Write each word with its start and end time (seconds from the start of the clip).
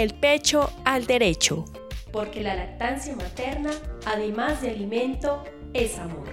El 0.00 0.14
pecho 0.14 0.70
al 0.86 1.04
derecho. 1.04 1.66
Porque 2.10 2.40
la 2.42 2.54
lactancia 2.54 3.14
materna, 3.16 3.70
además 4.06 4.62
de 4.62 4.70
alimento, 4.70 5.44
es 5.74 5.98
amor. 5.98 6.26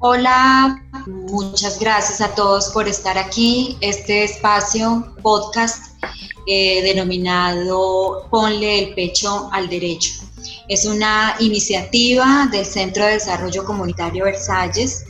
Hola, 0.00 0.82
muchas 1.06 1.78
gracias 1.78 2.22
a 2.22 2.34
todos 2.34 2.70
por 2.70 2.88
estar 2.88 3.18
aquí. 3.18 3.76
Este 3.82 4.24
espacio 4.24 5.14
podcast 5.22 6.02
eh, 6.46 6.82
denominado 6.82 8.26
Ponle 8.30 8.84
el 8.88 8.94
pecho 8.94 9.50
al 9.52 9.68
derecho. 9.68 10.31
Es 10.72 10.86
una 10.86 11.36
iniciativa 11.38 12.48
del 12.50 12.64
Centro 12.64 13.04
de 13.04 13.12
Desarrollo 13.12 13.62
Comunitario 13.62 14.24
Versalles 14.24 15.04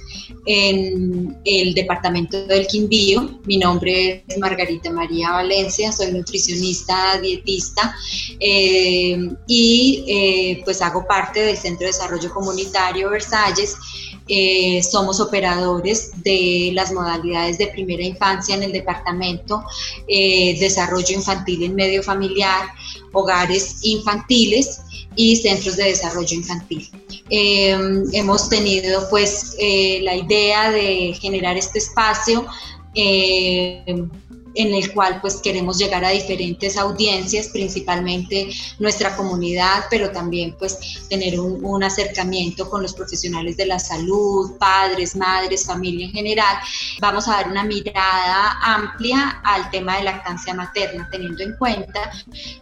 en 0.45 1.39
el 1.45 1.73
departamento 1.73 2.49
del 2.49 2.67
Quindío. 2.67 3.39
Mi 3.45 3.59
nombre 3.59 4.25
es 4.27 4.39
Margarita 4.39 4.91
María 4.91 5.31
Valencia, 5.31 5.93
soy 5.93 6.11
nutricionista, 6.11 7.17
dietista 7.21 7.95
eh, 8.41 9.17
y 9.47 10.05
eh, 10.09 10.63
pues 10.65 10.83
hago 10.83 11.07
parte 11.07 11.39
del 11.39 11.57
Centro 11.57 11.87
de 11.87 11.93
Desarrollo 11.93 12.35
Comunitario 12.35 13.11
Versalles. 13.11 13.77
Eh, 14.27 14.83
somos 14.83 15.21
operadores 15.21 16.11
de 16.25 16.73
las 16.75 16.93
modalidades 16.93 17.59
de 17.59 17.69
primera 17.69 18.03
infancia 18.03 18.57
en 18.57 18.65
el 18.65 18.73
departamento, 18.73 19.63
desarrollo 20.09 21.15
infantil 21.15 21.63
en 21.63 21.77
medio 21.77 22.03
familiar, 22.03 22.67
hogares 23.13 23.77
infantiles 23.83 24.81
y 25.17 25.37
centros 25.37 25.77
de 25.77 25.85
desarrollo 25.85 26.37
infantil. 26.37 26.89
Eh, 27.31 27.77
hemos 28.13 28.49
tenido 28.49 29.09
pues 29.11 29.57
eh, 29.59 30.01
la 30.03 30.17
idea 30.17 30.71
de 30.71 31.15
generar 31.21 31.57
este 31.57 31.79
espacio 31.79 32.47
eh, 32.95 34.07
en 34.55 34.75
el 34.75 34.93
cual 34.93 35.21
pues 35.21 35.37
queremos 35.37 35.79
llegar 35.79 36.05
a 36.05 36.11
diferentes 36.11 36.77
audiencias, 36.77 37.49
principalmente 37.49 38.49
nuestra 38.79 39.17
comunidad, 39.17 39.85
pero 39.91 40.11
también 40.11 40.55
pues 40.59 41.07
tener 41.09 41.39
un, 41.41 41.65
un, 41.65 41.83
acercamiento 41.83 42.71
con 42.71 42.83
los 42.83 42.95
profesionales 42.95 43.57
de 43.57 43.67
la 43.67 43.79
salud, 43.79 44.53
padres, 44.59 45.17
madres, 45.17 45.67
familia 45.67 46.07
en 46.07 46.13
general. 46.13 46.57
Vamos 47.01 47.29
a 47.29 47.33
dar 47.33 47.49
una 47.49 47.65
mirada 47.65 48.59
amplia 48.63 49.41
al 49.45 49.71
tema 49.71 49.97
de 49.97 50.05
lactancia 50.05 50.55
materna, 50.55 51.09
teniendo 51.11 51.43
en 51.43 51.57
cuenta 51.57 52.11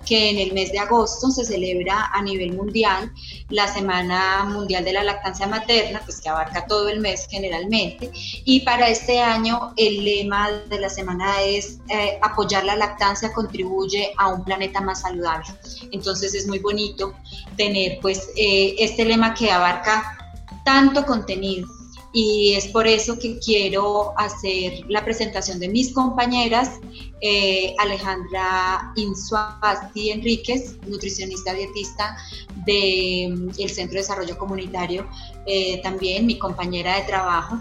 que 0.06 0.30
en 0.30 0.38
el 0.38 0.52
mes 0.52 0.72
de 0.72 0.78
agosto 0.78 1.30
se 1.30 1.44
celebra 1.44 2.10
a 2.12 2.22
nivel 2.22 2.52
mundial 2.52 3.12
la 3.48 3.68
Semana 3.68 4.44
Mundial 4.44 4.84
de 4.84 4.92
la 4.92 5.04
Lactancia 5.04 5.46
Materna, 5.46 6.00
pues 6.04 6.20
que 6.20 6.28
abarca 6.28 6.66
todo 6.66 6.88
el 6.88 7.00
mes 7.00 7.26
generalmente, 7.28 8.10
y 8.44 8.60
para 8.60 8.88
este 8.88 9.20
año 9.20 9.72
el 9.76 10.04
lema 10.04 10.50
de 10.50 10.80
la 10.80 10.88
semana 10.88 11.42
es 11.42 11.79
eh, 11.90 12.18
apoyar 12.22 12.64
la 12.64 12.76
lactancia 12.76 13.32
contribuye 13.32 14.12
a 14.16 14.28
un 14.28 14.44
planeta 14.44 14.80
más 14.80 15.00
saludable. 15.02 15.46
Entonces 15.92 16.34
es 16.34 16.46
muy 16.46 16.58
bonito 16.58 17.14
tener 17.56 17.98
pues 18.00 18.30
eh, 18.36 18.76
este 18.78 19.04
lema 19.04 19.34
que 19.34 19.50
abarca 19.50 20.16
tanto 20.64 21.04
contenido 21.04 21.66
y 22.12 22.54
es 22.54 22.66
por 22.68 22.86
eso 22.86 23.18
que 23.18 23.38
quiero 23.38 24.18
hacer 24.18 24.84
la 24.88 25.04
presentación 25.04 25.60
de 25.60 25.68
mis 25.68 25.92
compañeras, 25.92 26.80
eh, 27.22 27.74
Alejandra 27.78 28.92
Insuasti 28.96 30.10
Enríquez, 30.10 30.78
nutricionista 30.86 31.52
dietista 31.52 32.16
del 32.64 33.48
mm, 33.48 33.68
Centro 33.68 33.94
de 33.94 34.00
Desarrollo 34.00 34.38
Comunitario, 34.38 35.06
eh, 35.46 35.80
también 35.82 36.24
mi 36.24 36.38
compañera 36.38 36.96
de 36.96 37.02
trabajo, 37.02 37.60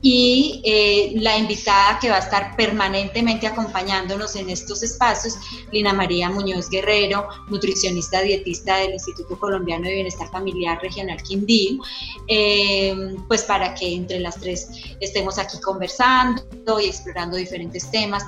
y 0.00 0.62
eh, 0.64 1.12
la 1.16 1.36
invitada 1.36 1.98
que 1.98 2.10
va 2.10 2.16
a 2.16 2.20
estar 2.20 2.56
permanentemente 2.56 3.46
acompañándonos 3.46 4.36
en 4.36 4.48
estos 4.48 4.82
espacios, 4.82 5.38
Lina 5.70 5.92
María 5.92 6.30
Muñoz 6.30 6.70
Guerrero, 6.70 7.28
nutricionista 7.48 8.22
dietista 8.22 8.76
del 8.78 8.92
Instituto 8.92 9.38
Colombiano 9.38 9.86
de 9.86 9.94
Bienestar 9.94 10.30
Familiar 10.30 10.78
Regional 10.82 11.22
Quindío, 11.22 11.82
pues 13.28 13.44
para 13.44 13.74
que 13.74 13.94
entre 13.94 14.20
las 14.20 14.38
tres 14.38 14.68
estemos 15.00 15.38
aquí 15.38 15.58
conversando 15.60 16.42
y 16.80 16.86
explorando 16.86 17.36
diferentes 17.36 17.90
temas 17.90 18.24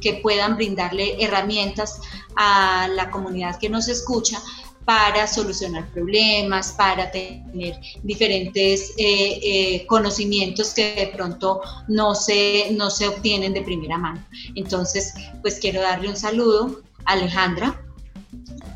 que 0.00 0.14
puedan 0.14 0.56
brindarle 0.56 1.22
herramientas 1.22 2.00
a 2.36 2.88
la 2.88 3.10
comunidad 3.10 3.58
que 3.58 3.68
nos 3.68 3.88
escucha 3.88 4.40
para 4.84 5.26
solucionar 5.26 5.88
problemas, 5.92 6.72
para 6.72 7.10
tener 7.10 7.80
diferentes 8.02 8.92
eh, 8.98 9.40
eh, 9.42 9.86
conocimientos 9.86 10.74
que 10.74 10.94
de 10.94 11.06
pronto 11.08 11.62
no 11.88 12.14
se, 12.14 12.70
no 12.72 12.90
se 12.90 13.08
obtienen 13.08 13.54
de 13.54 13.62
primera 13.62 13.96
mano. 13.96 14.24
Entonces, 14.54 15.14
pues 15.40 15.58
quiero 15.58 15.80
darle 15.80 16.10
un 16.10 16.16
saludo 16.16 16.82
a 17.06 17.12
Alejandra 17.12 17.80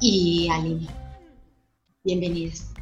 y 0.00 0.48
a 0.50 0.59
Lina. 0.59 0.88
Bienvenidas. 2.04 2.78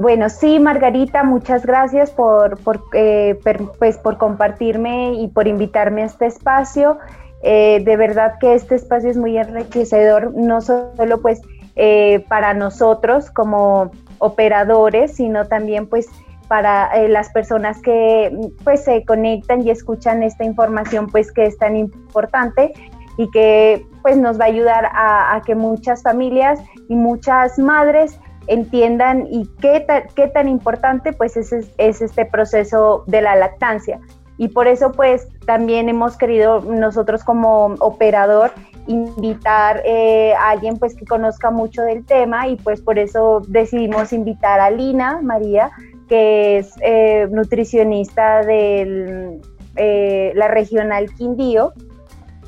Bueno, 0.00 0.30
sí, 0.30 0.58
Margarita, 0.58 1.24
muchas 1.24 1.66
gracias 1.66 2.10
por, 2.10 2.56
por, 2.60 2.82
eh, 2.94 3.38
pues, 3.78 3.98
por 3.98 4.16
compartirme 4.16 5.12
y 5.12 5.28
por 5.28 5.46
invitarme 5.46 6.00
a 6.00 6.06
este 6.06 6.24
espacio. 6.24 6.96
Eh, 7.42 7.82
de 7.84 7.96
verdad 7.98 8.38
que 8.40 8.54
este 8.54 8.76
espacio 8.76 9.10
es 9.10 9.18
muy 9.18 9.36
enriquecedor, 9.36 10.32
no 10.34 10.62
solo 10.62 11.20
pues 11.20 11.42
eh, 11.76 12.24
para 12.30 12.54
nosotros 12.54 13.30
como 13.30 13.90
operadores, 14.20 15.16
sino 15.16 15.46
también 15.48 15.86
pues 15.86 16.08
para 16.48 17.06
las 17.08 17.28
personas 17.28 17.82
que 17.82 18.34
pues 18.64 18.82
se 18.82 19.04
conectan 19.04 19.66
y 19.66 19.70
escuchan 19.70 20.22
esta 20.22 20.44
información 20.44 21.08
pues 21.08 21.30
que 21.30 21.44
es 21.44 21.58
tan 21.58 21.76
importante 21.76 22.72
y 23.18 23.30
que 23.30 23.86
pues 24.00 24.16
nos 24.16 24.40
va 24.40 24.44
a 24.44 24.48
ayudar 24.48 24.86
a, 24.94 25.36
a 25.36 25.42
que 25.42 25.54
muchas 25.54 26.02
familias 26.02 26.58
y 26.88 26.94
muchas 26.94 27.58
madres 27.58 28.18
entiendan 28.46 29.26
y 29.30 29.48
qué, 29.60 29.86
qué 30.14 30.28
tan 30.28 30.48
importante 30.48 31.12
pues 31.12 31.36
es, 31.36 31.52
es 31.52 32.02
este 32.02 32.24
proceso 32.24 33.04
de 33.06 33.22
la 33.22 33.36
lactancia. 33.36 34.00
Y 34.38 34.48
por 34.48 34.68
eso 34.68 34.92
pues 34.92 35.28
también 35.44 35.88
hemos 35.88 36.16
querido 36.16 36.60
nosotros 36.62 37.24
como 37.24 37.74
operador 37.80 38.52
invitar 38.86 39.82
eh, 39.84 40.32
a 40.34 40.50
alguien 40.50 40.78
pues 40.78 40.94
que 40.94 41.04
conozca 41.04 41.50
mucho 41.50 41.82
del 41.82 42.04
tema 42.04 42.48
y 42.48 42.56
pues 42.56 42.80
por 42.80 42.98
eso 42.98 43.42
decidimos 43.46 44.12
invitar 44.12 44.60
a 44.60 44.70
Lina 44.70 45.20
María, 45.22 45.70
que 46.08 46.58
es 46.58 46.72
eh, 46.80 47.28
nutricionista 47.30 48.42
de 48.44 49.38
eh, 49.76 50.32
la 50.34 50.48
regional 50.48 51.12
Quindío 51.14 51.72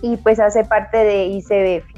y 0.01 0.17
pues 0.17 0.41
hace 0.41 0.65
parte 0.65 0.99
de 0.99 1.27
ICBF. 1.27 1.92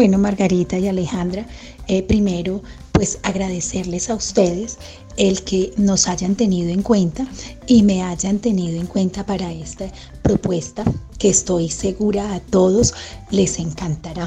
Bueno, 0.00 0.16
Margarita 0.16 0.78
y 0.78 0.88
Alejandra, 0.88 1.46
eh, 1.86 2.02
primero, 2.02 2.62
pues 2.90 3.18
agradecerles 3.22 4.08
a 4.08 4.14
ustedes 4.14 4.78
el 5.18 5.42
que 5.42 5.74
nos 5.76 6.08
hayan 6.08 6.36
tenido 6.36 6.70
en 6.70 6.80
cuenta 6.80 7.26
y 7.66 7.82
me 7.82 8.02
hayan 8.02 8.38
tenido 8.38 8.80
en 8.80 8.86
cuenta 8.86 9.26
para 9.26 9.52
esta 9.52 9.92
propuesta 10.22 10.84
que 11.18 11.28
estoy 11.28 11.68
segura 11.68 12.32
a 12.32 12.40
todos 12.40 12.94
les 13.30 13.58
encantará. 13.58 14.26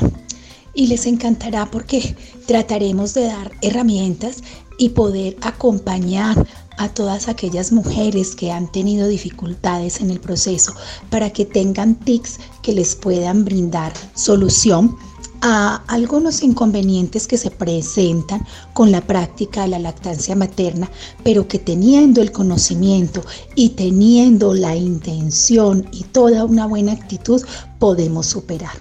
Y 0.76 0.86
les 0.86 1.08
encantará 1.08 1.72
porque 1.72 2.16
trataremos 2.46 3.16
de 3.16 3.24
dar 3.24 3.52
herramientas 3.64 4.44
y 4.78 4.90
poder 4.90 5.38
acompañar 5.42 6.46
a 6.78 6.90
todas 6.90 7.28
aquellas 7.28 7.72
mujeres 7.72 8.36
que 8.36 8.52
han 8.52 8.72
tenido 8.72 9.08
dificultades 9.08 10.02
en 10.02 10.12
el 10.12 10.20
proceso 10.20 10.76
para 11.10 11.32
que 11.32 11.46
tengan 11.46 11.96
tics 11.96 12.40
que 12.62 12.74
les 12.74 12.96
puedan 12.96 13.44
brindar 13.44 13.92
solución 14.14 14.96
a 15.46 15.84
algunos 15.88 16.42
inconvenientes 16.42 17.28
que 17.28 17.38
se 17.38 17.52
presentan 17.52 18.48
con 18.72 18.94
la 18.94 19.02
práctica 19.02 19.64
de 19.64 19.68
la 19.68 19.80
lactancia 19.80 20.38
materna, 20.38 20.90
pero 21.22 21.50
que 21.50 21.60
teniendo 21.60 22.22
el 22.22 22.32
conocimiento 22.32 23.22
y 23.54 23.70
teniendo 23.72 24.54
la 24.54 24.78
intención 24.78 25.86
y 25.92 26.06
toda 26.06 26.46
una 26.46 26.66
buena 26.66 26.94
actitud 26.94 27.44
podemos 27.78 28.28
superar. 28.28 28.72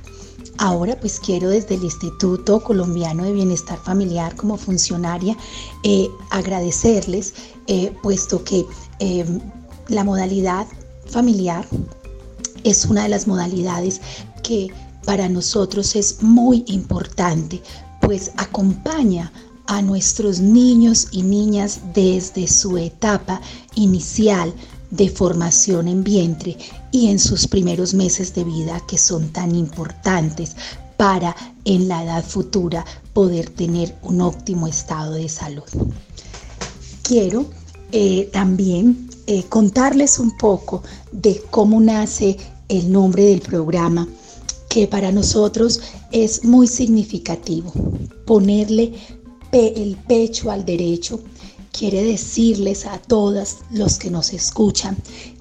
Ahora 0.59 0.97
pues 1.00 1.19
quiero 1.19 1.49
desde 1.49 1.75
el 1.75 1.82
Instituto 1.82 2.62
Colombiano 2.62 3.25
de 3.25 3.32
Bienestar 3.32 3.79
Familiar 3.79 4.37
como 4.37 4.56
funcionaria 4.56 5.37
eh, 5.82 6.08
agradecerles, 6.31 7.35
eh, 7.67 7.93
puesto 8.05 8.44
que 8.44 8.65
eh, 9.00 9.25
la 9.88 10.05
modalidad 10.05 10.69
familiar 11.06 11.67
es 12.62 12.85
una 12.85 13.03
de 13.03 13.08
las 13.08 13.26
modalidades 13.26 14.00
que 14.44 14.69
para 15.05 15.29
nosotros 15.29 15.97
es 15.97 16.23
muy 16.23 16.65
importante, 16.67 17.63
pues 18.01 18.33
acompaña 18.37 19.33
a 19.67 19.81
nuestros 19.83 20.41
niños 20.41 21.09
y 21.13 21.23
niñas 21.23 21.81
desde 21.95 22.49
su 22.49 22.77
etapa 22.77 23.41
inicial 23.75 24.53
de 24.91 25.09
formación 25.09 25.89
en 25.89 26.05
vientre 26.05 26.57
y 26.91 27.09
en 27.09 27.19
sus 27.19 27.47
primeros 27.47 27.95
meses 27.95 28.35
de 28.35 28.45
vida 28.45 28.81
que 28.87 28.99
son 28.99 29.31
tan 29.31 29.55
importantes 29.55 30.55
para 30.97 31.35
en 31.65 31.89
la 31.89 32.05
edad 32.05 32.25
futura 32.25 32.85
poder 33.13 33.49
tener 33.51 33.97
un 34.03 34.21
óptimo 34.21 34.67
estado 34.67 35.15
de 35.15 35.29
salud. 35.29 35.65
Quiero 37.03 37.47
eh, 37.91 38.29
también 38.33 39.09
eh, 39.27 39.45
contarles 39.45 40.19
un 40.19 40.37
poco 40.37 40.83
de 41.11 41.43
cómo 41.51 41.81
nace 41.81 42.37
el 42.69 42.93
nombre 42.93 43.25
del 43.25 43.41
programa, 43.41 44.07
que 44.73 44.87
para 44.87 45.13
nosotros 45.13 45.81
es 46.13 46.45
muy 46.45 46.67
significativo. 46.67 47.71
Ponerle 48.25 48.95
el 49.53 49.99
pecho 50.09 50.51
al 50.51 50.65
derecho 50.65 51.21
quiere 51.71 52.03
decirles 52.03 52.87
a 52.87 52.97
todas 52.97 53.59
los 53.71 53.99
que 53.99 54.11
nos 54.11 54.33
escuchan 54.33 54.97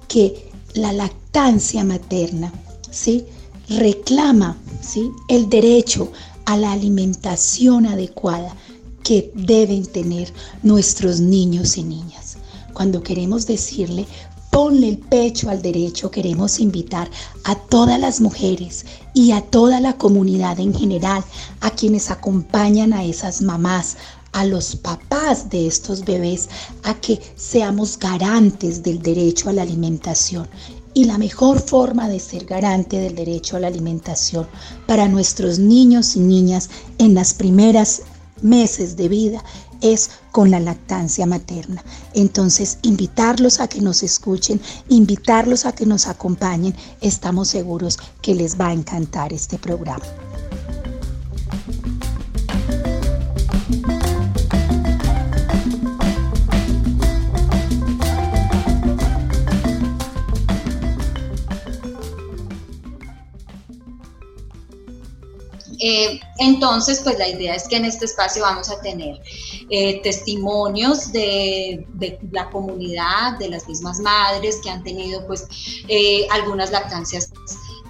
que 0.06 0.50
la 0.74 0.92
lactancia 0.92 1.82
materna, 1.82 2.52
¿sí? 2.90 3.24
reclama 3.70 4.58
¿sí? 4.82 5.10
el 5.28 5.48
derecho 5.48 6.12
a 6.44 6.58
la 6.58 6.72
alimentación 6.72 7.86
adecuada 7.86 8.54
que 9.02 9.32
deben 9.34 9.86
tener 9.86 10.30
nuestros 10.62 11.20
niños 11.20 11.78
y 11.78 11.84
niñas. 11.84 12.36
Cuando 12.74 13.02
queremos 13.02 13.46
decirle, 13.46 14.04
ponle 14.50 14.90
el 14.90 14.98
pecho 14.98 15.48
al 15.48 15.62
derecho, 15.62 16.10
queremos 16.10 16.60
invitar 16.60 17.10
a 17.44 17.54
todas 17.54 17.98
las 17.98 18.20
mujeres 18.20 18.84
y 19.14 19.32
a 19.32 19.42
toda 19.42 19.80
la 19.80 19.96
comunidad 19.96 20.58
en 20.60 20.74
general, 20.74 21.24
a 21.60 21.70
quienes 21.70 22.10
acompañan 22.10 22.92
a 22.92 23.04
esas 23.04 23.42
mamás, 23.42 23.96
a 24.32 24.44
los 24.44 24.76
papás 24.76 25.50
de 25.50 25.66
estos 25.66 26.04
bebés, 26.04 26.48
a 26.82 26.94
que 26.94 27.20
seamos 27.36 27.98
garantes 27.98 28.82
del 28.82 29.02
derecho 29.02 29.50
a 29.50 29.52
la 29.52 29.62
alimentación. 29.62 30.48
Y 30.94 31.04
la 31.04 31.18
mejor 31.18 31.60
forma 31.60 32.08
de 32.08 32.20
ser 32.20 32.44
garante 32.44 32.98
del 32.98 33.14
derecho 33.14 33.56
a 33.56 33.60
la 33.60 33.68
alimentación 33.68 34.46
para 34.86 35.08
nuestros 35.08 35.58
niños 35.58 36.16
y 36.16 36.20
niñas 36.20 36.68
en 36.98 37.14
las 37.14 37.32
primeras 37.32 38.02
meses 38.42 38.96
de 38.96 39.08
vida 39.08 39.44
es 39.82 40.10
con 40.30 40.50
la 40.50 40.60
lactancia 40.60 41.26
materna. 41.26 41.84
Entonces, 42.14 42.78
invitarlos 42.82 43.60
a 43.60 43.68
que 43.68 43.80
nos 43.80 44.02
escuchen, 44.02 44.60
invitarlos 44.88 45.66
a 45.66 45.72
que 45.72 45.84
nos 45.84 46.06
acompañen, 46.06 46.74
estamos 47.00 47.48
seguros 47.48 47.98
que 48.22 48.34
les 48.34 48.58
va 48.58 48.68
a 48.68 48.72
encantar 48.72 49.32
este 49.32 49.58
programa. 49.58 50.04
Eh, 65.84 66.20
entonces, 66.38 67.00
pues 67.02 67.18
la 67.18 67.28
idea 67.28 67.56
es 67.56 67.66
que 67.66 67.74
en 67.74 67.84
este 67.84 68.04
espacio 68.04 68.42
vamos 68.42 68.70
a 68.70 68.80
tener 68.80 69.20
eh, 69.68 70.00
testimonios 70.02 71.10
de, 71.10 71.84
la 72.30 72.48
comunidad, 72.50 73.36
de 73.40 73.48
las 73.50 73.66
mismas 73.66 73.98
madres 73.98 74.60
que 74.62 74.70
han 74.70 74.84
tenido 74.84 75.26
pues 75.26 75.48
eh, 75.88 76.28
algunas 76.30 76.70
lactancias 76.70 77.32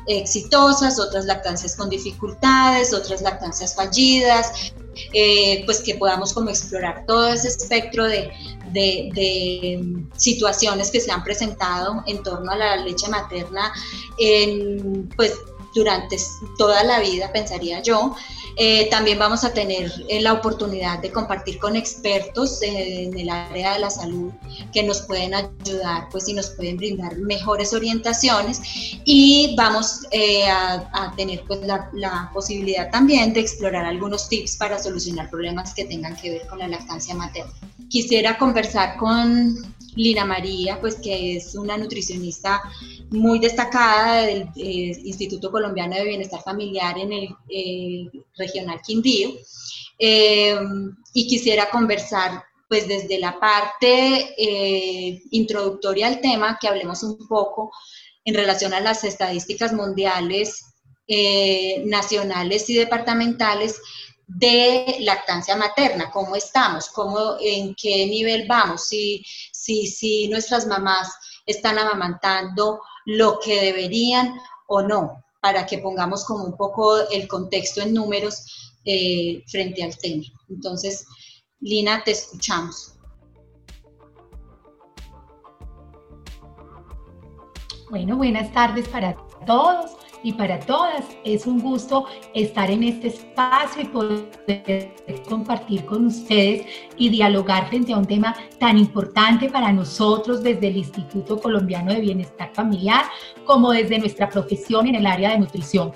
exitosas, 0.06 0.98
otras 0.98 1.26
lactancias 1.26 1.76
con 1.76 1.90
dificultades, 1.90 2.94
otras 2.94 3.20
lactancias 3.20 3.74
fallidas, 3.74 4.72
pues 5.66 5.80
que 5.80 5.94
podamos 5.94 6.32
como 6.32 6.48
explorar 6.48 7.04
todo 7.06 7.28
ese 7.28 7.48
espectro 7.48 8.06
de, 8.06 8.32
situaciones 10.16 10.90
que 10.90 10.98
se 10.98 11.10
han 11.12 11.22
presentado 11.22 12.02
en 12.06 12.22
torno 12.22 12.50
a 12.52 12.56
la 12.56 12.76
leche 12.78 13.06
materna 13.08 13.70
pues, 15.14 15.34
durante 15.74 16.16
toda 16.58 16.84
la 16.84 17.00
vida, 17.00 17.32
pensaría 17.32 17.82
yo. 17.82 18.14
Eh, 18.56 18.88
también 18.90 19.18
vamos 19.18 19.44
a 19.44 19.54
tener 19.54 19.90
eh, 20.08 20.20
la 20.20 20.34
oportunidad 20.34 20.98
de 20.98 21.10
compartir 21.10 21.58
con 21.58 21.74
expertos 21.74 22.60
en 22.60 23.16
el 23.18 23.30
área 23.30 23.72
de 23.74 23.78
la 23.78 23.88
salud 23.88 24.30
que 24.74 24.82
nos 24.82 25.00
pueden 25.02 25.32
ayudar 25.34 26.08
pues, 26.10 26.28
y 26.28 26.34
nos 26.34 26.50
pueden 26.50 26.76
brindar 26.76 27.16
mejores 27.16 27.72
orientaciones 27.72 28.60
y 29.06 29.54
vamos 29.56 30.06
eh, 30.10 30.46
a, 30.48 31.14
tener 31.16 31.42
pues, 31.46 31.60
la, 31.62 32.30
posibilidad 32.34 32.90
también 32.90 33.32
de 33.32 33.40
explorar 33.40 33.86
algunos 33.86 34.28
tips 34.28 34.56
para 34.56 34.78
solucionar 34.78 35.30
problemas 35.30 35.72
que 35.72 35.86
tengan 35.86 36.14
que 36.16 36.30
ver 36.32 36.46
con 36.46 36.58
la 36.58 36.68
lactancia 36.68 37.14
materna. 37.14 37.52
Quisiera 37.88 38.36
conversar 38.36 38.96
con 38.96 39.74
Lina 39.94 40.24
María, 40.24 40.80
pues 40.80 40.96
que 40.96 41.36
es 41.36 41.54
una 41.54 41.76
nutricionista 41.76 42.62
muy 43.10 43.38
destacada 43.38 44.22
del 44.22 44.42
eh, 44.56 44.98
Instituto 45.04 45.50
Colombiano 45.50 45.96
de 45.96 46.04
Bienestar 46.04 46.42
Familiar 46.42 46.98
en 46.98 47.12
el 47.12 47.28
eh, 47.48 48.08
regional 48.36 48.80
Quindío. 48.82 49.30
Eh, 49.98 50.58
y 51.14 51.26
quisiera 51.26 51.70
conversar 51.70 52.42
pues 52.68 52.88
desde 52.88 53.18
la 53.18 53.38
parte 53.38 54.34
introductoria 55.30 56.06
al 56.06 56.22
tema, 56.22 56.58
que 56.58 56.68
hablemos 56.68 57.02
un 57.02 57.28
poco 57.28 57.70
en 58.24 58.34
relación 58.34 58.72
a 58.72 58.80
las 58.80 59.04
estadísticas 59.04 59.74
mundiales, 59.74 60.64
nacionales 61.84 62.70
y 62.70 62.74
departamentales 62.74 63.78
de 64.26 64.96
lactancia 65.00 65.56
materna, 65.56 66.10
cómo 66.10 66.36
estamos, 66.36 66.88
cómo, 66.88 67.36
en 67.40 67.74
qué 67.74 68.06
nivel 68.06 68.46
vamos, 68.48 68.88
si, 68.88 69.22
si, 69.62 69.86
si 69.86 70.26
nuestras 70.26 70.66
mamás 70.66 71.14
están 71.46 71.78
amamantando 71.78 72.80
lo 73.04 73.38
que 73.38 73.60
deberían 73.60 74.34
o 74.66 74.82
no, 74.82 75.22
para 75.40 75.66
que 75.66 75.78
pongamos 75.78 76.24
como 76.24 76.44
un 76.44 76.56
poco 76.56 77.08
el 77.10 77.28
contexto 77.28 77.80
en 77.80 77.94
números 77.94 78.74
eh, 78.84 79.44
frente 79.46 79.84
al 79.84 79.96
tema. 79.96 80.24
Entonces, 80.48 81.06
Lina, 81.60 82.02
te 82.02 82.10
escuchamos. 82.10 82.94
Bueno, 87.88 88.16
buenas 88.16 88.52
tardes 88.52 88.88
para 88.88 89.16
todos 89.46 89.92
y 90.22 90.32
para 90.32 90.58
todas. 90.60 91.04
Es 91.24 91.46
un 91.46 91.60
gusto 91.60 92.06
estar 92.34 92.70
en 92.70 92.82
este 92.84 93.08
espacio 93.08 93.82
y 93.82 93.84
poder 93.86 94.94
compartir 95.28 95.84
con 95.84 96.06
ustedes 96.06 96.66
y 96.96 97.08
dialogar 97.08 97.68
frente 97.68 97.92
a 97.92 97.98
un 97.98 98.06
tema 98.06 98.34
tan 98.58 98.78
importante 98.78 99.48
para 99.48 99.72
nosotros 99.72 100.42
desde 100.42 100.68
el 100.68 100.76
Instituto 100.78 101.40
Colombiano 101.40 101.92
de 101.92 102.00
Bienestar 102.00 102.50
Familiar 102.54 103.04
como 103.44 103.72
desde 103.72 103.98
nuestra 103.98 104.28
profesión 104.28 104.86
en 104.86 104.96
el 104.96 105.06
área 105.06 105.30
de 105.30 105.38
nutrición. 105.38 105.92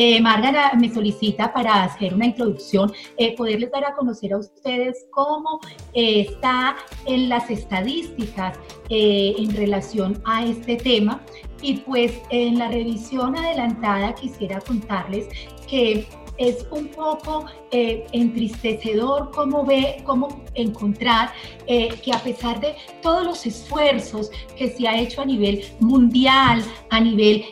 Eh, 0.00 0.20
Margarita 0.20 0.74
me 0.78 0.94
solicita 0.94 1.52
para 1.52 1.82
hacer 1.82 2.14
una 2.14 2.26
introducción, 2.26 2.92
eh, 3.16 3.34
poderles 3.34 3.72
dar 3.72 3.84
a 3.84 3.94
conocer 3.94 4.32
a 4.32 4.38
ustedes 4.38 5.06
cómo 5.10 5.58
eh, 5.92 6.20
está 6.20 6.76
en 7.04 7.28
las 7.28 7.50
estadísticas 7.50 8.56
eh, 8.90 9.34
en 9.38 9.54
relación 9.54 10.20
a 10.24 10.44
este 10.44 10.76
tema. 10.76 11.20
Y 11.60 11.78
pues 11.78 12.12
en 12.30 12.58
la 12.58 12.68
revisión 12.68 13.36
adelantada 13.36 14.14
quisiera 14.14 14.60
contarles 14.60 15.28
que 15.66 16.06
es 16.38 16.64
un 16.70 16.86
poco 16.86 17.46
eh, 17.72 18.06
entristecedor 18.12 19.32
cómo, 19.32 19.66
ve, 19.66 20.02
cómo 20.04 20.44
encontrar 20.54 21.32
eh, 21.66 21.88
que 22.02 22.12
a 22.12 22.22
pesar 22.22 22.60
de 22.60 22.76
todos 23.02 23.26
los 23.26 23.44
esfuerzos 23.44 24.30
que 24.56 24.70
se 24.70 24.86
ha 24.86 25.00
hecho 25.00 25.22
a 25.22 25.24
nivel 25.24 25.64
mundial, 25.80 26.62
a 26.90 27.00
nivel 27.00 27.44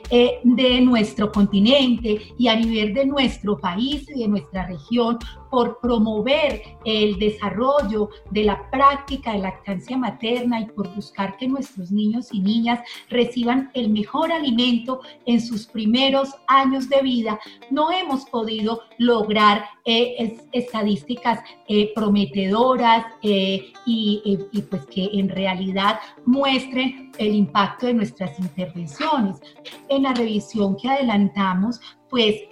de 0.45 0.81
nuestro 0.83 1.33
continente 1.33 2.21
y 2.39 2.47
a 2.47 2.55
nivel 2.55 2.95
de 2.95 3.07
nuestro 3.07 3.59
país 3.59 4.09
y 4.09 4.21
de 4.21 4.29
nuestra 4.29 4.69
región 4.69 5.19
por 5.57 5.81
promover 5.81 6.61
el 6.85 7.19
desarrollo 7.19 8.11
de 8.31 8.45
la 8.45 8.71
práctica 8.71 9.33
de 9.33 9.39
lactancia 9.39 9.97
materna 9.97 10.61
y 10.61 10.67
por 10.67 10.95
buscar 10.95 11.39
que 11.39 11.49
nuestros 11.49 11.91
niños 11.91 12.29
y 12.31 12.41
niñas 12.41 12.81
reciban 13.09 13.71
el 13.73 13.89
mejor 13.89 14.31
alimento 14.31 15.01
en 15.25 15.41
sus 15.41 15.67
primeros 15.67 16.29
años 16.47 16.91
de 16.91 17.01
vida, 17.01 17.41
no 17.71 17.91
hemos 17.91 18.27
podido 18.27 18.83
lograr 18.99 19.65
eh, 19.87 20.37
estadísticas 20.53 21.41
eh, 21.69 21.91
prometedoras 21.95 23.07
eh, 23.23 23.73
y, 23.87 24.39
pues 24.69 24.85
que 24.87 25.09
en 25.15 25.31
realidad 25.31 26.01
muestren 26.27 27.13
el 27.17 27.35
impacto 27.35 27.87
de 27.87 27.95
nuestras 27.95 28.39
intervenciones. 28.39 29.41
En 29.89 30.03
la 30.03 30.13
revisión 30.13 30.77
que 30.77 30.91
adelantamos, 30.91 31.81
pues 32.11 32.43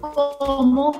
como 0.00 0.92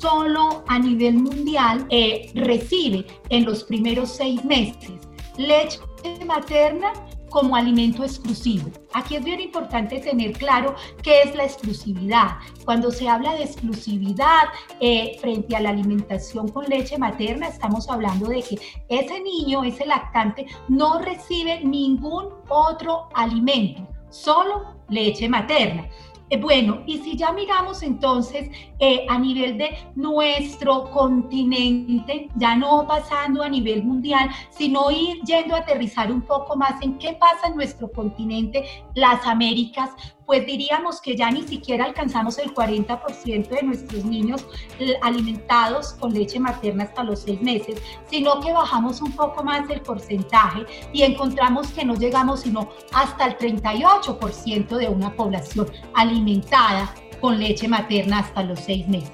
solo 0.00 0.64
a 0.66 0.78
nivel 0.78 1.14
mundial 1.14 1.86
recibe 2.34 3.06
en 3.28 3.44
los 3.44 3.64
primeros 3.64 4.10
seis 4.16 4.44
meses 4.44 4.92
leche 5.36 5.80
materna 6.26 6.92
como 7.30 7.54
alimento 7.54 8.02
exclusivo. 8.02 8.70
Aquí 8.92 9.16
es 9.16 9.24
bien 9.24 9.40
importante 9.40 10.00
tener 10.00 10.32
claro 10.32 10.74
qué 11.02 11.22
es 11.22 11.34
la 11.34 11.44
exclusividad. 11.44 12.38
Cuando 12.64 12.90
se 12.90 13.08
habla 13.08 13.34
de 13.34 13.44
exclusividad 13.44 14.48
eh, 14.80 15.16
frente 15.20 15.54
a 15.54 15.60
la 15.60 15.70
alimentación 15.70 16.48
con 16.48 16.64
leche 16.66 16.98
materna, 16.98 17.46
estamos 17.46 17.88
hablando 17.88 18.26
de 18.26 18.42
que 18.42 18.58
ese 18.88 19.20
niño, 19.20 19.62
ese 19.62 19.86
lactante, 19.86 20.46
no 20.68 20.98
recibe 20.98 21.60
ningún 21.64 22.30
otro 22.48 23.08
alimento 23.14 23.86
solo 24.10 24.74
leche 24.88 25.28
materna. 25.28 25.88
Eh, 26.30 26.36
bueno, 26.36 26.82
y 26.86 26.98
si 26.98 27.16
ya 27.16 27.32
miramos 27.32 27.82
entonces 27.82 28.50
eh, 28.78 29.04
a 29.08 29.18
nivel 29.18 29.58
de 29.58 29.76
nuestro 29.96 30.88
continente, 30.92 32.28
ya 32.36 32.54
no 32.54 32.86
pasando 32.86 33.42
a 33.42 33.48
nivel 33.48 33.82
mundial, 33.82 34.30
sino 34.50 34.92
ir 34.92 35.20
yendo 35.24 35.56
a 35.56 35.58
aterrizar 35.58 36.12
un 36.12 36.22
poco 36.22 36.56
más 36.56 36.80
en 36.82 36.98
qué 36.98 37.14
pasa 37.14 37.48
en 37.48 37.56
nuestro 37.56 37.90
continente, 37.90 38.64
las 38.94 39.26
Américas, 39.26 39.90
pues 40.30 40.46
diríamos 40.46 41.00
que 41.00 41.16
ya 41.16 41.28
ni 41.28 41.42
siquiera 41.42 41.86
alcanzamos 41.86 42.38
el 42.38 42.54
40% 42.54 43.48
de 43.48 43.62
nuestros 43.64 44.04
niños 44.04 44.46
eh, 44.78 44.94
alimentados 45.02 45.94
con 45.94 46.14
leche 46.14 46.38
materna 46.38 46.84
hasta 46.84 47.02
los 47.02 47.22
seis 47.22 47.42
meses, 47.42 47.82
sino 48.08 48.38
que 48.38 48.52
bajamos 48.52 49.02
un 49.02 49.10
poco 49.10 49.42
más 49.42 49.68
el 49.68 49.80
porcentaje 49.80 50.64
y 50.92 51.02
encontramos 51.02 51.72
que 51.72 51.84
no 51.84 51.96
llegamos 51.96 52.42
sino 52.42 52.70
hasta 52.92 53.26
el 53.26 53.38
38% 53.38 54.68
de 54.68 54.88
una 54.88 55.12
población 55.16 55.68
alimentada 55.94 56.94
con 57.20 57.40
leche 57.40 57.66
materna 57.66 58.20
hasta 58.20 58.44
los 58.44 58.60
seis 58.60 58.86
meses. 58.86 59.10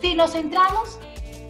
Si 0.00 0.14
nos 0.14 0.32
centramos 0.32 0.98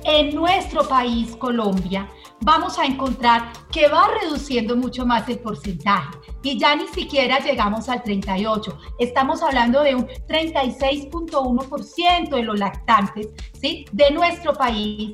en 0.03 0.35
nuestro 0.35 0.89
país, 0.89 1.37
Colombia, 1.37 2.11
vamos 2.45 2.79
a 2.79 2.85
encontrar 2.85 3.51
que 3.71 3.89
va 3.89 4.11
reduciendo 4.21 4.77
mucho 4.77 5.07
más 5.07 5.27
el 5.29 5.39
porcentaje 5.39 6.19
y 6.43 6.59
ya 6.59 6.75
ni 6.75 6.89
siquiera 6.89 7.39
llegamos 7.39 7.89
al 7.89 8.03
38. 8.03 8.77
Estamos 8.99 9.41
hablando 9.43 9.83
de 9.83 9.95
un 9.95 10.07
36.1% 10.07 12.31
de 12.31 12.43
los 12.43 12.59
lactantes 12.59 13.29
¿sí? 13.61 13.85
de 13.93 14.11
nuestro 14.11 14.55
país 14.55 15.13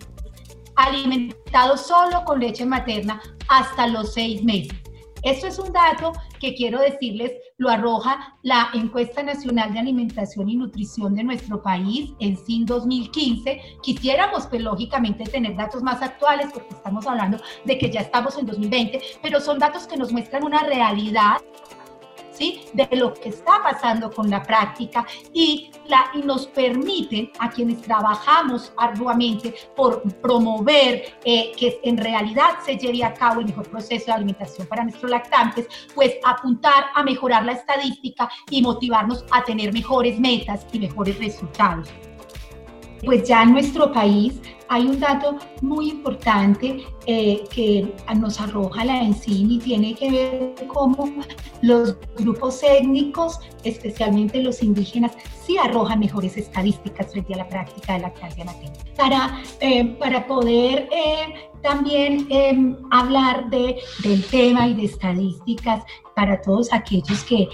alimentados 0.77 1.87
solo 1.87 2.25
con 2.25 2.41
leche 2.41 2.65
materna 2.65 3.21
hasta 3.49 3.87
los 3.87 4.15
seis 4.15 4.43
meses. 4.43 4.79
Esto 5.23 5.47
es 5.49 5.59
un 5.59 5.73
dato 5.73 6.13
que 6.39 6.55
quiero 6.55 6.81
decirles, 6.81 7.33
lo 7.57 7.69
arroja 7.69 8.37
la 8.43 8.69
encuesta 8.73 9.23
nacional 9.23 9.73
de 9.73 9.81
alimentación 9.81 10.49
y 10.49 10.57
nutrición 10.57 11.15
de 11.15 11.25
nuestro 11.25 11.63
país 11.63 12.13
en 12.21 12.37
SIN 12.37 12.67
2015. 12.67 13.61
Quisiéramos, 13.83 14.47
pues 14.47 14.63
lógicamente, 14.63 15.25
tener 15.25 15.57
datos 15.57 15.83
más 15.83 16.01
actuales 16.03 16.49
porque 16.53 16.75
estamos 16.75 17.07
hablando 17.07 17.39
de 17.65 17.79
que 17.79 17.91
ya 17.91 18.01
estamos 18.01 18.39
en 18.39 18.47
2020, 18.47 19.01
pero 19.23 19.41
son 19.41 19.59
datos 19.59 19.87
que 19.87 19.97
nos 19.97 20.13
muestran 20.13 20.45
una 20.45 20.63
realidad 20.63 21.39
de 22.39 22.89
lo 22.93 23.15
que 23.15 23.31
está 23.31 23.63
pasando 23.63 24.11
con 24.11 24.31
la 24.31 24.43
práctica 24.43 25.05
y, 25.33 25.71
la, 25.87 26.11
y 26.15 26.23
nos 26.23 26.47
permiten 26.47 27.31
a 27.39 27.51
quienes 27.51 27.83
trabajamos 27.83 28.73
arduamente 28.77 29.55
por 29.77 30.03
promover 30.21 31.19
eh, 31.25 31.53
que 31.57 31.81
en 31.83 31.97
realidad 31.97 32.59
se 32.65 32.77
lleve 32.77 33.03
a 33.05 33.13
cabo 33.13 33.41
el 33.41 33.47
mejor 33.47 33.69
proceso 33.69 34.07
de 34.07 34.13
alimentación 34.13 34.67
para 34.67 34.85
nuestros 34.85 35.11
lactantes, 35.11 35.67
pues 35.95 36.15
apuntar 36.25 36.87
a 36.95 37.03
mejorar 37.03 37.45
la 37.45 37.53
estadística 37.53 38.31
y 38.51 38.63
motivarnos 38.63 39.25
a 39.31 39.43
tener 39.45 39.73
mejores 39.73 40.19
metas 40.19 40.67
y 40.73 40.79
mejores 40.79 41.19
resultados. 41.19 41.89
Pues 43.05 43.29
ya 43.29 43.43
en 43.43 43.53
nuestro 43.53 43.93
país 43.93 44.41
hay 44.69 44.87
un 44.87 45.01
dato 45.01 45.37
muy 45.63 45.91
importante 45.91 46.85
eh, 47.07 47.45
que 47.51 47.95
nos 48.17 48.41
arroja 48.41 48.85
la 48.85 49.03
ENCIN 49.03 49.51
y 49.51 49.59
tiene 49.59 49.95
que 49.95 50.11
ver 50.11 50.69
cómo 50.69 51.11
los 51.63 51.97
grupos 52.17 52.63
étnicos, 52.63 53.41
especialmente 53.65 54.43
los 54.43 54.63
indígenas, 54.63 55.13
sí 55.45 55.57
arrojan 55.57 56.01
mejores 56.01 56.37
estadísticas 56.37 57.11
frente 57.11 57.35
a 57.35 57.39
la 57.39 57.49
práctica 57.49 57.95
de 57.95 58.01
lactancia 58.01 58.45
materna. 58.45 58.77
Para, 58.97 59.43
eh, 59.61 59.85
para 59.99 60.27
poder 60.27 60.89
eh, 60.93 61.51
también 61.63 62.27
em, 62.29 62.77
hablar 62.91 63.49
de, 63.51 63.77
del 64.03 64.25
tema 64.25 64.69
y 64.69 64.75
de 64.75 64.85
estadísticas 64.85 65.83
para 66.15 66.41
todos 66.43 66.73
aquellos 66.73 67.25
que 67.25 67.49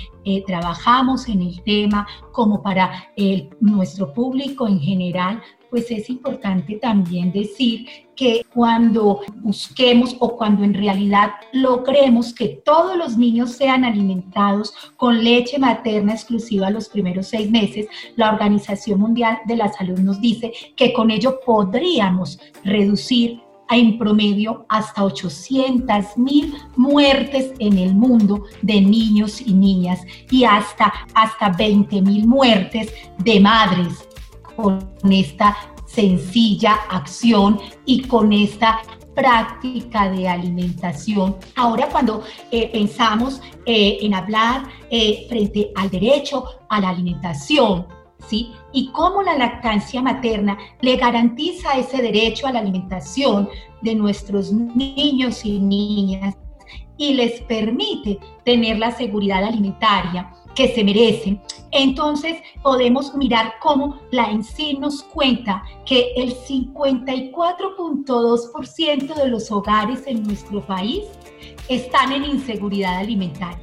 trabajamos 0.47 1.28
en 1.28 1.42
el 1.42 1.62
tema, 1.64 2.06
como 2.33 2.62
para 2.62 3.12
nuestro 3.61 4.11
público 4.14 4.66
en 4.66 4.80
general, 4.80 5.42
pues 5.75 5.90
es 5.90 6.09
importante 6.09 6.76
también 6.76 7.33
decir 7.33 7.88
que 8.14 8.47
cuando 8.54 9.23
busquemos 9.43 10.14
o 10.21 10.37
cuando 10.37 10.62
en 10.62 10.73
realidad 10.73 11.33
logremos 11.52 12.33
que 12.33 12.62
todos 12.64 12.97
los 12.97 13.19
niños 13.19 13.50
sean 13.57 13.85
alimentados 13.85 14.73
con 14.97 15.25
leche 15.25 15.59
materna 15.59 16.12
exclusiva 16.12 16.71
los 16.71 16.88
primeros 16.88 17.26
seis 17.26 17.50
meses, 17.50 17.88
la 18.14 18.31
Organización 18.31 19.00
Mundial 19.00 19.40
de 19.47 19.57
la 19.57 19.73
Salud 19.73 19.99
nos 19.99 20.21
dice 20.21 20.52
que 20.76 20.93
con 20.93 21.11
ello 21.11 21.40
podríamos 21.45 22.38
reducir 22.62 23.40
en 23.69 23.99
promedio 23.99 24.66
hasta 24.69 25.02
800 25.02 26.16
mil 26.19 26.54
muertes 26.76 27.52
en 27.59 27.78
el 27.78 27.97
mundo 27.97 28.45
de 28.62 28.81
niños 28.81 29.40
y 29.40 29.52
niñas 29.54 30.02
y 30.31 30.45
hasta, 30.45 30.93
hasta 31.14 31.49
20 31.49 32.00
mil 32.00 32.28
muertes 32.28 32.95
de 33.19 33.40
madres 33.40 34.07
con 34.56 34.88
esta 35.11 35.56
sencilla 35.87 36.75
acción 36.90 37.61
y 37.84 38.02
con 38.02 38.32
esta 38.32 38.80
práctica 39.14 40.11
de 40.11 40.28
alimentación. 40.28 41.37
Ahora 41.56 41.88
cuando 41.88 42.23
eh, 42.50 42.68
pensamos 42.73 43.40
eh, 43.64 43.99
en 44.00 44.14
hablar 44.14 44.64
eh, 44.90 45.26
frente 45.28 45.70
al 45.76 45.90
derecho 45.90 46.44
a 46.68 46.80
la 46.80 46.90
alimentación, 46.90 47.87
¿sí? 48.26 48.50
Y 48.73 48.88
cómo 48.88 49.23
la 49.23 49.38
lactancia 49.38 50.02
materna 50.02 50.58
le 50.80 50.96
garantiza 50.96 51.78
ese 51.78 52.02
derecho 52.02 52.46
a 52.46 52.52
la 52.52 52.61
alimentación 52.61 53.49
de 53.82 53.94
nuestros 53.94 54.52
niños 54.52 55.44
y 55.44 55.61
niñas 55.61 56.37
y 56.96 57.14
les 57.14 57.40
permite 57.42 58.18
tener 58.44 58.78
la 58.78 58.90
seguridad 58.92 59.44
alimentaria 59.44 60.32
que 60.54 60.75
se 60.75 60.84
merecen. 60.84 61.40
Entonces 61.73 62.37
podemos 62.62 63.14
mirar 63.14 63.54
cómo 63.61 63.99
la 64.11 64.30
ENSI 64.30 64.78
nos 64.78 65.02
cuenta 65.02 65.62
que 65.84 66.14
el 66.16 66.34
54.2% 66.34 69.14
de 69.14 69.28
los 69.28 69.50
hogares 69.50 70.04
en 70.06 70.23
nuestro 70.23 70.64
país 70.64 71.04
están 71.68 72.12
en 72.12 72.25
inseguridad 72.25 72.96
alimentaria. 72.99 73.58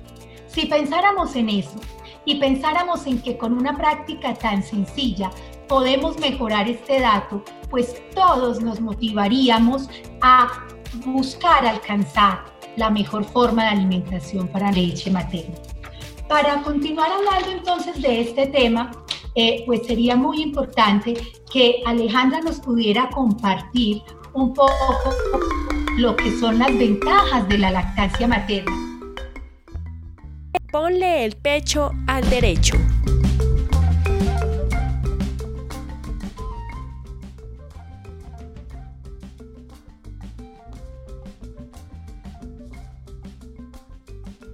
Si 0.48 0.66
pensáramos 0.66 1.34
en 1.36 1.50
eso 1.50 1.80
y 2.26 2.36
pensáramos 2.36 3.08
en 3.08 3.22
que 3.22 3.38
con 3.38 3.54
una 3.54 3.78
práctica 3.78 4.34
tan 4.34 4.62
sencilla 4.62 5.32
podemos 5.68 6.20
mejorar 6.20 6.68
este 6.68 7.00
dato, 7.00 7.42
pues 7.70 8.04
todos 8.14 8.62
nos 8.62 8.82
motivaríamos 8.82 9.90
a 10.22 10.68
buscar 11.06 11.66
alcanzar 11.66 12.44
la 12.76 12.90
mejor 12.90 13.24
forma 13.24 13.64
de 13.64 13.70
alimentación 13.70 14.50
para 14.50 14.70
leche 14.72 15.10
materna. 15.10 15.71
Para 16.32 16.62
continuar 16.64 17.10
hablando 17.12 17.52
entonces 17.52 18.02
de 18.02 18.22
este 18.22 18.48
tema, 18.48 18.90
eh, 19.36 19.64
pues 19.66 19.86
sería 19.86 20.16
muy 20.16 20.42
importante 20.42 21.14
que 21.52 21.84
Alejandra 21.86 22.40
nos 22.40 22.62
pudiera 22.62 23.10
compartir 23.10 24.02
un 24.32 24.54
poco 24.54 24.96
lo 25.98 26.16
que 26.16 26.32
son 26.40 26.58
las 26.58 26.70
ventajas 26.78 27.46
de 27.50 27.58
la 27.58 27.72
lactancia 27.72 28.30
materna. 28.30 28.72
Ponle 30.72 31.26
el 31.26 31.36
pecho 31.36 31.92
al 32.08 32.30
derecho. 32.30 32.78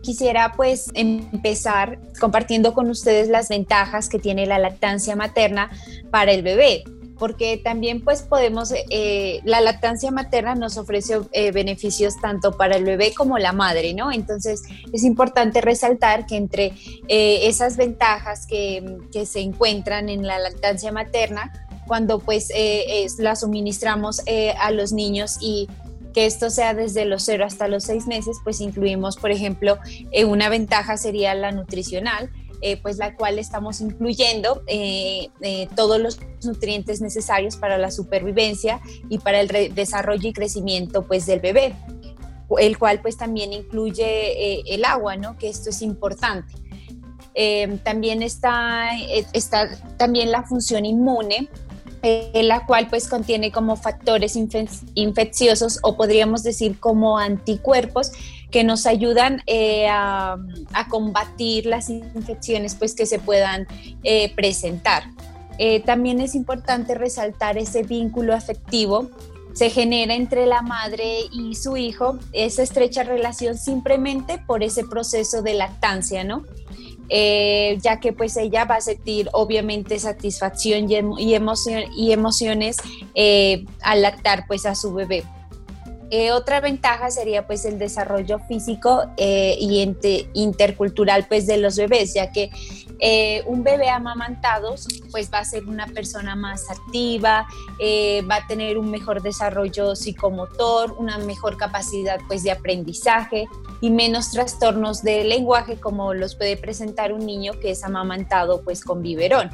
Quisiera 0.08 0.54
pues 0.56 0.90
empezar 0.94 2.00
compartiendo 2.18 2.74
con 2.74 2.90
ustedes 2.90 3.28
las 3.28 3.50
ventajas 3.50 4.08
que 4.08 4.20
tiene 4.20 4.46
la 4.46 4.58
lactancia 4.58 5.18
materna 5.18 5.70
para 6.12 6.32
el 6.32 6.44
bebé 6.44 6.86
porque 7.20 7.60
también 7.62 8.02
pues 8.06 8.22
podemos, 8.22 8.72
eh, 8.72 9.42
la 9.44 9.60
lactancia 9.60 10.12
materna 10.12 10.56
nos 10.56 10.78
ofrece 10.78 11.20
eh, 11.34 11.52
beneficios 11.52 12.14
tanto 12.22 12.56
para 12.56 12.78
el 12.78 12.86
bebé 12.86 13.14
como 13.14 13.38
la 13.38 13.52
madre, 13.52 13.94
¿no? 13.94 14.14
Entonces 14.14 14.62
es 14.94 15.04
importante 15.04 15.60
resaltar 15.60 16.26
que 16.26 16.38
entre 16.38 16.74
eh, 17.10 17.48
esas 17.48 17.76
ventajas 17.76 18.48
que, 18.48 19.00
que, 19.12 19.26
se 19.26 19.42
encuentran 19.42 20.08
en 20.08 20.26
la 20.26 20.40
lactancia 20.40 20.92
materna, 20.94 21.52
cuando 21.88 22.20
pues 22.20 22.50
la 23.18 23.36
suministramos 23.36 24.22
a 24.60 24.72
los 24.72 24.94
niños 24.94 25.38
y 25.42 25.68
que 26.14 26.26
esto 26.26 26.50
sea 26.50 26.74
desde 26.74 27.06
los 27.06 27.24
0 27.24 27.46
hasta 27.46 27.68
los 27.68 27.84
6 27.86 28.08
meses, 28.08 28.38
pues 28.44 28.62
incluimos, 28.62 29.18
por 29.18 29.32
ejemplo, 29.32 29.78
eh, 30.12 30.26
una 30.26 30.50
ventaja 30.50 30.98
sería 30.98 31.34
la 31.34 31.52
nutricional, 31.52 32.30
eh, 32.62 32.78
pues 32.82 32.98
la 32.98 33.16
cual 33.16 33.38
estamos 33.38 33.82
incluyendo 33.82 34.64
eh, 34.66 35.30
todos 35.76 36.00
los 36.00 36.20
nutrientes 36.44 37.02
necesarios 37.02 37.56
para 37.56 37.78
la 37.78 37.92
supervivencia 37.92 38.82
y 39.10 39.20
para 39.20 39.42
el 39.42 39.76
desarrollo 39.76 40.30
y 40.30 40.34
crecimiento 40.34 41.04
pues 41.04 41.28
del 41.28 41.40
bebé, 41.40 41.76
el 42.58 42.78
cual 42.80 43.00
pues 43.02 43.16
también 43.16 43.54
incluye 43.54 44.74
el 44.74 44.86
agua, 44.86 45.18
¿no? 45.18 45.38
Que 45.38 45.50
esto 45.50 45.70
es 45.70 45.84
importante. 45.84 46.52
también 47.84 48.24
está, 48.24 48.90
está 49.34 49.70
también 49.98 50.32
la 50.32 50.42
función 50.42 50.84
inmune, 50.84 51.50
eh, 52.02 52.44
la 52.44 52.66
cual 52.66 52.88
pues 52.90 53.08
contiene 53.08 53.52
como 53.52 53.76
factores 53.76 54.36
infecciosos 54.36 55.80
o 55.84 55.98
podríamos 55.98 56.44
decir 56.44 56.80
como 56.80 57.18
anticuerpos 57.18 58.12
que 58.52 58.64
nos 58.64 58.86
ayudan 58.86 59.42
eh, 59.46 59.88
a, 59.90 60.38
combatir 60.90 61.66
las 61.66 61.90
infecciones 61.90 62.76
pues, 62.76 62.94
que 62.96 63.06
se 63.06 63.20
puedan 63.20 63.68
eh, 64.04 64.34
presentar. 64.36 65.04
también 65.86 66.22
es 66.22 66.36
importante 66.36 66.94
resaltar 66.94 67.58
ese 67.58 67.84
vínculo 67.84 68.34
afectivo 68.34 69.10
se 69.58 69.72
genera 69.72 70.14
entre 70.14 70.46
la 70.46 70.62
madre 70.62 71.22
y 71.32 71.56
su 71.56 71.78
hijo 71.78 72.20
esa 72.32 72.62
estrecha 72.62 73.02
relación 73.02 73.58
simplemente 73.58 74.38
por 74.38 74.62
ese 74.62 74.84
proceso 74.84 75.42
de 75.42 75.56
lactancia, 75.56 76.24
¿no? 76.24 76.44
Eh, 77.10 77.78
ya 77.82 78.00
que 78.00 78.12
pues 78.12 78.36
ella 78.38 78.66
va 78.66 78.76
a 78.76 78.82
sentir 78.82 79.30
obviamente 79.32 79.98
satisfacción 79.98 80.90
y, 80.92 81.34
emoción, 81.34 81.84
y 81.96 82.12
emociones 82.12 82.78
eh, 83.16 83.66
al 83.82 84.02
lactar 84.02 84.46
pues 84.48 84.66
a 84.66 84.76
su 84.76 84.94
bebé. 84.94 85.24
Eh, 86.10 86.32
otra 86.32 86.62
ventaja 86.62 87.12
sería 87.12 87.46
pues 87.46 87.66
el 87.66 87.78
desarrollo 87.78 88.40
físico 88.48 89.04
y 89.18 89.94
intercultural 90.34 91.26
pues 91.28 91.48
de 91.48 91.58
los 91.58 91.76
bebés, 91.76 92.14
ya 92.14 92.32
que 92.32 92.50
un 93.46 93.64
bebé 93.64 93.90
amamantado 93.90 94.76
pues 95.12 95.32
va 95.32 95.40
a 95.40 95.46
ser 95.46 95.66
una 95.66 95.86
persona 95.88 96.36
más 96.36 96.70
activa, 96.70 97.46
va 98.30 98.36
a 98.36 98.48
tener 98.48 98.78
un 98.78 98.90
mejor 98.90 99.22
desarrollo 99.22 99.96
psicomotor, 99.96 100.94
una 100.94 101.18
mejor 101.18 101.58
capacidad 101.58 102.20
pues 102.28 102.44
de 102.44 102.52
aprendizaje, 102.52 103.48
y 103.82 103.90
menos 103.90 104.32
trastornos 104.32 105.04
de 105.04 105.24
lenguaje 105.24 105.80
como 105.80 106.14
los 106.14 106.36
puede 106.36 106.58
presentar 106.58 107.14
un 107.14 107.26
niño 107.26 107.54
que 107.60 107.72
es 107.72 107.84
amamantado 107.84 108.62
pues 108.64 108.84
con 108.84 109.02
biberón. 109.02 109.50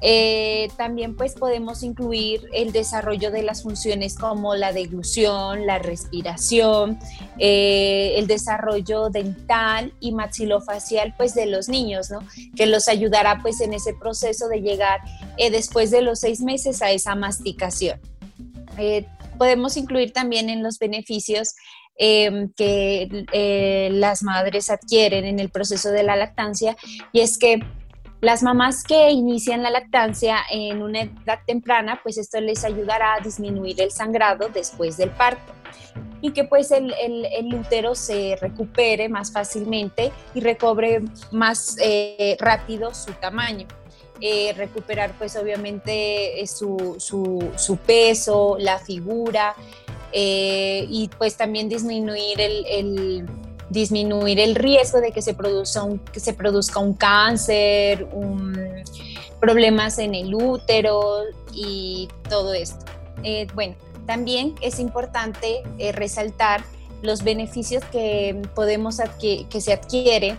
Eh, 0.00 0.68
también 0.76 1.16
pues 1.16 1.34
podemos 1.34 1.82
incluir 1.82 2.48
el 2.52 2.72
desarrollo 2.72 3.30
de 3.30 3.42
las 3.42 3.62
funciones 3.62 4.16
como 4.16 4.54
la 4.54 4.72
deglución, 4.72 5.66
la 5.66 5.78
respiración, 5.78 6.98
eh, 7.38 8.14
el 8.16 8.26
desarrollo 8.26 9.10
dental 9.10 9.92
y 10.00 10.12
maxilofacial 10.12 11.14
pues 11.16 11.34
de 11.34 11.46
los 11.46 11.68
niños, 11.68 12.10
¿no? 12.10 12.20
Que 12.54 12.66
los 12.66 12.88
ayudará 12.88 13.40
pues 13.42 13.60
en 13.60 13.74
ese 13.74 13.94
proceso 13.94 14.48
de 14.48 14.60
llegar 14.60 15.00
eh, 15.36 15.50
después 15.50 15.90
de 15.90 16.02
los 16.02 16.20
seis 16.20 16.40
meses 16.40 16.82
a 16.82 16.90
esa 16.90 17.14
masticación. 17.14 18.00
podemos 19.36 19.76
incluir 19.76 20.12
también 20.12 20.50
en 20.50 20.62
los 20.62 20.78
beneficios 20.78 21.54
Em, 22.00 22.52
que 22.52 23.26
las 23.90 24.22
madres 24.22 24.70
adquieren 24.70 25.24
en 25.24 25.40
el 25.40 25.50
proceso 25.50 25.90
de 25.90 26.04
la 26.04 26.14
lactancia 26.14 26.76
y 27.12 27.22
es 27.22 27.38
que 27.38 27.58
las 28.20 28.42
mamás 28.42 28.82
que 28.82 29.10
inician 29.10 29.62
la 29.62 29.70
lactancia 29.70 30.38
en 30.50 30.82
una 30.82 31.02
edad 31.02 31.40
temprana, 31.46 32.00
pues 32.02 32.18
esto 32.18 32.40
les 32.40 32.64
ayudará 32.64 33.14
a 33.14 33.20
disminuir 33.20 33.80
el 33.80 33.90
sangrado 33.90 34.48
después 34.48 34.96
del 34.96 35.10
parto 35.10 35.52
y 36.20 36.32
que 36.32 36.44
pues 36.44 36.70
el, 36.72 36.92
el, 37.00 37.54
útero 37.54 37.94
se 37.94 38.36
recupere 38.40 39.08
más 39.08 39.32
fácilmente 39.32 40.10
y 40.34 40.40
recobre 40.40 41.02
más 41.30 41.76
eh, 41.80 42.36
rápido 42.40 42.92
su 42.92 43.12
tamaño. 43.12 43.66
Eh, 44.20 44.52
recuperar 44.56 45.12
pues 45.16 45.36
obviamente 45.36 46.44
su, 46.48 46.96
su, 46.98 47.52
su, 47.54 47.76
peso, 47.76 48.56
la 48.58 48.80
figura, 48.80 49.54
eh, 50.10 50.86
y 50.88 51.08
pues 51.18 51.36
también 51.36 51.68
disminuir 51.68 52.40
el, 52.40 53.28
disminuir 53.70 54.40
el 54.40 54.54
riesgo 54.54 55.00
de 55.00 55.12
que 55.12 55.22
se 55.22 55.34
produzca 55.34 55.82
un, 55.82 55.98
que 55.98 56.20
se 56.20 56.32
produzca 56.32 56.78
un 56.80 56.94
cáncer, 56.94 58.06
problemas 59.40 59.98
en 59.98 60.14
el 60.14 60.34
útero 60.34 61.22
y 61.52 62.08
todo 62.28 62.54
esto. 62.54 62.84
Eh, 63.22 63.46
bueno, 63.54 63.74
también 64.06 64.54
es 64.62 64.78
importante 64.78 65.62
eh, 65.78 65.92
resaltar 65.92 66.62
los 67.02 67.22
beneficios 67.22 67.84
que 67.86 68.42
podemos 68.54 69.00
que 69.20 69.60
se 69.60 69.72
adquiere 69.72 70.36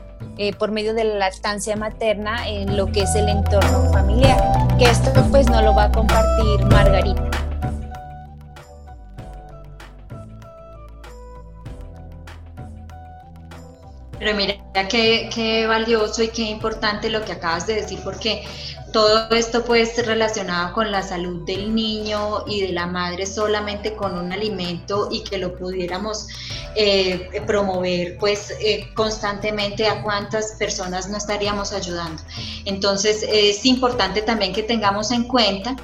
por 0.58 0.72
medio 0.72 0.94
de 0.94 1.06
la 1.06 1.16
lactancia 1.16 1.78
materna 1.78 2.50
en 2.50 2.76
lo 2.76 2.88
que 2.88 3.02
es 3.02 3.16
el 3.16 3.30
entorno 3.30 3.90
familiar, 3.94 4.68
que 4.78 4.86
esto 4.86 5.12
pues 5.32 5.50
no 5.50 5.62
lo 5.62 5.74
va 5.74 5.86
a 5.86 5.92
compartir 5.92 6.66
Margarita. 6.66 7.49
Pero 14.20 14.36
mira 14.36 14.56
qué, 14.90 15.30
qué 15.34 15.66
valioso 15.66 16.22
y 16.22 16.28
qué 16.28 16.44
importante 16.44 17.10
lo 17.10 17.24
que 17.24 17.32
acabas 17.32 17.66
de 17.66 17.76
decir, 17.76 18.00
porque 18.04 18.44
todo 18.92 19.30
esto 19.36 19.64
puede 19.64 19.86
ser 19.86 20.08
relacionado 20.08 20.74
con 20.74 20.92
la 20.92 21.04
salud 21.04 21.46
del 21.46 21.74
niño 21.76 22.44
y 22.48 22.62
de 22.62 22.74
la 22.74 22.88
madre 22.88 23.26
solamente 23.26 23.94
con 23.94 24.18
un 24.18 24.32
alimento 24.32 25.10
y 25.12 25.24
que 25.24 25.38
lo 25.38 25.56
pudiéramos 25.56 26.28
eh, 26.76 27.30
promover 27.46 28.18
pues 28.18 28.52
eh, 28.60 28.90
constantemente 28.96 29.88
a 29.88 30.02
cuántas 30.02 30.54
personas 30.54 31.08
no 31.08 31.18
estaríamos 31.18 31.72
ayudando. 31.72 32.22
Entonces 32.66 33.24
es 33.32 33.66
importante 33.66 34.22
también 34.22 34.54
que 34.54 34.64
tengamos 34.64 35.12
en 35.12 35.24
cuenta 35.24 35.76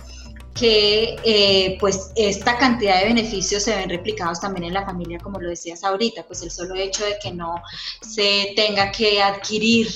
que 0.56 1.18
eh, 1.26 1.78
pues 1.82 2.12
esta 2.16 2.58
cantidad 2.58 3.02
de 3.02 3.08
beneficios 3.08 3.64
se 3.64 3.76
ven 3.76 3.90
replicados 3.90 4.40
también 4.40 4.64
en 4.64 4.74
la 4.74 4.86
familia, 4.86 5.20
como 5.20 5.40
lo 5.40 5.50
decías 5.50 5.84
ahorita, 5.84 6.24
pues 6.24 6.42
el 6.44 6.50
solo 6.50 6.76
hecho 6.76 7.06
de 7.06 7.18
que 7.22 7.32
no 7.34 7.62
se 8.02 8.54
tenga 8.56 8.90
que 8.90 9.22
adquirir 9.22 9.90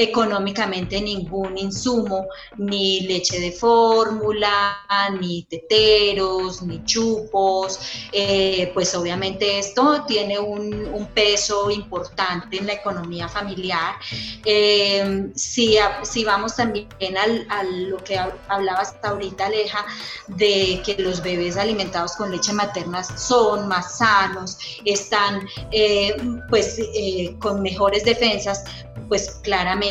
económicamente 0.00 0.98
ningún 1.00 1.58
insumo, 1.58 2.26
ni 2.56 3.00
leche 3.02 3.38
de 3.38 3.52
fórmula, 3.52 4.78
ni 5.20 5.42
teteros, 5.42 6.62
ni 6.62 6.82
chupos, 6.84 7.78
eh, 8.10 8.70
pues 8.72 8.94
obviamente 8.94 9.58
esto 9.58 10.04
tiene 10.06 10.38
un, 10.38 10.70
peso 11.14 11.70
importante 11.70 12.58
en 12.58 12.66
la 12.66 12.74
economía 12.74 13.28
familiar. 13.28 13.96
Eh, 14.44 15.30
si, 15.34 15.76
si, 16.02 16.24
vamos 16.24 16.54
también 16.54 16.86
al, 17.20 17.46
a 17.50 17.64
lo 17.64 17.96
que 17.98 18.16
hablabas 18.48 18.94
ahorita, 19.02 19.46
Aleja, 19.46 19.84
de 20.28 20.80
que 20.84 20.96
los 21.02 21.20
bebés 21.22 21.56
alimentados 21.56 22.12
con 22.12 22.30
leche 22.30 22.52
materna 22.52 23.02
son 23.02 23.66
más 23.66 23.98
sanos, 23.98 24.56
están 24.84 25.48
eh, 25.72 26.16
pues 26.48 26.78
con 27.40 27.60
mejores 27.60 28.04
defensas, 28.04 28.62
pues 29.08 29.40
claramente 29.42 29.89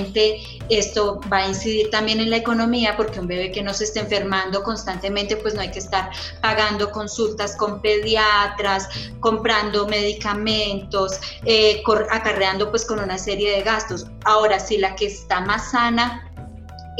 esto 0.69 1.19
va 1.31 1.37
a 1.37 1.47
incidir 1.47 1.89
también 1.89 2.19
en 2.19 2.29
la 2.29 2.37
economía 2.37 2.95
porque 2.95 3.19
un 3.19 3.27
bebé 3.27 3.51
que 3.51 3.63
no 3.63 3.73
se 3.73 3.85
esté 3.85 3.99
enfermando 4.01 4.63
constantemente, 4.63 5.35
pues 5.37 5.53
no 5.55 5.61
hay 5.61 5.71
que 5.71 5.79
estar 5.79 6.09
pagando 6.41 6.91
consultas 6.91 7.55
con 7.55 7.81
pediatras, 7.81 8.89
comprando 9.19 9.87
medicamentos, 9.87 11.19
eh, 11.45 11.81
acarreando 12.11 12.69
pues 12.69 12.85
con 12.85 12.99
una 12.99 13.17
serie 13.17 13.51
de 13.51 13.63
gastos. 13.63 14.07
Ahora, 14.25 14.59
si 14.59 14.77
la 14.77 14.95
que 14.95 15.07
está 15.07 15.41
más 15.41 15.71
sana 15.71 16.28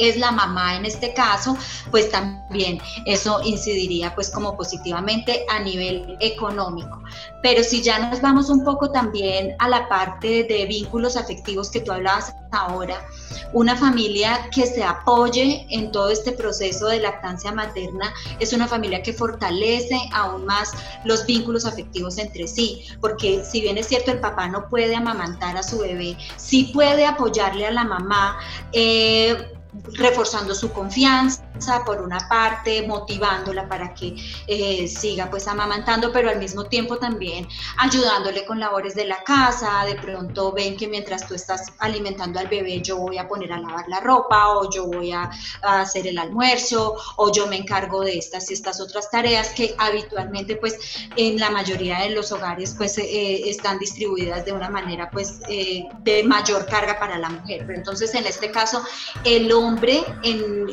es 0.00 0.16
la 0.16 0.30
mamá 0.30 0.76
en 0.76 0.84
este 0.84 1.14
caso, 1.14 1.56
pues 1.90 2.10
también 2.10 2.80
eso 3.06 3.40
incidiría 3.44 4.14
pues 4.14 4.30
como 4.30 4.56
positivamente 4.56 5.44
a 5.50 5.60
nivel 5.60 6.16
económico. 6.20 7.02
Pero 7.42 7.62
si 7.62 7.82
ya 7.82 7.98
nos 7.98 8.20
vamos 8.20 8.50
un 8.50 8.64
poco 8.64 8.90
también 8.90 9.54
a 9.58 9.68
la 9.68 9.88
parte 9.88 10.44
de 10.44 10.66
vínculos 10.66 11.16
afectivos 11.16 11.70
que 11.70 11.80
tú 11.80 11.92
hablabas 11.92 12.34
ahora, 12.52 13.06
una 13.52 13.76
familia 13.76 14.48
que 14.54 14.66
se 14.66 14.82
apoye 14.82 15.66
en 15.70 15.92
todo 15.92 16.10
este 16.10 16.32
proceso 16.32 16.86
de 16.88 17.00
lactancia 17.00 17.52
materna 17.52 18.12
es 18.38 18.52
una 18.52 18.68
familia 18.68 19.02
que 19.02 19.12
fortalece 19.12 19.98
aún 20.12 20.46
más 20.46 20.72
los 21.04 21.26
vínculos 21.26 21.64
afectivos 21.64 22.18
entre 22.18 22.46
sí, 22.46 22.84
porque 23.00 23.44
si 23.44 23.60
bien 23.60 23.78
es 23.78 23.86
cierto 23.86 24.10
el 24.10 24.20
papá 24.20 24.48
no 24.48 24.68
puede 24.68 24.94
amamantar 24.94 25.56
a 25.56 25.62
su 25.62 25.78
bebé, 25.78 26.16
sí 26.36 26.70
puede 26.72 27.06
apoyarle 27.06 27.66
a 27.66 27.70
la 27.70 27.84
mamá. 27.84 28.38
Eh, 28.72 29.59
reforzando 29.94 30.54
su 30.54 30.72
confianza 30.72 31.44
por 31.84 32.00
una 32.00 32.28
parte, 32.28 32.86
motivándola 32.86 33.68
para 33.68 33.94
que 33.94 34.16
eh, 34.46 34.88
siga 34.88 35.28
pues 35.30 35.46
amamantando, 35.46 36.10
pero 36.12 36.30
al 36.30 36.38
mismo 36.38 36.64
tiempo 36.64 36.96
también 36.96 37.46
ayudándole 37.76 38.44
con 38.46 38.58
labores 38.58 38.94
de 38.94 39.04
la 39.04 39.22
casa, 39.22 39.84
de 39.84 39.94
pronto 39.96 40.52
ven 40.52 40.76
que 40.76 40.88
mientras 40.88 41.26
tú 41.26 41.34
estás 41.34 41.66
alimentando 41.78 42.40
al 42.40 42.48
bebé 42.48 42.80
yo 42.80 42.96
voy 42.96 43.18
a 43.18 43.28
poner 43.28 43.52
a 43.52 43.58
lavar 43.58 43.86
la 43.88 44.00
ropa 44.00 44.56
o 44.56 44.70
yo 44.70 44.86
voy 44.86 45.12
a, 45.12 45.30
hacer 45.62 46.06
el 46.06 46.18
almuerzo 46.18 46.96
o 47.16 47.32
yo 47.32 47.46
me 47.46 47.56
encargo 47.56 48.00
de 48.00 48.18
estas 48.18 48.50
y 48.50 48.54
estas 48.54 48.80
otras 48.80 49.10
tareas 49.10 49.50
que 49.50 49.74
habitualmente 49.78 50.56
pues 50.56 50.78
en 51.16 51.38
la 51.38 51.50
mayoría 51.50 52.00
de 52.00 52.10
los 52.10 52.32
hogares 52.32 52.74
pues 52.76 52.96
eh, 52.98 53.48
están 53.48 53.78
distribuidas 53.78 54.44
de 54.44 54.52
una 54.52 54.70
manera 54.70 55.10
pues 55.10 55.40
eh, 55.48 55.84
de 56.00 56.22
mayor 56.24 56.66
carga 56.66 56.98
para 56.98 57.18
la 57.18 57.28
mujer, 57.28 57.64
pero 57.66 57.78
entonces 57.78 58.14
en 58.14 58.26
este 58.26 58.50
caso 58.50 58.82
el 59.24 59.52
hombre 59.60 60.04
en, 60.22 60.66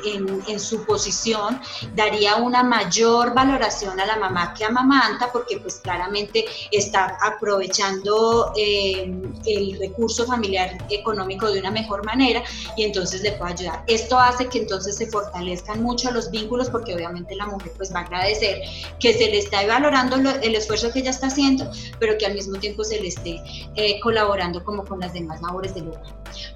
en, 0.48 0.60
su 0.60 0.86
posición 0.86 1.62
daría 1.96 2.38
una 2.38 2.64
mayor 2.64 3.34
valoración 3.34 4.00
a 4.00 4.06
la 4.06 4.18
mamá 4.18 4.54
que 4.54 4.66
amamanta 4.66 5.32
porque 5.32 5.58
pues 5.58 5.76
claramente 5.76 6.46
está 6.72 7.18
aprovechando 7.22 8.54
eh, 8.58 9.14
el 9.46 9.80
recurso 9.80 10.26
familiar 10.26 10.78
económico 10.90 11.52
de 11.52 11.60
una 11.60 11.72
mejor 11.72 12.06
manera 12.06 12.44
y 12.76 12.84
entonces 12.84 13.22
le 13.22 13.34
puede 13.34 13.54
ayudar. 13.54 13.84
Esto 13.88 14.18
hace 14.18 14.48
que 14.48 14.60
entonces 14.60 14.98
se 14.98 15.08
fortalezcan 15.08 15.84
mucho 15.84 16.12
los 16.12 16.32
vínculos 16.32 16.70
porque 16.70 16.96
obviamente 16.96 17.36
la 17.36 17.46
mujer 17.46 17.72
pues 17.78 17.94
va 17.94 18.00
a 18.00 18.04
agradecer 18.04 18.62
que 19.00 19.14
se 19.14 19.28
le 19.30 19.40
está 19.40 19.66
valorando 19.66 20.16
el 20.16 20.56
esfuerzo 20.56 20.92
que 20.92 21.00
ella 21.00 21.12
está 21.12 21.28
haciendo, 21.28 21.70
pero 22.00 22.18
que 22.18 22.26
al 22.26 22.34
mismo 22.34 22.58
tiempo 22.58 22.84
se 22.84 23.00
le 23.00 23.10
esté 23.10 23.42
eh, 23.76 24.00
colaborando 24.02 24.64
como 24.64 24.86
con 24.86 25.00
las 25.00 25.14
demás 25.14 25.42
labores 25.42 25.74
del 25.74 25.90
hogar. 25.90 26.04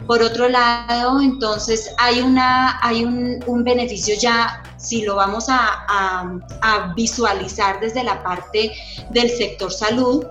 Por 0.07 0.21
otro 0.21 0.49
lado, 0.49 1.21
entonces 1.21 1.93
hay, 1.97 2.20
una, 2.21 2.79
hay 2.81 3.03
un, 3.03 3.63
beneficio 3.63 4.15
ya, 4.19 4.63
si 4.77 5.03
lo 5.03 5.15
vamos 5.15 5.45
a 5.49 6.93
visualizar 6.95 7.79
desde 7.79 8.03
la 8.03 8.23
parte 8.23 8.71
del 9.09 9.29
sector 9.29 9.71
salud, 9.71 10.25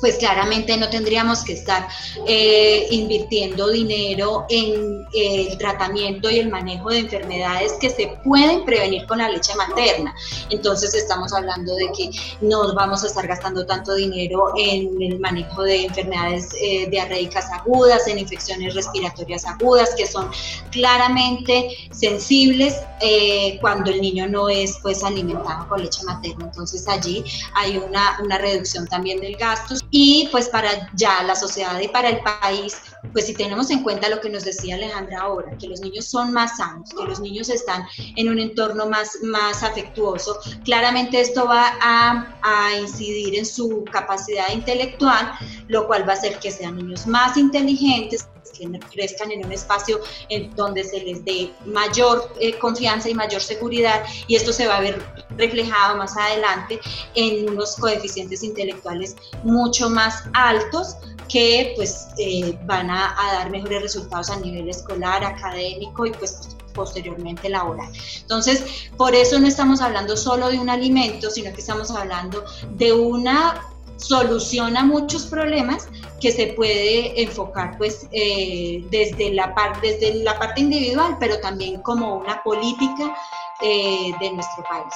pues 0.00 0.16
claramente 0.16 0.76
no 0.76 0.88
tendríamos 0.88 1.42
que 1.44 1.54
estar 1.54 1.88
eh, 2.26 2.86
invirtiendo 2.90 3.70
dinero 3.70 4.46
en 4.48 5.06
el 5.12 5.58
tratamiento 5.58 6.30
y 6.30 6.38
el 6.38 6.48
manejo 6.48 6.90
de 6.90 7.00
enfermedades 7.00 7.72
que 7.80 7.90
se 7.90 8.18
pueden 8.24 8.64
prevenir 8.64 9.06
con 9.06 9.18
la 9.18 9.28
leche 9.28 9.54
materna. 9.56 10.14
Entonces 10.50 10.94
estamos 10.94 11.32
hablando 11.32 11.74
de 11.74 11.90
que 11.96 12.10
no 12.40 12.74
vamos 12.74 13.04
a 13.04 13.06
estar 13.08 13.26
gastando 13.26 13.66
tanto 13.66 13.94
dinero 13.94 14.52
en 14.56 15.00
el 15.02 15.18
manejo 15.18 15.62
de 15.62 15.84
enfermedades 15.84 16.50
eh, 16.60 16.88
diarreicas 16.90 17.50
agudas, 17.52 18.06
en 18.06 18.18
infecciones 18.18 18.74
respiratorias 18.74 19.46
agudas, 19.46 19.94
que 19.96 20.06
son 20.06 20.30
claramente 20.70 21.76
sensibles 21.90 22.76
eh, 23.00 23.58
cuando 23.60 23.90
el 23.90 24.00
niño 24.00 24.28
no 24.28 24.48
es 24.48 24.78
pues 24.82 25.02
alimentado 25.02 25.68
con 25.68 25.82
leche 25.82 26.02
materna. 26.04 26.44
Entonces 26.44 26.86
allí 26.88 27.24
hay 27.54 27.78
una, 27.78 28.18
una 28.22 28.38
reducción 28.38 28.86
también 28.86 29.20
del 29.20 29.36
gasto 29.36 29.74
y 29.90 30.28
pues 30.30 30.48
para 30.48 30.90
ya 30.94 31.22
la 31.22 31.34
sociedad 31.34 31.78
y 31.80 31.88
para 31.88 32.10
el 32.10 32.20
país, 32.20 32.82
pues 33.12 33.26
si 33.26 33.34
tenemos 33.34 33.70
en 33.70 33.82
cuenta 33.82 34.08
lo 34.08 34.20
que 34.20 34.30
nos 34.30 34.44
decía 34.44 34.74
Alejandra 34.74 35.20
ahora, 35.20 35.56
que 35.58 35.68
los 35.68 35.80
niños 35.80 36.06
son 36.06 36.32
más 36.32 36.56
sanos, 36.56 36.90
que 36.90 37.04
los 37.04 37.20
niños 37.20 37.48
están 37.48 37.86
en 38.16 38.28
un 38.28 38.38
entorno 38.38 38.86
más, 38.86 39.18
más 39.22 39.62
afectuoso, 39.62 40.38
claramente 40.64 41.20
esto 41.20 41.46
va 41.46 41.72
a, 41.80 42.34
incidir 42.80 43.36
en 43.36 43.46
su 43.46 43.84
capacidad 43.90 44.50
intelectual, 44.52 45.32
lo 45.68 45.86
cual 45.86 46.06
va 46.08 46.12
a 46.12 46.16
hacer 46.16 46.38
que 46.38 46.50
sean 46.50 46.76
niños 46.76 47.06
más 47.06 47.36
inteligentes, 47.36 48.28
que 48.58 48.68
crezcan 48.90 49.30
en 49.30 49.44
un 49.44 49.52
espacio 49.52 50.00
en 50.28 50.54
donde 50.56 50.84
se 50.84 51.00
les 51.00 51.24
dé 51.24 51.52
mayor 51.66 52.32
eh, 52.40 52.58
confianza 52.58 53.08
y 53.08 53.14
mayor 53.14 53.40
seguridad 53.40 54.02
y 54.26 54.36
esto 54.36 54.52
se 54.52 54.66
va 54.66 54.78
a 54.78 54.80
ver 54.80 55.02
reflejado 55.36 55.96
más 55.96 56.16
adelante 56.16 56.80
en 57.14 57.48
unos 57.48 57.76
coeficientes 57.76 58.42
intelectuales 58.42 59.16
mucho 59.44 59.88
más 59.90 60.24
altos 60.32 60.96
que 61.28 61.72
pues 61.76 62.08
eh, 62.18 62.58
van 62.64 62.90
a, 62.90 63.14
dar 63.32 63.50
mejores 63.50 63.82
resultados 63.82 64.30
a 64.30 64.36
nivel 64.40 64.68
escolar, 64.68 65.24
académico 65.24 66.06
y 66.06 66.12
pues 66.12 66.56
posteriormente 66.74 67.48
laboral. 67.48 67.90
Entonces, 68.20 68.90
por 68.96 69.14
eso 69.14 69.38
no 69.38 69.46
estamos 69.46 69.80
hablando 69.80 70.16
solo 70.16 70.48
de 70.48 70.58
un 70.58 70.70
alimento, 70.70 71.30
sino 71.30 71.52
que 71.52 71.60
estamos 71.60 71.90
hablando 71.90 72.44
de 72.76 72.92
una 72.92 73.60
solución 73.96 74.76
a 74.76 74.84
muchos 74.84 75.26
problemas 75.26 75.88
que 76.20 76.30
se 76.30 76.48
puede 76.48 77.20
enfocar 77.20 77.76
pues 77.78 78.06
eh, 78.12 78.84
desde, 78.90 79.34
la 79.34 79.52
desde 79.82 80.22
la 80.22 80.38
parte 80.38 80.60
individual, 80.60 81.16
pero 81.18 81.40
también 81.40 81.80
como 81.82 82.16
una 82.16 82.42
política 82.42 83.14
eh, 83.60 84.12
de 84.20 84.32
nuestro 84.32 84.62
país. 84.64 84.94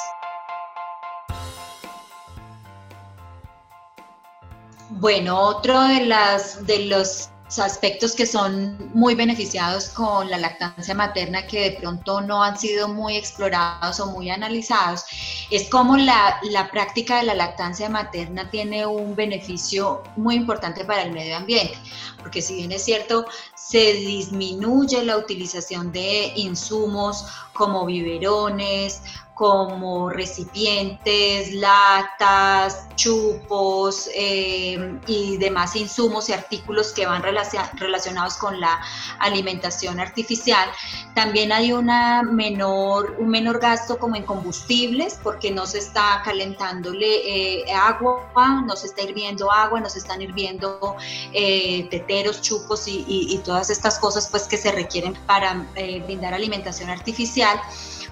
Bueno, 5.03 5.37
otro 5.37 5.83
de, 5.83 6.07
las, 6.07 6.65
de 6.65 6.87
los 6.87 7.29
aspectos 7.59 8.15
que 8.15 8.25
son 8.25 8.79
muy 8.95 9.17
beneficiados 9.17 9.89
con 9.89 10.31
la 10.31 10.39
lactancia 10.39 10.95
materna 10.95 11.45
que 11.45 11.71
de 11.71 11.73
pronto 11.73 12.21
no 12.21 12.41
han 12.41 12.57
sido 12.57 12.87
muy 12.87 13.17
explorados 13.17 13.99
o 13.99 14.07
muy 14.13 14.31
analizados, 14.31 15.03
es 15.51 15.69
como 15.69 15.97
la, 15.97 16.39
la, 16.45 16.71
práctica 16.71 17.17
de 17.17 17.25
la 17.25 17.35
lactancia 17.35 17.89
materna 17.89 18.49
tiene 18.49 18.87
un 18.87 19.17
beneficio 19.17 20.05
muy 20.15 20.37
importante 20.37 20.85
para 20.85 21.03
el 21.03 21.11
medio 21.11 21.37
ambiente, 21.37 21.77
porque 22.21 22.41
si 22.41 22.55
bien 22.55 22.71
es 22.71 22.85
cierto, 22.85 23.27
se 23.57 23.95
disminuye 23.95 25.05
la 25.05 25.17
utilización 25.17 25.91
de 25.91 26.33
insumos 26.37 27.27
como 27.55 27.87
biberones, 27.87 29.03
como 29.43 30.09
recipientes, 30.09 31.53
latas, 31.53 32.87
chupos 32.95 34.09
eh, 34.15 35.01
y 35.09 35.37
demás 35.39 35.75
insumos 35.75 36.29
y 36.29 36.33
artículos 36.33 36.93
que 36.93 37.07
van 37.07 37.25
relacionados 37.25 38.37
con 38.37 38.61
la 38.61 38.81
alimentación 39.19 39.99
artificial. 39.99 40.71
También 41.17 41.51
hay 41.51 41.73
una 41.73 42.23
menor, 42.23 43.17
un 43.19 43.31
menor 43.31 43.59
gasto 43.59 43.99
como 43.99 44.15
en 44.15 44.23
combustibles 44.23 45.19
porque 45.21 45.51
no 45.51 45.67
se 45.67 45.79
está 45.79 46.23
calentándole 46.25 47.63
eh, 47.63 47.65
agua, 47.73 48.63
no 48.65 48.77
se 48.77 48.87
está 48.87 49.03
hirviendo 49.03 49.51
agua, 49.51 49.81
no 49.81 49.91
se 49.91 49.99
están 49.99 50.23
hirviendo 50.23 50.97
eh, 51.33 51.89
teteros, 51.91 52.43
chupos 52.43 52.87
y, 52.87 53.05
y, 53.09 53.39
todas 53.39 53.71
estas 53.71 53.99
cosas 53.99 54.29
pues 54.31 54.45
que 54.45 54.57
se 54.57 54.71
requieren 54.71 55.15
para 55.27 55.67
brindar 56.07 56.33
alimentación 56.33 56.91
artificial. 56.91 57.61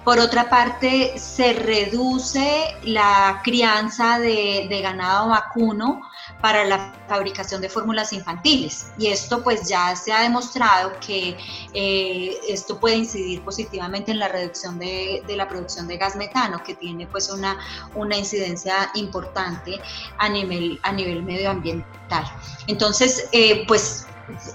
Por 0.03 0.17
otra 0.19 0.49
parte, 0.49 1.13
se 1.19 1.53
reduce 1.53 2.75
la 2.83 3.39
crianza 3.43 4.17
de, 4.17 4.67
ganado 4.81 5.29
vacuno 5.29 6.01
para 6.41 6.65
la 6.65 6.91
fabricación 7.07 7.61
de 7.61 7.69
fórmulas 7.69 8.11
infantiles 8.13 8.87
y 8.97 9.07
esto 9.07 9.43
pues 9.43 9.69
ya 9.69 9.95
se 9.95 10.11
ha 10.11 10.21
demostrado 10.21 10.93
que 11.05 11.37
eh, 11.73 12.39
esto 12.47 12.79
puede 12.79 12.95
incidir 12.95 13.43
positivamente 13.43 14.11
en 14.11 14.17
la 14.17 14.27
reducción 14.27 14.79
de, 14.79 15.23
la 15.27 15.47
producción 15.47 15.87
de 15.87 15.97
gas 15.97 16.15
metano 16.15 16.63
que 16.63 16.73
tiene 16.73 17.05
pues 17.05 17.29
una, 17.29 17.59
incidencia 18.17 18.89
importante 18.95 19.79
a 20.17 20.29
nivel, 20.29 20.79
a 20.81 20.91
nivel 20.91 21.21
medioambiental. 21.21 22.25
Entonces 22.65 23.29
eh, 23.33 23.65
pues 23.67 24.07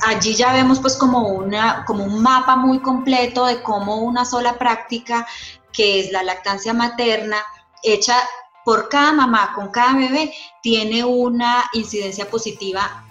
allí 0.06 0.34
ya 0.34 0.52
vemos 0.52 0.80
pues 0.80 0.96
como, 0.96 1.28
una, 1.28 1.84
como 1.84 2.04
un 2.04 2.22
mapa 2.22 2.56
muy 2.56 2.80
completo 2.80 3.46
de 3.46 3.62
cómo 3.62 3.96
una 3.96 4.24
sola 4.24 4.58
práctica, 4.58 5.26
que 5.72 6.00
es 6.00 6.12
la 6.12 6.22
lactancia 6.22 6.72
materna, 6.72 7.38
hecha 7.82 8.16
por 8.64 8.88
cada 8.88 9.12
mamá, 9.12 9.52
con 9.54 9.70
cada 9.70 9.94
bebé, 9.94 10.32
tiene 10.62 11.04
una 11.04 11.64
incidencia 11.72 12.28
positiva 12.28 13.05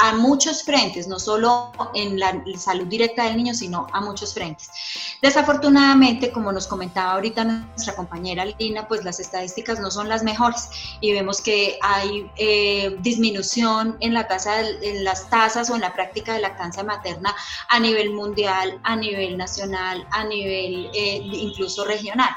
a 0.00 0.14
muchos 0.14 0.62
frentes, 0.62 1.06
no 1.06 1.18
solo 1.18 1.72
en 1.94 2.18
la 2.18 2.42
salud 2.56 2.86
directa 2.86 3.24
del 3.24 3.36
niño, 3.36 3.54
sino 3.54 3.86
a 3.92 4.00
muchos 4.00 4.32
frentes. 4.32 4.70
Desafortunadamente, 5.20 6.32
como 6.32 6.52
nos 6.52 6.66
comentaba 6.66 7.12
ahorita 7.12 7.44
nuestra 7.44 7.94
compañera 7.94 8.44
Lina, 8.44 8.88
pues 8.88 9.04
las 9.04 9.20
estadísticas 9.20 9.78
no 9.78 9.90
son 9.90 10.08
las 10.08 10.22
mejores 10.22 10.70
y 11.00 11.12
vemos 11.12 11.40
que 11.42 11.78
hay 11.82 12.30
eh, 12.36 12.96
disminución 13.00 13.96
en, 14.00 14.14
la 14.14 14.26
tasa, 14.26 14.60
en 14.60 15.04
las 15.04 15.28
tasas 15.28 15.68
o 15.68 15.74
en 15.74 15.82
la 15.82 15.92
práctica 15.92 16.32
de 16.32 16.40
lactancia 16.40 16.82
materna 16.82 17.34
a 17.68 17.78
nivel 17.78 18.10
mundial, 18.10 18.80
a 18.84 18.96
nivel 18.96 19.36
nacional, 19.36 20.06
a 20.10 20.24
nivel 20.24 20.90
eh, 20.94 21.20
incluso 21.24 21.84
regional. 21.84 22.30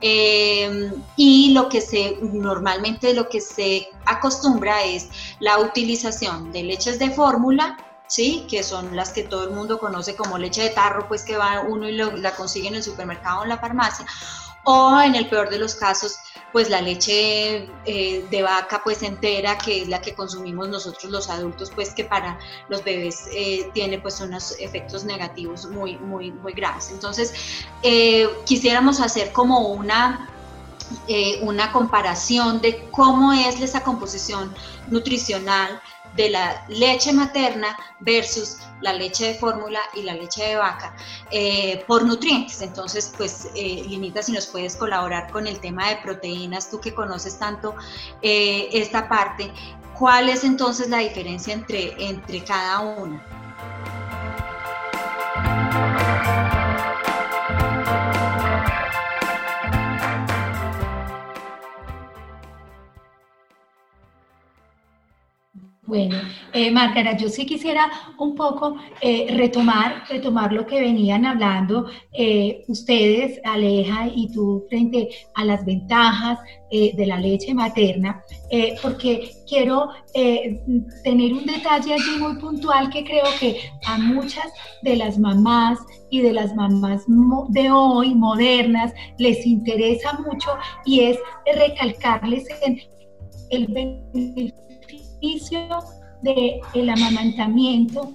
Eh, 0.00 0.92
y 1.16 1.52
lo 1.52 1.68
que 1.68 1.80
se 1.80 2.18
normalmente 2.20 3.14
lo 3.14 3.28
que 3.28 3.40
se 3.40 3.88
acostumbra 4.04 4.82
es 4.84 5.08
la 5.40 5.58
utilización 5.58 6.52
de 6.52 6.64
leches 6.64 6.98
de 6.98 7.10
fórmula, 7.10 7.78
¿sí? 8.06 8.46
que 8.48 8.62
son 8.62 8.94
las 8.96 9.10
que 9.12 9.22
todo 9.22 9.44
el 9.44 9.54
mundo 9.54 9.78
conoce 9.78 10.16
como 10.16 10.38
leche 10.38 10.62
de 10.62 10.70
tarro, 10.70 11.08
pues 11.08 11.22
que 11.22 11.36
va 11.36 11.62
uno 11.66 11.88
y 11.88 11.92
la 11.96 12.34
consigue 12.34 12.68
en 12.68 12.74
el 12.74 12.82
supermercado 12.82 13.40
o 13.40 13.42
en 13.44 13.48
la 13.48 13.58
farmacia, 13.58 14.04
o 14.64 15.00
en 15.00 15.14
el 15.14 15.28
peor 15.28 15.50
de 15.50 15.58
los 15.58 15.74
casos, 15.74 16.18
pues 16.52 16.68
la 16.68 16.82
leche 16.82 17.68
eh, 17.86 18.26
de 18.30 18.42
vaca 18.42 18.82
pues 18.84 19.02
entera, 19.02 19.56
que 19.58 19.82
es 19.82 19.88
la 19.88 20.00
que 20.00 20.14
consumimos 20.14 20.68
nosotros 20.68 21.10
los 21.10 21.30
adultos, 21.30 21.72
pues 21.74 21.94
que 21.94 22.04
para 22.04 22.38
los 22.68 22.84
bebés 22.84 23.26
eh, 23.34 23.70
tiene 23.72 23.98
pues 23.98 24.20
unos 24.20 24.54
efectos 24.60 25.04
negativos 25.04 25.66
muy, 25.66 25.96
muy, 25.96 26.30
muy 26.30 26.52
graves. 26.52 26.90
Entonces, 26.90 27.32
eh, 27.82 28.28
quisiéramos 28.44 29.00
hacer 29.00 29.32
como 29.32 29.68
una 29.68 30.28
una 31.40 31.72
comparación 31.72 32.60
de 32.60 32.90
cómo 32.90 33.32
es 33.32 33.58
esa 33.62 33.82
composición 33.82 34.54
nutricional 34.88 35.80
de 36.16 36.30
la 36.30 36.64
leche 36.68 37.12
materna 37.12 37.76
versus 38.00 38.58
la 38.80 38.92
leche 38.92 39.28
de 39.28 39.34
fórmula 39.34 39.80
y 39.94 40.02
la 40.02 40.14
leche 40.14 40.44
de 40.44 40.56
vaca 40.56 40.94
eh, 41.30 41.84
por 41.86 42.04
nutrientes. 42.04 42.60
Entonces, 42.62 43.12
pues, 43.16 43.48
eh, 43.54 43.84
Linita, 43.88 44.22
si 44.22 44.32
nos 44.32 44.46
puedes 44.46 44.76
colaborar 44.76 45.30
con 45.30 45.46
el 45.46 45.58
tema 45.60 45.88
de 45.88 45.96
proteínas, 45.96 46.70
tú 46.70 46.80
que 46.80 46.92
conoces 46.94 47.38
tanto 47.38 47.74
eh, 48.20 48.68
esta 48.72 49.08
parte, 49.08 49.52
¿cuál 49.98 50.28
es 50.28 50.44
entonces 50.44 50.88
la 50.88 50.98
diferencia 50.98 51.54
entre, 51.54 51.94
entre 51.98 52.44
cada 52.44 52.80
una? 52.80 53.24
Bueno, 65.92 66.16
eh, 66.54 66.70
Margarita, 66.70 67.18
yo 67.18 67.28
sí 67.28 67.44
quisiera 67.44 67.86
un 68.18 68.34
poco 68.34 68.76
eh, 69.02 69.26
retomar, 69.36 70.04
retomar 70.08 70.50
lo 70.50 70.64
que 70.64 70.80
venían 70.80 71.26
hablando 71.26 71.84
eh, 72.14 72.64
ustedes, 72.66 73.38
Aleja 73.44 74.08
y 74.08 74.32
tú, 74.32 74.64
frente 74.70 75.10
a 75.34 75.44
las 75.44 75.66
ventajas 75.66 76.38
eh, 76.70 76.96
de 76.96 77.04
la 77.04 77.18
leche 77.20 77.52
materna, 77.52 78.22
porque 78.80 79.32
quiero 79.46 79.90
tener 81.04 81.34
un 81.34 81.44
detalle 81.44 81.92
allí 81.92 82.18
muy 82.18 82.38
puntual 82.38 82.88
que 82.88 83.04
creo 83.04 83.26
que 83.38 83.58
a 83.84 83.98
muchas 83.98 84.46
de 84.80 84.96
las 84.96 85.18
mamás 85.18 85.78
y 86.10 86.22
de 86.22 86.32
las 86.32 86.54
mamás 86.54 87.04
de 87.50 87.70
hoy, 87.70 88.14
modernas, 88.14 88.94
les 89.18 89.46
interesa 89.46 90.18
mucho 90.26 90.52
y 90.86 91.00
es 91.00 91.18
recalcarles 91.54 92.46
en 92.62 92.80
el 93.50 93.66
beneficio 93.66 94.62
del 96.22 96.60
el 96.74 96.90
amamantamiento 96.90 98.12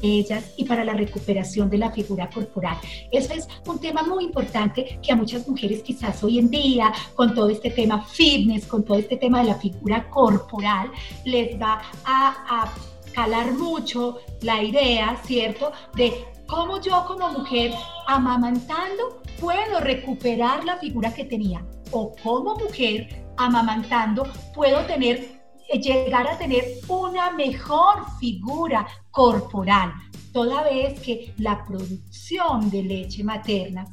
de 0.00 0.08
ellas 0.08 0.52
y 0.56 0.64
para 0.64 0.84
la 0.84 0.92
recuperación 0.92 1.70
de 1.70 1.78
la 1.78 1.90
figura 1.90 2.28
corporal. 2.28 2.76
Eso 3.10 3.32
es 3.32 3.48
un 3.66 3.78
tema 3.78 4.02
muy 4.02 4.24
importante 4.24 4.98
que 5.02 5.12
a 5.12 5.16
muchas 5.16 5.48
mujeres 5.48 5.82
quizás 5.82 6.22
hoy 6.22 6.38
en 6.38 6.50
día, 6.50 6.92
con 7.14 7.34
todo 7.34 7.48
este 7.48 7.70
tema 7.70 8.04
fitness, 8.04 8.66
con 8.66 8.84
todo 8.84 8.98
este 8.98 9.16
tema 9.16 9.40
de 9.40 9.48
la 9.48 9.54
figura 9.54 10.08
corporal, 10.10 10.90
les 11.24 11.60
va 11.60 11.80
a, 12.04 12.62
a 12.62 12.74
calar 13.12 13.52
mucho 13.52 14.18
la 14.42 14.62
idea, 14.62 15.16
¿cierto?, 15.24 15.72
de 15.94 16.12
cómo 16.46 16.80
yo 16.80 17.04
como 17.06 17.30
mujer 17.32 17.72
amamantando 18.06 19.22
puedo 19.40 19.80
recuperar 19.80 20.64
la 20.64 20.76
figura 20.76 21.12
que 21.14 21.24
tenía 21.24 21.64
o 21.90 22.14
como 22.22 22.56
mujer 22.56 23.24
amamantando 23.36 24.26
puedo 24.54 24.84
tener 24.86 25.33
llegar 25.72 26.28
a 26.28 26.38
tener 26.38 26.64
una 26.88 27.30
mejor 27.30 28.04
figura 28.18 28.86
corporal, 29.10 29.92
toda 30.32 30.62
vez 30.64 31.00
que 31.00 31.32
la 31.38 31.64
producción 31.64 32.70
de 32.70 32.82
leche 32.82 33.22
materna 33.22 33.86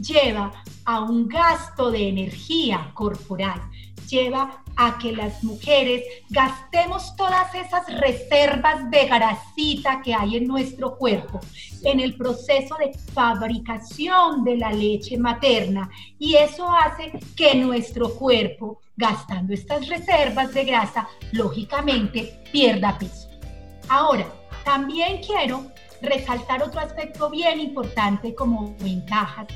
lleva 0.00 0.52
a 0.84 1.00
un 1.00 1.28
gasto 1.28 1.90
de 1.90 2.08
energía 2.08 2.90
corporal, 2.94 3.60
lleva 4.08 4.62
a 4.76 4.98
que 4.98 5.12
las 5.12 5.44
mujeres 5.44 6.02
gastemos 6.30 7.14
todas 7.16 7.54
esas 7.54 7.86
reservas 8.00 8.90
de 8.90 9.06
grasita 9.06 10.00
que 10.02 10.14
hay 10.14 10.36
en 10.36 10.46
nuestro 10.46 10.96
cuerpo 10.96 11.40
en 11.82 12.00
el 12.00 12.16
proceso 12.16 12.76
de 12.76 12.92
fabricación 13.12 14.44
de 14.44 14.56
la 14.56 14.72
leche 14.72 15.16
materna. 15.16 15.90
Y 16.18 16.36
eso 16.36 16.68
hace 16.70 17.12
que 17.36 17.54
nuestro 17.54 18.14
cuerpo, 18.14 18.80
gastando 19.00 19.54
estas 19.54 19.88
reservas 19.88 20.52
de 20.52 20.64
grasa, 20.64 21.08
lógicamente 21.32 22.40
pierda 22.52 22.98
peso. 22.98 23.28
Ahora, 23.88 24.26
también 24.64 25.22
quiero 25.22 25.64
resaltar 26.02 26.62
otro 26.62 26.80
aspecto 26.80 27.30
bien 27.30 27.60
importante 27.60 28.34
como 28.34 28.76
ventajas 28.78 29.48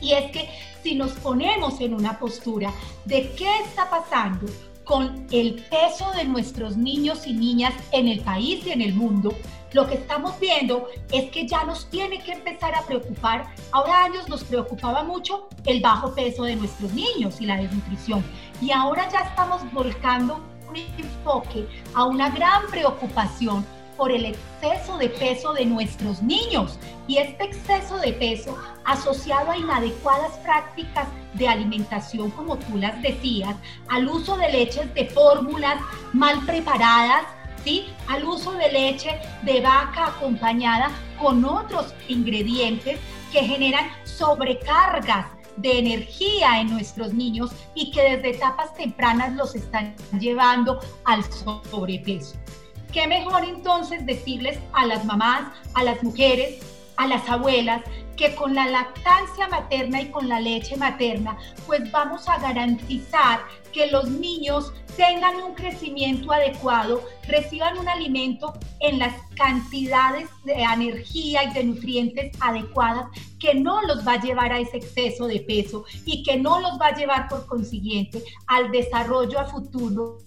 y 0.00 0.12
es 0.12 0.30
que 0.30 0.48
si 0.82 0.94
nos 0.94 1.12
ponemos 1.12 1.80
en 1.80 1.92
una 1.92 2.18
postura 2.18 2.72
de 3.04 3.30
qué 3.32 3.48
está 3.64 3.90
pasando 3.90 4.46
con 4.84 5.26
el 5.30 5.62
peso 5.68 6.10
de 6.12 6.24
nuestros 6.24 6.76
niños 6.76 7.26
y 7.26 7.34
niñas 7.34 7.74
en 7.92 8.08
el 8.08 8.20
país 8.20 8.66
y 8.66 8.70
en 8.70 8.80
el 8.80 8.94
mundo, 8.94 9.34
lo 9.72 9.86
que 9.86 9.96
estamos 9.96 10.40
viendo 10.40 10.88
es 11.12 11.30
que 11.30 11.46
ya 11.46 11.64
nos 11.64 11.90
tiene 11.90 12.20
que 12.20 12.32
empezar 12.32 12.74
a 12.74 12.86
preocupar. 12.86 13.52
Ahora 13.72 14.04
años 14.04 14.28
nos 14.28 14.44
preocupaba 14.44 15.02
mucho 15.02 15.48
el 15.66 15.82
bajo 15.82 16.14
peso 16.14 16.44
de 16.44 16.56
nuestros 16.56 16.92
niños 16.94 17.38
y 17.40 17.46
la 17.46 17.58
desnutrición. 17.58 18.24
Y 18.60 18.72
ahora 18.72 19.08
ya 19.08 19.20
estamos 19.20 19.62
volcando 19.72 20.40
un 20.68 20.76
enfoque 20.76 21.66
a 21.94 22.04
una 22.04 22.30
gran 22.30 22.66
preocupación 22.70 23.64
por 23.96 24.12
el 24.12 24.26
exceso 24.26 24.96
de 24.96 25.08
peso 25.08 25.52
de 25.52 25.66
nuestros 25.66 26.22
niños 26.22 26.78
y 27.08 27.18
este 27.18 27.44
exceso 27.44 27.98
de 27.98 28.12
peso 28.12 28.56
asociado 28.84 29.50
a 29.50 29.56
inadecuadas 29.56 30.32
prácticas 30.38 31.08
de 31.34 31.48
alimentación, 31.48 32.30
como 32.30 32.56
tú 32.56 32.76
las 32.76 33.00
decías, 33.02 33.56
al 33.88 34.08
uso 34.08 34.36
de 34.36 34.52
leches 34.52 34.94
de 34.94 35.06
fórmulas 35.06 35.80
mal 36.12 36.40
preparadas, 36.46 37.24
¿sí? 37.64 37.86
al 38.08 38.24
uso 38.24 38.52
de 38.52 38.70
leche 38.70 39.20
de 39.42 39.60
vaca 39.60 40.06
acompañada 40.06 40.90
con 41.20 41.44
otros 41.44 41.92
ingredientes 42.06 43.00
que 43.32 43.40
generan 43.40 43.88
sobrecargas 44.04 45.26
de 45.60 45.78
energía 45.78 46.60
en 46.60 46.70
nuestros 46.70 47.12
niños 47.14 47.50
y 47.74 47.90
que 47.90 48.02
desde 48.02 48.30
etapas 48.30 48.74
tempranas 48.74 49.34
los 49.34 49.54
están 49.54 49.94
llevando 50.18 50.80
al 51.04 51.24
sobrepeso. 51.24 52.36
¿Qué 52.92 53.06
mejor 53.06 53.44
entonces 53.44 54.06
decirles 54.06 54.58
a 54.72 54.86
las 54.86 55.04
mamás, 55.04 55.52
a 55.74 55.84
las 55.84 56.02
mujeres, 56.02 56.60
a 56.96 57.06
las 57.06 57.28
abuelas, 57.28 57.82
que 58.16 58.34
con 58.34 58.54
la 58.54 58.66
lactancia 58.66 59.46
materna 59.48 60.02
y 60.02 60.10
con 60.10 60.28
la 60.28 60.40
leche 60.40 60.76
materna, 60.76 61.38
pues 61.66 61.90
vamos 61.92 62.28
a 62.28 62.38
garantizar 62.38 63.40
que 63.72 63.90
los 63.90 64.08
niños 64.08 64.72
tengan 64.96 65.36
un 65.36 65.54
crecimiento 65.54 66.32
adecuado, 66.32 67.02
reciban 67.28 67.78
un 67.78 67.88
alimento 67.88 68.52
en 68.80 68.98
las 68.98 69.14
cantidades 69.36 70.28
de 70.44 70.54
energía 70.54 71.44
y 71.44 71.52
de 71.52 71.64
nutrientes 71.64 72.32
adecuadas 72.40 73.06
que 73.38 73.54
no 73.54 73.80
los 73.82 74.06
va 74.06 74.14
a 74.14 74.20
llevar 74.20 74.52
a 74.52 74.58
ese 74.58 74.78
exceso 74.78 75.26
de 75.26 75.40
peso 75.40 75.84
y 76.04 76.24
que 76.24 76.36
no 76.36 76.60
los 76.60 76.72
va 76.80 76.88
a 76.88 76.96
llevar 76.96 77.28
por 77.28 77.46
consiguiente 77.46 78.22
al 78.48 78.72
desarrollo 78.72 79.38
a 79.38 79.44
futuro 79.44 80.18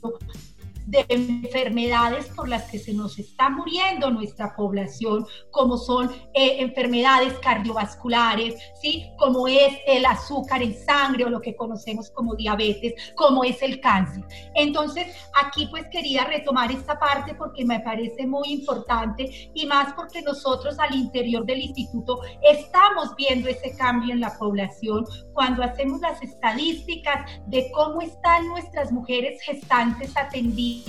de 0.91 1.05
enfermedades 1.07 2.27
por 2.35 2.49
las 2.49 2.69
que 2.69 2.77
se 2.77 2.93
nos 2.93 3.17
está 3.17 3.49
muriendo 3.49 4.11
nuestra 4.11 4.53
población, 4.55 5.25
como 5.49 5.77
son 5.77 6.11
eh, 6.33 6.57
enfermedades 6.59 7.33
cardiovasculares, 7.39 8.55
¿sí? 8.81 9.09
como 9.17 9.47
es 9.47 9.73
el 9.87 10.05
azúcar 10.05 10.61
en 10.61 10.75
sangre 10.77 11.23
o 11.23 11.29
lo 11.29 11.39
que 11.39 11.55
conocemos 11.55 12.11
como 12.11 12.35
diabetes, 12.35 12.93
como 13.15 13.45
es 13.45 13.61
el 13.61 13.79
cáncer. 13.79 14.25
Entonces, 14.53 15.15
aquí 15.41 15.67
pues 15.67 15.85
quería 15.89 16.25
retomar 16.25 16.69
esta 16.71 16.99
parte 16.99 17.35
porque 17.35 17.63
me 17.63 17.79
parece 17.79 18.27
muy 18.27 18.49
importante 18.49 19.49
y 19.53 19.65
más 19.65 19.93
porque 19.93 20.21
nosotros 20.21 20.77
al 20.77 20.93
interior 20.93 21.45
del 21.45 21.61
instituto 21.61 22.19
estamos 22.41 23.15
viendo 23.15 23.47
ese 23.47 23.73
cambio 23.77 24.13
en 24.13 24.19
la 24.19 24.37
población 24.37 25.05
cuando 25.33 25.63
hacemos 25.63 26.01
las 26.01 26.21
estadísticas 26.21 27.31
de 27.47 27.71
cómo 27.71 28.01
están 28.01 28.49
nuestras 28.49 28.91
mujeres 28.91 29.41
gestantes 29.41 30.17
atendidas 30.17 30.80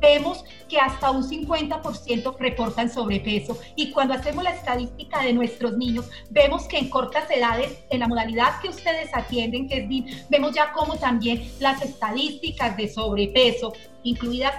vemos 0.00 0.44
que 0.68 0.78
hasta 0.78 1.10
un 1.10 1.22
50% 1.22 2.36
reportan 2.38 2.90
sobrepeso 2.90 3.58
y 3.76 3.90
cuando 3.90 4.14
hacemos 4.14 4.44
la 4.44 4.50
estadística 4.50 5.22
de 5.22 5.32
nuestros 5.32 5.76
niños, 5.76 6.08
vemos 6.30 6.64
que 6.64 6.78
en 6.78 6.90
cortas 6.90 7.30
edades, 7.30 7.78
en 7.90 8.00
la 8.00 8.08
modalidad 8.08 8.60
que 8.60 8.68
ustedes 8.68 9.10
atienden, 9.14 9.68
que 9.68 9.78
es 9.78 9.88
BIM, 9.88 10.06
vemos 10.28 10.52
ya 10.52 10.72
como 10.72 10.96
también 10.96 11.50
las 11.60 11.82
estadísticas 11.82 12.76
de 12.76 12.88
sobrepeso, 12.88 13.72
incluidas 14.02 14.54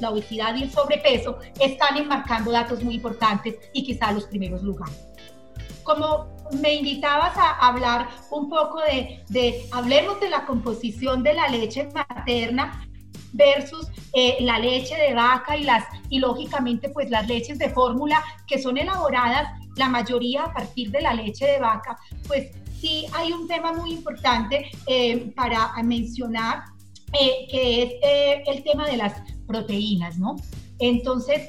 la 0.00 0.10
obesidad 0.10 0.54
y 0.56 0.64
el 0.64 0.70
sobrepeso, 0.70 1.38
están 1.60 1.96
enmarcando 1.96 2.50
datos 2.50 2.82
muy 2.82 2.94
importantes 2.96 3.56
y 3.72 3.84
quizá 3.84 4.12
los 4.12 4.24
primeros 4.24 4.62
lugares. 4.62 4.96
Como 5.82 6.28
me 6.60 6.74
invitabas 6.74 7.36
a 7.36 7.66
hablar 7.66 8.08
un 8.30 8.48
poco 8.48 8.80
de, 8.80 9.24
de, 9.28 9.66
hablemos 9.72 10.20
de 10.20 10.28
la 10.28 10.44
composición 10.44 11.22
de 11.22 11.34
la 11.34 11.48
leche 11.48 11.88
materna, 11.92 12.89
versus 13.32 13.88
eh, 14.12 14.38
la 14.40 14.58
leche 14.58 14.96
de 14.96 15.14
vaca 15.14 15.56
y 15.56 15.64
las 15.64 15.84
y 16.08 16.18
lógicamente 16.18 16.88
pues 16.88 17.10
las 17.10 17.26
leches 17.28 17.58
de 17.58 17.70
fórmula 17.70 18.22
que 18.46 18.60
son 18.60 18.78
elaboradas 18.78 19.58
la 19.76 19.88
mayoría 19.88 20.44
a 20.44 20.52
partir 20.52 20.90
de 20.90 21.00
la 21.00 21.14
leche 21.14 21.46
de 21.46 21.58
vaca, 21.58 21.96
pues 22.26 22.50
sí 22.80 23.06
hay 23.14 23.32
un 23.32 23.46
tema 23.46 23.72
muy 23.72 23.92
importante 23.92 24.70
eh, 24.86 25.32
para 25.36 25.72
mencionar 25.82 26.64
eh, 27.12 27.46
que 27.50 27.82
es 27.82 28.48
el 28.48 28.62
tema 28.64 28.86
de 28.86 28.96
las 28.96 29.14
proteínas, 29.46 30.18
¿no? 30.18 30.36
Entonces, 30.78 31.42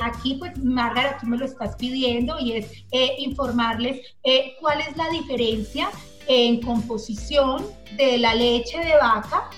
aquí, 0.00 0.34
pues, 0.34 0.56
Margarita, 0.58 1.18
tú 1.20 1.26
me 1.26 1.38
lo 1.38 1.44
estás 1.44 1.76
pidiendo 1.76 2.38
y 2.38 2.52
es 2.52 2.70
informarles 3.18 4.00
cuál 4.60 4.80
es 4.80 4.96
la 4.96 5.08
diferencia 5.08 5.88
en 6.28 6.60
composición 6.60 7.64
de 7.96 8.18
la 8.18 8.34
leche 8.34 8.78
de 8.78 8.96
vaca 8.96 9.48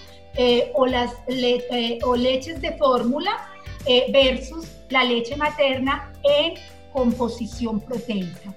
eh, 0.40 0.70
o, 0.74 0.86
las 0.86 1.14
eh, 1.26 1.98
o 2.04 2.14
leches 2.14 2.60
de 2.60 2.70
fórmula 2.76 3.50
eh, 3.86 4.06
versus 4.12 4.68
la 4.88 5.02
leche 5.02 5.34
materna 5.36 6.12
en 6.22 6.54
composición 6.92 7.80
proteica. 7.80 8.54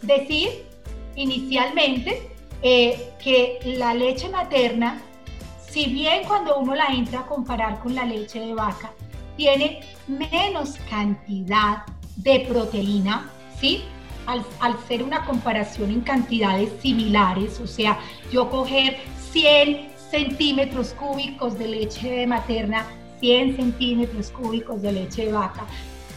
decir 0.00 0.64
inicialmente 1.14 2.22
que 2.62 3.58
la 3.64 3.92
leche 3.92 4.30
materna, 4.30 5.02
si 5.68 5.84
bien 5.90 6.24
cuando 6.26 6.56
uno 6.56 6.74
la 6.74 6.86
entra 6.86 7.20
a 7.20 7.26
comparar 7.26 7.78
con 7.80 7.94
la 7.94 8.06
leche 8.06 8.40
de 8.40 8.54
vaca, 8.54 8.92
tiene 9.36 9.80
menos 10.08 10.76
cantidad 10.88 11.84
de 12.16 12.40
proteína, 12.48 13.30
¿sí? 13.60 13.82
Al, 14.24 14.42
al, 14.60 14.78
ser 14.88 15.02
una 15.02 15.26
comparación 15.26 15.90
en 15.90 16.00
cantidades 16.00 16.70
similares, 16.80 17.60
o 17.60 17.66
sea, 17.66 17.98
yo 18.32 18.48
coger 18.48 18.96
100 19.32 19.89
centímetros 20.10 20.94
cúbicos 20.94 21.58
de 21.58 21.68
leche 21.68 22.26
materna, 22.26 22.86
100 23.20 23.56
centímetros 23.56 24.30
cúbicos 24.30 24.82
de 24.82 24.92
leche 24.92 25.26
de 25.26 25.32
vaca, 25.32 25.66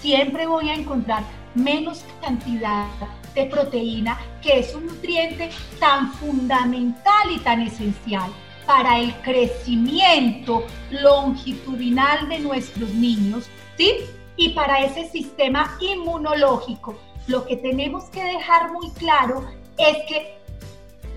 siempre 0.02 0.48
voy 0.48 0.70
a 0.70 0.76
encontrar 0.76 1.24
menos 1.56 2.04
cantidad 2.22 2.88
de 3.36 3.46
proteína, 3.46 4.18
que 4.42 4.60
es 4.60 4.74
un 4.76 4.88
nutriente 4.88 5.50
tan 5.80 6.12
fundamental 6.14 7.32
y 7.32 7.40
tan 7.40 7.62
esencial 7.62 8.32
para 8.66 9.00
el 9.00 9.14
crecimiento 9.22 10.66
longitudinal 10.90 12.30
de 12.30 12.40
nuestros 12.40 12.94
niños, 12.94 13.50
¿sí? 13.78 13.94
Y 14.36 14.50
para 14.50 14.84
ese 14.84 15.10
sistema 15.10 15.78
inmunológico. 15.80 16.96
Lo 17.28 17.46
que 17.46 17.58
tenemos 17.58 18.06
que 18.06 18.24
dejar 18.24 18.72
muy 18.72 18.90
claro 18.92 19.46
es 19.78 19.98
que 20.08 20.38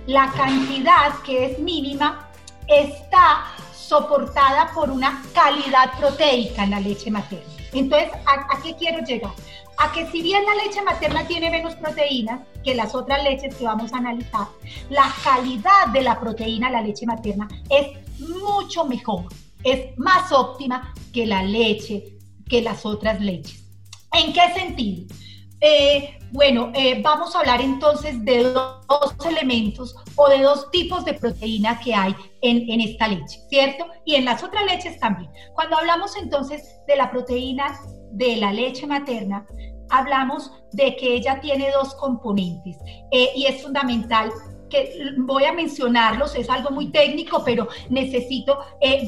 la 0.06 0.30
cantidad 0.32 1.14
que 1.24 1.46
es 1.46 1.58
mínima 1.58 2.25
está 2.68 3.46
soportada 3.74 4.70
por 4.74 4.90
una 4.90 5.22
calidad 5.32 5.98
proteica 5.98 6.64
en 6.64 6.70
la 6.70 6.80
leche 6.80 7.10
materna. 7.10 7.44
Entonces, 7.72 8.10
¿a, 8.26 8.62
qué 8.62 8.74
quiero 8.74 9.04
llegar? 9.04 9.32
A 9.78 9.92
que 9.92 10.06
si 10.10 10.22
bien 10.22 10.44
la 10.44 10.64
leche 10.64 10.82
materna 10.82 11.26
tiene 11.26 11.50
menos 11.50 11.74
proteínas 11.74 12.40
que 12.64 12.74
las 12.74 12.94
otras 12.94 13.22
leches 13.22 13.54
que 13.54 13.64
vamos 13.64 13.92
a 13.92 13.98
analizar, 13.98 14.48
la 14.88 15.12
calidad 15.22 15.88
de 15.92 16.02
la 16.02 16.18
proteína 16.18 16.68
de 16.68 16.72
la 16.72 16.82
leche 16.82 17.06
materna 17.06 17.46
es 17.68 17.98
mucho 18.18 18.84
mejor, 18.86 19.26
es 19.62 19.96
más 19.98 20.32
óptima 20.32 20.94
que 21.12 21.26
la 21.26 21.42
leche, 21.42 22.16
que 22.48 22.62
las 22.62 22.86
otras 22.86 23.20
leches. 23.20 23.64
¿En 24.12 24.32
qué 24.32 24.52
sentido? 24.54 25.14
Eh, 25.60 26.18
bueno, 26.32 26.70
eh, 26.74 27.00
vamos 27.02 27.34
a 27.34 27.40
hablar 27.40 27.60
entonces 27.60 28.22
de 28.24 28.52
dos 28.52 29.14
elementos 29.26 29.96
o 30.16 30.28
de 30.28 30.42
dos 30.42 30.70
tipos 30.70 31.04
de 31.04 31.14
proteína 31.14 31.80
que 31.80 31.94
hay 31.94 32.14
en, 32.42 32.68
en, 32.70 32.80
esta 32.80 33.08
leche, 33.08 33.40
¿cierto? 33.48 33.86
Y 34.04 34.16
en 34.16 34.26
las 34.26 34.42
otras 34.42 34.64
leches 34.66 34.98
también. 34.98 35.30
Cuando 35.54 35.78
hablamos 35.78 36.16
entonces 36.16 36.80
de 36.86 36.96
la 36.96 37.10
proteína 37.10 37.78
de 38.12 38.36
la 38.36 38.52
leche 38.52 38.86
materna, 38.86 39.46
hablamos 39.90 40.52
de 40.72 40.96
que 40.96 41.14
ella 41.14 41.40
tiene 41.40 41.70
dos 41.70 41.94
componentes 41.94 42.76
eh, 43.12 43.30
y 43.34 43.46
es 43.46 43.62
fundamental 43.62 44.30
que 44.68 45.14
voy 45.18 45.44
a 45.44 45.52
mencionarlos, 45.52 46.34
es 46.34 46.50
algo 46.50 46.70
muy 46.70 46.90
técnico, 46.90 47.42
pero 47.44 47.68
necesito 47.88 48.58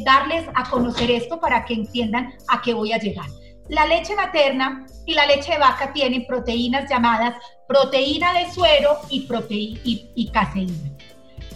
darles 0.05 0.47
a 0.55 0.71
conocer 0.71 1.11
esto 1.11 1.41
para 1.41 1.65
que 1.65 1.75
entiendan 1.75 2.33
a 2.47 2.63
qué 2.63 2.75
voy 2.75 2.93
a 2.93 2.99
llegar. 2.99 3.27
La 3.69 3.87
leche 3.87 4.15
materna 4.15 4.87
y 5.05 5.15
la 5.15 5.27
leche 5.27 5.53
de 5.53 5.59
vaca 5.59 5.93
tienen 5.93 6.27
proteínas 6.27 6.89
llamadas 6.89 7.35
proteína 7.67 8.33
de 8.33 8.51
suero 8.51 8.99
y, 9.11 9.29
y, 10.15 10.31
caseína. 10.31 10.91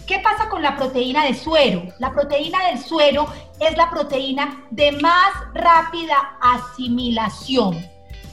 ¿Qué 0.05 0.19
pasa 0.19 0.47
con 0.47 0.61
la 0.61 0.75
proteína 0.75 1.25
de 1.25 1.33
suero? 1.33 1.83
La 1.97 2.11
proteína 2.11 2.67
del 2.67 2.79
suero 2.79 3.25
es 3.59 3.75
la 3.75 3.89
proteína 3.89 4.65
de 4.69 4.91
más 4.91 5.31
rápida 5.55 6.37
asimilación, 6.39 7.83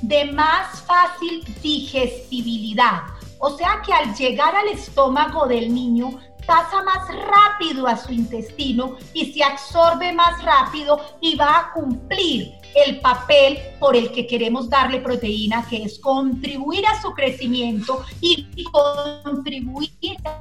de 0.03 0.27
más 0.27 0.83
fácil 0.83 1.43
digestibilidad. 1.63 3.03
O 3.39 3.57
sea 3.57 3.81
que 3.87 3.95
al 3.95 4.15
llegar 4.15 4.55
al 4.55 4.69
estómago 4.69 5.47
del 5.47 5.73
niño 5.73 6.21
pasa 6.47 6.83
más 6.83 7.09
rápido 7.09 7.87
a 7.87 7.97
su 7.97 8.13
intestino 8.13 8.97
y 9.15 9.33
se 9.33 9.43
absorbe 9.43 10.13
más 10.13 10.43
rápido 10.43 11.01
y 11.21 11.37
va 11.37 11.59
a 11.59 11.73
cumplir 11.73 12.60
el 12.75 13.01
papel 13.01 13.59
por 13.79 13.97
el 13.97 14.13
que 14.13 14.27
queremos 14.27 14.69
darle 14.69 15.01
proteína, 15.01 15.67
que 15.69 15.83
es 15.83 15.99
contribuir 15.99 16.87
a 16.87 17.01
su 17.01 17.13
crecimiento 17.13 18.05
y 18.21 18.65
contribuir 18.65 19.91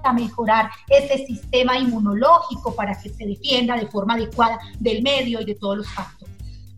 a 0.04 0.13
mejorar 0.13 0.70
ese 0.88 1.26
sistema 1.26 1.78
inmunológico 1.78 2.76
para 2.76 3.00
que 3.00 3.10
se 3.10 3.26
defienda 3.26 3.76
de 3.76 3.88
forma 3.88 4.15
adecuada 4.15 4.60
del 4.80 5.02
medio 5.02 5.42
y 5.42 5.46
de 5.46 5.56
todos 5.56 5.78
los 5.78 5.89
factores. 5.89 6.36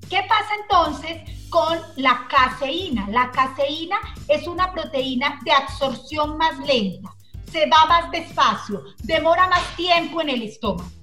¿Qué 0.10 0.22
pasa 0.28 0.50
entonces 0.62 1.50
con 1.50 1.80
la 1.96 2.28
caseína? 2.30 3.08
La 3.10 3.32
caseína 3.32 3.98
es 4.28 4.46
una 4.46 4.74
proteína 4.74 5.40
de 5.46 5.52
absorción 5.52 6.38
más 6.38 6.60
lenta, 6.68 7.10
se 7.50 7.66
va 7.68 7.86
más 7.86 8.12
despacio, 8.12 8.84
demora 9.04 9.48
más 9.48 9.76
tiempo 9.78 10.22
en 10.22 10.30
el 10.30 10.42
estómago. 10.44 11.01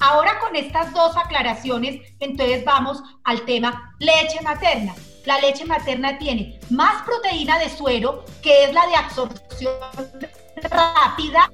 Ahora 0.00 0.38
con 0.38 0.56
estas 0.56 0.94
dos 0.94 1.14
aclaraciones, 1.14 2.00
entonces 2.20 2.64
vamos 2.64 3.02
al 3.24 3.42
tema 3.42 3.94
leche 3.98 4.40
materna. 4.42 4.94
La 5.26 5.38
leche 5.40 5.66
materna 5.66 6.16
tiene 6.16 6.58
más 6.70 7.02
proteína 7.02 7.58
de 7.58 7.68
suero, 7.68 8.24
que 8.42 8.64
es 8.64 8.72
la 8.72 8.86
de 8.86 8.96
absorción 8.96 9.74
rápida, 10.70 11.52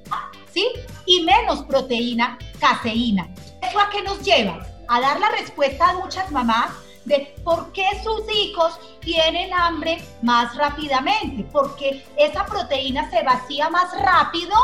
¿sí? 0.53 0.65
Y 1.05 1.23
menos 1.23 1.63
proteína 1.63 2.37
caseína. 2.59 3.27
¿Eso 3.61 3.81
a 3.81 3.89
qué 3.89 4.01
nos 4.01 4.21
lleva? 4.23 4.65
A 4.87 5.01
dar 5.01 5.19
la 5.19 5.29
respuesta 5.31 5.89
a 5.89 5.93
muchas 5.95 6.31
mamás 6.31 6.71
de 7.03 7.35
por 7.43 7.73
qué 7.73 7.85
sus 8.01 8.21
hijos 8.33 8.79
tienen 9.01 9.53
hambre 9.53 10.01
más 10.21 10.55
rápidamente, 10.55 11.43
porque 11.51 12.05
esa 12.17 12.45
proteína 12.45 13.09
se 13.09 13.23
vacía 13.23 13.69
más 13.69 13.91
rápido, 14.01 14.55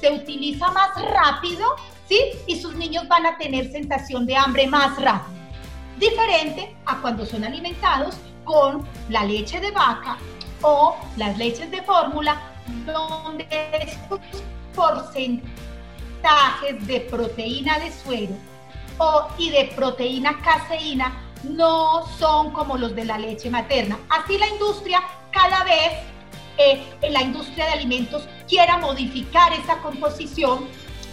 se 0.00 0.10
utiliza 0.10 0.70
más 0.72 0.90
rápido 1.02 1.76
¿sí? 2.08 2.18
Y 2.46 2.60
sus 2.60 2.74
niños 2.74 3.06
van 3.08 3.26
a 3.26 3.36
tener 3.36 3.70
sensación 3.70 4.26
de 4.26 4.36
hambre 4.36 4.66
más 4.66 5.00
rápido. 5.00 5.36
Diferente 5.98 6.76
a 6.84 7.00
cuando 7.00 7.24
son 7.24 7.44
alimentados 7.44 8.16
con 8.44 8.86
la 9.08 9.24
leche 9.24 9.60
de 9.60 9.70
vaca 9.70 10.18
o 10.62 10.96
las 11.16 11.36
leches 11.38 11.70
de 11.70 11.82
fórmula, 11.82 12.40
donde 12.84 13.46
estos 13.80 14.20
porcentajes 14.74 15.42
de 16.86 17.00
proteína 17.00 17.78
de 17.78 17.92
suero 17.92 18.34
o, 18.98 19.28
y 19.38 19.50
de 19.50 19.72
proteína 19.74 20.40
caseína 20.42 21.22
no 21.44 22.06
son 22.18 22.50
como 22.52 22.76
los 22.76 22.94
de 22.94 23.04
la 23.04 23.18
leche 23.18 23.50
materna. 23.50 23.98
Así 24.08 24.38
la 24.38 24.48
industria 24.48 25.02
cada 25.30 25.64
vez, 25.64 25.92
eh, 26.58 26.82
la 27.10 27.22
industria 27.22 27.66
de 27.66 27.72
alimentos 27.72 28.26
quiera 28.48 28.78
modificar 28.78 29.52
esa 29.52 29.78
composición 29.78 30.66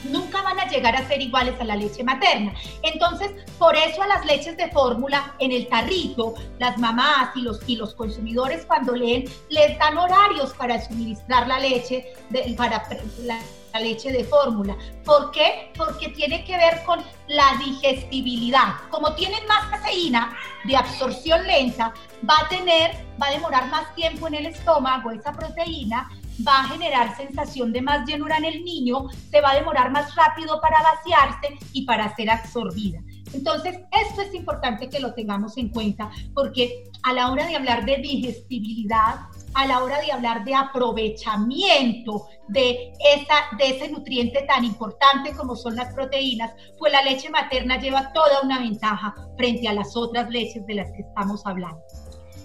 nunca 0.06 0.42
van 0.42 0.60
a 0.60 0.68
llegar 0.68 0.96
a 0.96 1.08
ser 1.08 1.22
iguales 1.22 1.60
a 1.60 1.64
la 1.64 1.76
leche 1.76 2.04
materna. 2.04 2.54
Entonces, 2.82 3.32
por 3.58 3.76
eso 3.76 4.02
a 4.02 4.08
las 4.08 4.26
leches 4.26 4.58
de 4.58 4.70
fórmula 4.72 5.36
en 5.40 5.52
el 5.52 5.68
tarrito, 5.68 6.36
las 6.60 6.78
mamás 6.78 7.36
y 7.36 7.42
los, 7.42 7.60
y 7.68 7.76
los 7.76 7.94
consumidores 7.94 8.66
cuando 8.66 8.94
leen, 8.96 9.26
les 9.50 9.78
dan 9.78 9.98
horarios 9.98 10.54
para 10.54 10.82
suministrar 10.82 11.48
la 11.48 11.60
leche, 11.60 12.14
de, 12.30 12.54
para 12.58 12.84
la, 13.24 13.40
leche 13.80 14.12
de 14.12 14.24
fórmula. 14.26 14.78
¿Por 15.04 15.32
qué? 15.32 15.72
Porque 15.76 16.10
tiene 16.10 16.46
que 16.46 16.56
ver 16.56 16.84
con 16.84 17.00
la 17.28 17.58
digestibilidad. 17.66 18.76
Como 18.92 19.16
tienen 19.16 19.46
más 19.48 19.66
caseína 19.66 20.38
de 20.66 20.76
absorción 20.76 21.46
lenta, 21.48 21.92
va 22.30 22.36
a 22.40 22.50
tener, 22.50 22.92
va 23.20 23.28
a 23.28 23.32
demorar 23.32 23.70
más 23.70 23.96
tiempo 23.96 24.28
en 24.28 24.36
el 24.36 24.46
estómago 24.46 25.10
esa 25.10 25.32
proteína 25.32 26.08
va 26.46 26.62
a 26.62 26.68
generar 26.70 27.16
sensación 27.16 27.72
de 27.72 27.82
más 27.82 28.08
llenura 28.08 28.38
en 28.38 28.46
el 28.46 28.64
niño, 28.64 29.08
se 29.30 29.42
va 29.42 29.52
a 29.52 29.56
demorar 29.56 29.92
más 29.92 30.16
rápido 30.16 30.60
para 30.62 30.82
vaciarse 30.82 31.58
y 31.74 31.86
para 31.86 32.16
ser 32.16 32.30
absorbida. 32.30 33.00
Entonces, 33.34 33.80
esto 33.92 34.22
es 34.22 34.34
importante 34.34 34.90
que 34.90 35.00
lo 35.00 35.14
tengamos 35.14 35.58
en 35.58 35.70
cuenta 35.70 36.10
porque 36.34 36.84
a 37.04 37.14
la 37.14 37.32
hora 37.32 37.48
de 37.48 37.56
hablar 37.56 37.86
de 37.86 37.98
digestibilidad, 37.98 39.22
a 39.56 39.68
la 39.68 39.84
hora 39.84 40.00
de 40.02 40.12
hablar 40.12 40.44
de 40.46 40.56
aprovechamiento 40.56 42.28
de, 42.48 42.94
esa, 43.16 43.56
de 43.58 43.76
ese 43.76 43.90
nutriente 43.90 44.46
tan 44.48 44.64
importante 44.64 45.34
como 45.34 45.56
son 45.56 45.76
las 45.76 45.94
proteínas, 45.94 46.54
pues 46.78 46.92
la 46.92 47.04
leche 47.04 47.30
materna 47.30 47.80
lleva 47.80 48.12
toda 48.14 48.42
una 48.44 48.60
ventaja 48.60 49.14
frente 49.38 49.68
a 49.68 49.74
las 49.74 49.96
otras 49.96 50.30
leches 50.30 50.66
de 50.66 50.76
las 50.76 50.92
que 50.92 51.02
estamos 51.02 51.46
hablando. 51.46 51.82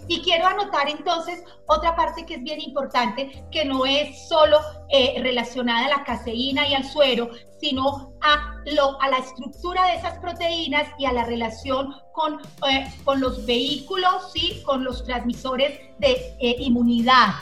Y 0.09 0.23
quiero 0.23 0.47
anotar 0.47 0.89
entonces 0.89 1.45
otra 1.67 1.95
parte 1.95 2.25
que 2.25 2.35
es 2.37 2.43
bien 2.43 2.61
importante, 2.61 3.45
que 3.51 3.65
no 3.65 3.85
es 3.85 4.27
solo 4.29 4.59
eh, 4.89 5.21
relacionada 5.23 5.87
a 5.87 5.99
la 5.99 6.05
caseína 6.05 6.67
y 6.67 6.75
al 6.75 6.85
suero, 6.85 7.31
sino 7.61 8.15
a, 8.23 8.57
lo, 8.75 9.01
a 9.01 9.09
la 9.11 9.19
estructura 9.19 9.87
de 9.87 9.97
esas 9.97 10.19
proteínas 10.19 10.89
y 10.99 11.05
a 11.05 11.13
la 11.13 11.25
relación 11.25 11.95
con, 12.13 12.41
eh, 12.71 12.91
con 13.05 13.21
los 13.21 13.45
vehículos, 13.45 14.33
¿sí? 14.33 14.63
con 14.65 14.83
los 14.83 15.05
transmisores 15.05 15.79
de 15.99 16.35
eh, 16.41 16.57
inmunidad. 16.59 17.35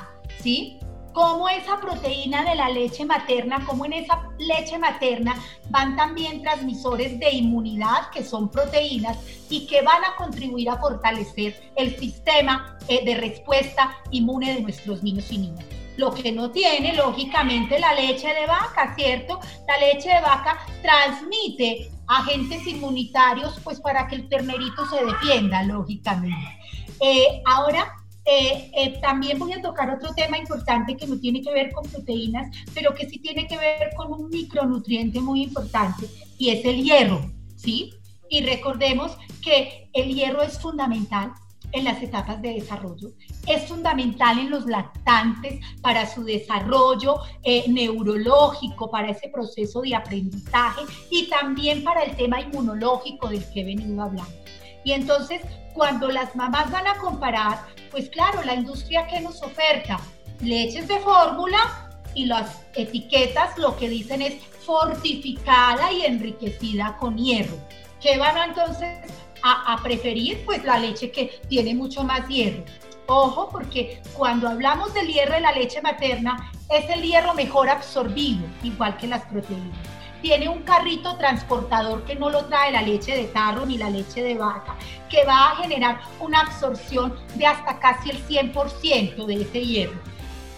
¿sí? 0.43 0.76
Cómo 1.17 1.49
esa 1.49 1.81
proteína 1.81 2.45
de 2.45 2.55
la 2.55 2.69
leche 2.69 3.07
materna, 3.07 3.65
cómo 3.65 3.87
en 3.87 3.95
esa 3.95 4.29
leche 4.39 4.79
materna 4.79 5.35
van 5.71 5.97
también 5.97 6.43
transmisores 6.43 7.19
de 7.19 7.31
inmunidad, 7.31 8.11
que 8.13 8.23
son 8.23 8.51
proteínas, 8.51 9.17
y 9.49 9.67
que 9.67 9.81
van 9.81 10.05
a 10.05 10.15
contribuir 10.17 10.69
a 10.69 10.77
fortalecer 10.77 11.73
el 11.75 11.97
sistema 11.97 12.77
eh, 12.89 13.03
de 13.03 13.15
respuesta 13.15 13.97
inmune 14.11 14.57
de 14.57 14.61
nuestros 14.61 15.03
niños 15.03 15.33
y 15.33 15.39
niñas. 15.39 15.65
Lo 15.97 16.13
que 16.13 16.33
no 16.33 16.51
tiene, 16.51 16.93
lógicamente, 16.93 17.79
la 17.79 17.95
leche 17.95 18.29
de 18.35 18.45
vaca, 18.45 18.95
¿cierto? 18.95 19.41
La 19.67 19.79
leche 19.79 20.11
de 20.11 20.21
vaca 20.21 20.59
transmite 20.83 21.93
agentes 22.09 22.67
inmunitarios, 22.67 23.59
pues 23.65 23.81
para 23.81 24.07
que 24.07 24.17
el 24.17 24.29
ternerito 24.29 24.85
se 24.85 25.03
defienda, 25.03 25.63
lógicamente. 25.63 26.59
Eh, 27.01 27.41
ahora, 27.47 28.06
Eh, 28.27 28.73
eh, 28.75 28.99
también 29.01 29.39
voy 29.39 29.53
a 29.53 29.63
tocar 29.63 29.89
otro 29.89 30.13
tema 30.15 30.37
importante 30.37 30.97
que 30.97 31.07
no 31.07 31.19
tiene 31.19 31.43
que 31.43 31.53
ver 31.53 31.71
con 31.73 31.89
proteínas, 31.89 32.49
pero 32.75 32.93
que 32.93 33.09
sí 33.09 33.19
tiene 33.21 33.47
que 33.47 33.57
ver 33.57 33.91
con 33.97 34.13
un 34.13 34.29
micronutriente 34.29 35.21
muy 35.21 35.45
importante 35.45 36.07
y 36.37 36.51
es 36.51 36.65
el 36.65 36.83
hierro, 36.83 37.21
¿sí? 37.55 37.95
Y 38.29 38.45
recordemos 38.45 39.17
que 39.41 39.89
el 39.93 40.13
hierro 40.13 40.43
es 40.43 40.59
fundamental 40.59 41.33
en 41.73 41.85
las 41.85 42.03
etapas 42.03 42.41
de 42.43 42.55
desarrollo. 42.55 43.13
Es 43.47 43.69
fundamental 43.69 44.39
en 44.39 44.51
los 44.51 44.67
lactantes 44.67 45.61
para 45.81 46.07
su 46.07 46.25
desarrollo 46.25 47.17
eh, 47.43 47.65
neurológico, 47.69 48.91
para 48.91 49.11
ese 49.11 49.29
proceso 49.29 49.83
de 49.83 49.95
aprendizaje 49.95 50.83
y 51.11 51.29
también 51.29 51.85
para 51.85 52.03
el 52.03 52.17
tema 52.17 52.41
inmunológico 52.41 53.29
del 53.29 53.49
que 53.53 53.61
he 53.61 53.65
venido 53.65 54.03
hablando. 54.03 54.46
Y 54.87 54.93
entonces, 54.93 55.43
cuando 55.75 56.09
las 56.13 56.37
mamás 56.37 56.71
van 56.71 56.87
a 56.87 56.97
comparar, 56.99 57.59
pues 57.91 58.09
claro, 58.09 58.41
la 58.45 58.55
industria 58.55 59.09
que 59.09 59.21
nos 59.21 59.43
oferta 59.43 59.99
leches 60.41 60.87
de 60.87 61.01
fórmula 61.01 61.91
y 62.15 62.27
las 62.27 62.63
etiquetas 62.77 63.59
lo 63.59 63.77
que 63.77 63.89
dicen 63.89 64.23
es 64.23 64.35
fortificada 64.65 65.91
y 65.91 66.05
enriquecida 66.05 66.97
con 67.01 67.19
hierro. 67.19 67.57
¿Qué 68.01 68.17
van 68.17 68.51
entonces 68.51 69.13
a, 69.43 69.77
preferir? 69.83 70.45
Pues 70.45 70.63
la 70.63 70.79
leche 70.79 71.11
que 71.11 71.41
tiene 71.49 71.75
mucho 71.75 72.05
más 72.05 72.29
hierro. 72.29 72.63
Ojo, 73.09 73.49
porque 73.49 74.01
cuando 74.13 74.49
hablamos 74.49 74.95
del 74.95 75.09
hierro 75.09 75.35
de 75.35 75.41
la 75.41 75.51
leche 75.51 75.83
materna, 75.83 76.53
es 76.71 76.89
el 76.91 77.03
hierro 77.03 77.35
mejor 77.35 77.69
absorbido, 77.69 78.47
igual 78.63 78.97
que 78.99 79.09
las 79.09 79.25
proteínas. 79.25 79.96
Tiene 80.23 80.49
un 80.49 80.63
carrito 80.63 81.17
transportador 81.17 82.05
que 82.05 82.15
no 82.15 82.31
lo 82.31 82.47
trae 82.47 82.73
la 82.73 82.83
leche 82.83 83.17
de 83.17 83.25
tarro 83.25 83.67
ni 83.67 83.79
la 83.79 83.91
leche 83.91 84.23
de 84.23 84.35
vaca, 84.35 84.77
que 85.11 85.25
va 85.25 85.53
a 85.53 85.57
generar 85.57 86.01
una 86.21 86.41
absorción 86.41 87.15
de 87.35 87.47
hasta 87.47 87.79
casi 87.79 88.11
el 88.11 88.27
100% 88.27 89.27
de 89.27 89.35
ese 89.43 89.65
hierro. 89.65 90.01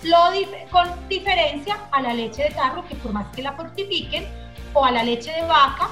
Lo 0.05 0.17
con 0.71 0.89
diferencia 1.09 1.89
a 1.91 2.01
la 2.01 2.15
leche 2.15 2.45
de 2.45 2.51
tarro, 2.51 2.87
que 2.87 2.95
por 2.95 3.13
más 3.13 3.27
que 3.35 3.43
la 3.43 3.53
fortifiquen, 3.53 4.27
o 4.73 4.85
a 4.85 4.93
la 4.93 5.03
leche 5.03 5.33
de 5.33 5.43
vaca, 5.43 5.91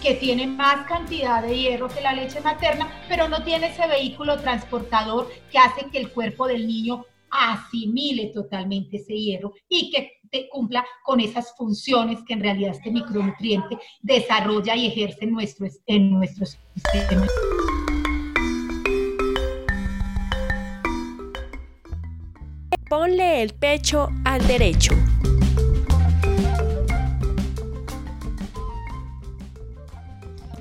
que 0.00 0.14
tiene 0.14 0.46
más 0.46 0.86
cantidad 0.86 1.42
de 1.42 1.56
hierro 1.56 1.88
que 1.88 2.00
la 2.00 2.12
leche 2.12 2.40
materna, 2.40 2.88
pero 3.08 3.28
no 3.28 3.42
tiene 3.42 3.68
ese 3.68 3.86
vehículo 3.88 4.38
transportador 4.38 5.28
que 5.50 5.58
hace 5.58 5.86
que 5.90 5.98
el 5.98 6.12
cuerpo 6.12 6.46
del 6.46 6.66
niño 6.66 7.04
asimile 7.30 8.26
totalmente 8.26 8.98
ese 8.98 9.14
hierro 9.14 9.52
y 9.68 9.90
que 9.90 10.17
cumpla 10.50 10.84
con 11.04 11.20
esas 11.20 11.54
funciones 11.56 12.18
que 12.26 12.34
en 12.34 12.40
realidad 12.40 12.72
este 12.72 12.90
micronutriente 12.90 13.78
desarrolla 14.02 14.76
y 14.76 14.86
ejerce 14.86 15.24
en 15.24 15.32
nuestro, 15.32 15.66
en 15.86 16.10
nuestro 16.10 16.46
sistema. 16.46 17.26
Ponle 22.88 23.42
el 23.42 23.54
pecho 23.54 24.08
al 24.24 24.46
derecho. 24.46 24.94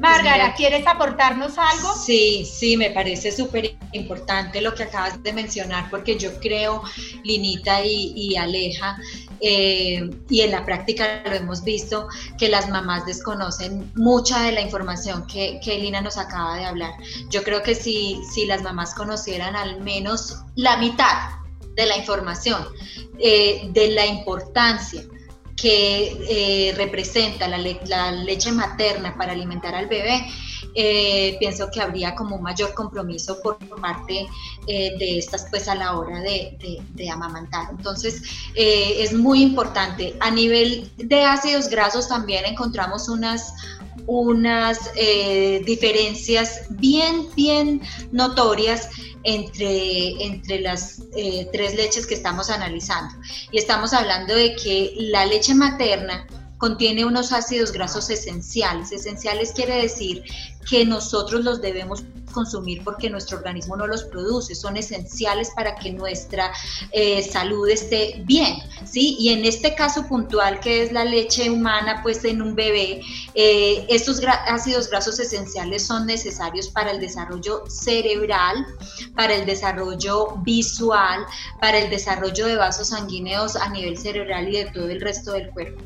Márgara, 0.08 0.54
¿quieres 0.54 0.88
aportarnos 0.88 1.58
algo? 1.58 1.94
Sí, 1.94 2.46
sí, 2.46 2.78
me 2.78 2.92
parece 2.92 3.32
súper 3.32 3.78
importante 3.92 4.62
lo 4.62 4.74
que 4.74 4.84
acabas 4.84 5.22
de 5.22 5.34
mencionar, 5.34 5.90
porque 5.90 6.18
yo 6.18 6.40
creo, 6.40 6.82
Linita 7.24 7.84
y, 7.84 8.36
Aleja, 8.38 8.98
eh, 9.42 10.10
y 10.30 10.42
en 10.42 10.52
la 10.52 10.66
práctica 10.66 11.22
lo 11.26 11.34
hemos 11.34 11.64
visto, 11.64 12.08
que 12.38 12.48
las 12.48 12.70
mamás 12.70 13.06
desconocen 13.06 13.92
mucha 13.96 14.42
de 14.44 14.54
la 14.54 14.62
información 14.62 15.28
que, 15.28 15.60
que 15.64 15.78
Lina 15.78 16.02
nos 16.02 16.18
acaba 16.18 16.58
de 16.58 16.66
hablar. 16.66 16.94
Yo 17.30 17.44
creo 17.44 17.62
que 17.62 17.76
si, 17.76 18.20
si 18.34 18.46
las 18.46 18.62
mamás 18.62 18.96
conocieran 18.96 19.56
al 19.56 19.82
menos 19.82 20.38
la 20.56 20.78
mitad 20.78 21.32
de 21.76 21.86
la 21.86 21.98
información, 21.98 22.66
eh, 23.20 23.70
de 23.72 23.90
la 23.90 24.06
importancia 24.06 25.04
que 25.58 26.16
eh, 26.30 26.74
representa 26.78 27.48
la, 27.48 27.58
leche 28.12 28.52
materna 28.52 29.18
para 29.18 29.32
alimentar 29.34 29.74
al 29.74 29.88
bebé, 29.88 30.28
eh, 30.76 31.36
pienso 31.40 31.70
que 31.72 31.82
habría 31.82 32.14
como 32.14 32.36
un 32.36 32.44
mayor 32.44 32.76
compromiso 32.76 33.42
por 33.42 33.58
parte 33.82 34.28
eh, 34.68 34.96
de 35.00 35.18
estas 35.18 35.48
pues 35.50 35.68
a 35.68 35.74
la 35.74 35.98
hora 35.98 36.22
de, 36.22 36.56
de 36.94 37.10
amamantar. 37.10 37.70
Entonces 37.72 38.22
es 38.54 39.14
muy 39.14 39.42
importante. 39.42 40.16
A 40.20 40.30
nivel 40.30 40.92
de 40.98 41.24
ácidos 41.24 41.70
grasos 41.70 42.08
también 42.08 42.46
encontramos 42.46 43.10
unas 43.10 43.54
unas 44.06 44.92
diferencias 45.66 46.62
bien, 46.70 47.28
bien 47.36 47.82
notorias 48.12 48.90
entre, 49.28 50.24
entre 50.24 50.62
las 50.62 51.02
eh, 51.16 51.50
tres 51.52 51.76
leches 51.76 52.08
que 52.08 52.14
estamos 52.14 52.50
analizando. 52.50 53.14
Y 53.52 53.58
estamos 53.58 53.94
hablando 53.94 54.34
de 54.34 54.56
que 54.56 54.94
la 54.96 55.26
leche 55.26 55.54
materna 55.54 56.26
contiene 56.58 57.06
unos 57.06 57.34
ácidos 57.34 57.74
grasos 57.74 58.10
esenciales. 58.10 58.92
Esenciales 58.94 59.52
quiere 59.52 59.82
decir 59.82 60.24
que 60.70 60.86
nosotros 60.86 61.44
los 61.44 61.62
debemos 61.62 62.04
consumir 62.38 62.84
porque 62.84 63.10
nuestro 63.10 63.38
organismo 63.38 63.76
no 63.76 63.88
los 63.88 64.04
produce, 64.04 64.54
son 64.54 64.78
esenciales 64.78 65.50
para 65.56 65.74
que 65.74 65.92
nuestra 65.92 66.52
eh, 66.92 67.24
salud 67.24 67.68
esté 67.68 68.22
bien, 68.26 68.58
¿sí? 68.86 69.16
Y 69.20 69.30
en 69.30 69.44
este 69.44 69.74
caso 69.74 70.06
puntual 70.08 70.60
que 70.60 70.84
es 70.84 70.92
la 70.92 71.04
leche 71.04 71.50
humana, 71.50 72.02
pues 72.04 72.24
en 72.26 72.44
un 72.44 72.54
bebé, 72.54 73.02
eh, 73.34 73.88
estos 73.90 74.22
ácidos 74.46 74.88
grasos 74.92 75.20
esenciales 75.20 75.88
son 75.88 76.06
necesarios 76.06 76.70
para 76.70 76.92
el 76.92 77.00
desarrollo 77.00 77.64
cerebral, 77.68 78.68
para 79.16 79.34
el 79.34 79.48
desarrollo 79.48 80.36
visual, 80.44 81.26
para 81.60 81.80
el 81.80 81.90
desarrollo 81.90 82.46
de 82.46 82.56
vasos 82.56 82.90
sanguíneos 82.90 83.56
a 83.56 83.68
nivel 83.70 83.98
cerebral 83.98 84.48
y 84.50 84.58
de 84.64 84.66
todo 84.66 84.90
el 84.90 85.02
resto 85.02 85.32
del 85.32 85.50
cuerpo. 85.50 85.82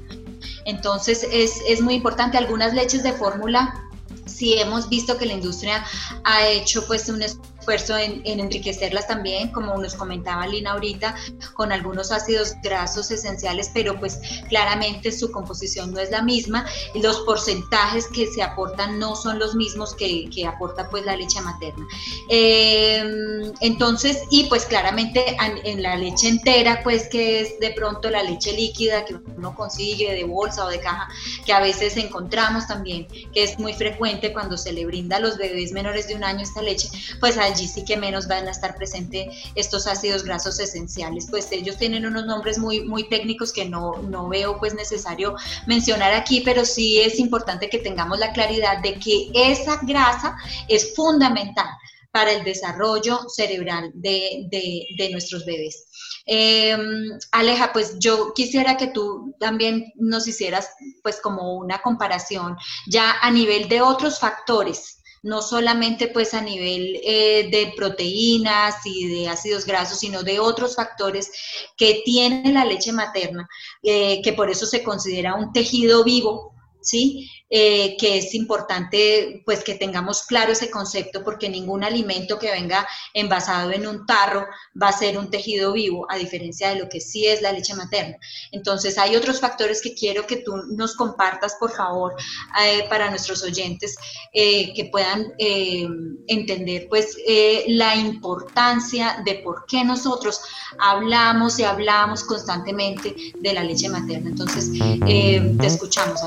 Entonces 0.66 1.26
es, 1.32 1.62
es 1.66 1.80
muy 1.80 1.94
importante, 1.94 2.38
algunas 2.38 2.74
leches 2.74 3.04
de 3.04 3.14
fórmula 3.14 3.88
sí 4.26 4.56
hemos 4.58 4.90
visto 4.90 5.18
que 5.18 5.26
la 5.26 5.34
industria 5.34 5.86
ha 6.24 6.48
hecho 6.48 6.86
pues 6.88 7.10
un 7.10 7.22
en, 7.68 8.22
enriquecerlas 8.26 9.08
también, 9.08 9.52
como 9.52 9.78
nos 9.78 9.96
comentaba 9.96 10.48
Lina 10.48 10.72
ahorita, 10.72 11.16
con 11.54 11.72
algunos 11.72 12.12
ácidos 12.12 12.54
grasos 12.64 13.12
esenciales, 13.12 13.72
pero 13.74 14.00
pues 14.00 14.20
claramente 14.50 15.12
su 15.12 15.32
composición 15.32 15.92
no 15.92 16.00
es 16.00 16.12
la 16.12 16.22
misma 16.22 16.66
los 16.96 17.22
porcentajes 17.22 18.08
que 18.08 18.28
se 18.28 18.42
aportan 18.42 19.00
no 19.00 19.16
son 19.16 19.40
los 19.40 19.56
mismos 19.56 19.96
que, 19.96 20.30
que 20.30 20.46
aporta 20.46 20.90
pues 20.90 21.06
la 21.06 21.16
leche 21.16 21.42
materna. 21.42 21.86
Em, 22.30 23.52
entonces, 23.60 24.24
y 24.30 24.46
pues 24.46 24.66
claramente 24.66 25.24
en, 25.64 25.82
la 25.82 25.96
leche 25.96 26.28
entera, 26.28 26.82
pues 26.84 27.08
que 27.08 27.42
es 27.42 27.60
de 27.60 27.72
pronto 27.72 28.10
la 28.10 28.24
leche 28.24 28.54
líquida 28.54 29.06
que 29.06 29.16
uno 29.38 29.56
consigue 29.56 30.14
de 30.14 30.24
bolsa 30.24 30.66
o 30.66 30.70
de 30.70 30.80
caja, 30.80 31.08
que 31.46 31.54
a 31.54 31.60
veces 31.60 31.98
encontramos 31.98 32.68
también, 32.68 33.08
que 33.08 33.44
es 33.44 33.58
muy 33.58 33.74
frecuente 33.74 34.34
cuando 34.34 34.58
se 34.58 34.72
le 34.72 34.86
brinda 34.86 35.18
a 35.18 35.20
los 35.20 35.38
bebés 35.38 35.72
menores 35.72 36.08
de 36.08 36.16
un 36.16 36.24
año 36.24 36.42
esta 36.42 36.62
leche, 36.62 36.90
pues 37.20 37.38
allí 37.52 37.68
sí 37.68 37.84
que 37.86 37.98
menos 37.98 38.28
van 38.28 38.48
a 38.48 38.52
estar 38.52 38.76
presentes 38.76 39.28
estos 39.56 39.88
ácidos 39.88 40.24
grasos 40.24 40.60
esenciales. 40.60 41.28
Pues 41.30 41.52
ellos 41.52 41.78
tienen 41.78 42.06
unos 42.06 42.26
nombres 42.26 42.58
muy, 42.58 42.82
muy 42.82 43.08
técnicos 43.10 43.54
que 43.54 43.66
no, 43.66 43.94
no 44.04 44.28
veo 44.30 44.60
pues 44.60 44.74
necesario 44.74 45.36
mencionar 45.68 46.14
aquí, 46.14 46.42
pero 46.42 46.66
sí 46.66 47.00
es 47.00 47.20
importante 47.20 47.70
que 47.70 47.80
tengamos 47.80 48.20
la 48.20 48.34
claridad 48.34 48.82
de 48.82 48.96
que 48.96 49.32
esa 49.34 49.80
grasa 49.84 50.36
es 50.68 50.96
fundamental 50.96 51.68
para 52.12 52.34
el 52.34 52.44
desarrollo 52.44 53.22
cerebral 53.30 53.92
de, 53.94 54.48
de, 54.98 55.10
nuestros 55.12 55.46
bebés. 55.46 55.88
Em, 56.26 57.18
Aleja, 57.32 57.72
pues 57.74 57.98
yo 58.00 58.34
quisiera 58.34 58.78
que 58.78 58.88
tú 58.88 59.34
también 59.40 59.94
nos 59.96 60.28
hicieras 60.28 60.70
pues 61.02 61.20
como 61.22 61.56
una 61.56 61.82
comparación 61.82 62.58
ya 62.88 63.16
a 63.22 63.32
nivel 63.32 63.70
de 63.70 63.82
otros 63.82 64.20
factores 64.20 65.01
no 65.24 65.42
solamente 65.42 66.08
pues 66.08 66.34
a 66.34 66.42
nivel 66.42 67.00
eh, 67.04 67.50
de 67.52 67.74
proteínas 67.76 68.76
y 68.86 69.08
de 69.08 69.30
ácidos 69.30 69.66
grasos, 69.66 70.00
sino 70.00 70.24
de 70.24 70.40
otros 70.40 70.76
factores 70.76 71.32
que 71.78 72.02
tiene 72.04 72.52
la 72.52 72.66
leche 72.66 72.92
materna, 72.92 73.48
eh, 73.84 74.22
que 74.24 74.34
por 74.34 74.50
eso 74.50 74.66
se 74.66 74.84
considera 74.84 75.36
un 75.36 75.54
tejido 75.54 76.04
vivo, 76.04 76.54
¿sí? 76.82 77.30
Eh, 77.54 77.98
que 78.00 78.18
es 78.18 78.34
importante 78.34 79.44
pues 79.46 79.62
que 79.62 79.76
tengamos 79.76 80.24
claro 80.24 80.54
ese 80.54 80.72
concepto 80.72 81.22
porque 81.22 81.50
ningún 81.50 81.84
alimento 81.84 82.40
que 82.40 82.50
venga 82.50 82.88
envasado 83.14 83.74
en 83.74 83.86
un 83.88 84.06
tarro 84.06 84.48
va 84.82 84.88
a 84.88 84.98
ser 84.98 85.18
un 85.18 85.30
tejido 85.30 85.74
vivo, 85.74 86.08
a 86.10 86.16
diferencia 86.16 86.70
de 86.70 86.80
lo 86.80 86.88
que 86.88 87.02
sí 87.02 87.28
es 87.28 87.42
la 87.42 87.52
leche 87.52 87.76
materna. 87.76 88.16
Entonces 88.54 88.98
hay 88.98 89.18
otros 89.18 89.42
factores 89.42 89.82
que 89.82 89.94
quiero 89.94 90.26
que 90.26 90.38
tú 90.38 90.56
nos 90.78 90.96
compartas, 90.96 91.58
por 91.60 91.72
favor, 91.74 92.16
eh, 92.64 92.86
para 92.88 93.10
nuestros 93.10 93.44
oyentes 93.44 93.98
eh, 94.32 94.74
que 94.74 94.86
puedan 94.86 95.34
entender 95.38 96.88
pues 96.88 97.18
la 97.68 97.98
importancia 97.98 99.22
de 99.26 99.36
por 99.44 99.66
qué 99.66 99.84
nosotros 99.84 100.40
hablamos 100.80 101.60
y 101.60 101.66
hablamos 101.66 102.24
constantemente 102.24 103.14
de 103.38 103.54
la 103.54 103.62
leche 103.62 103.90
materna. 103.90 104.30
Entonces, 104.30 104.72
te 104.72 105.68
escuchamos, 105.68 106.22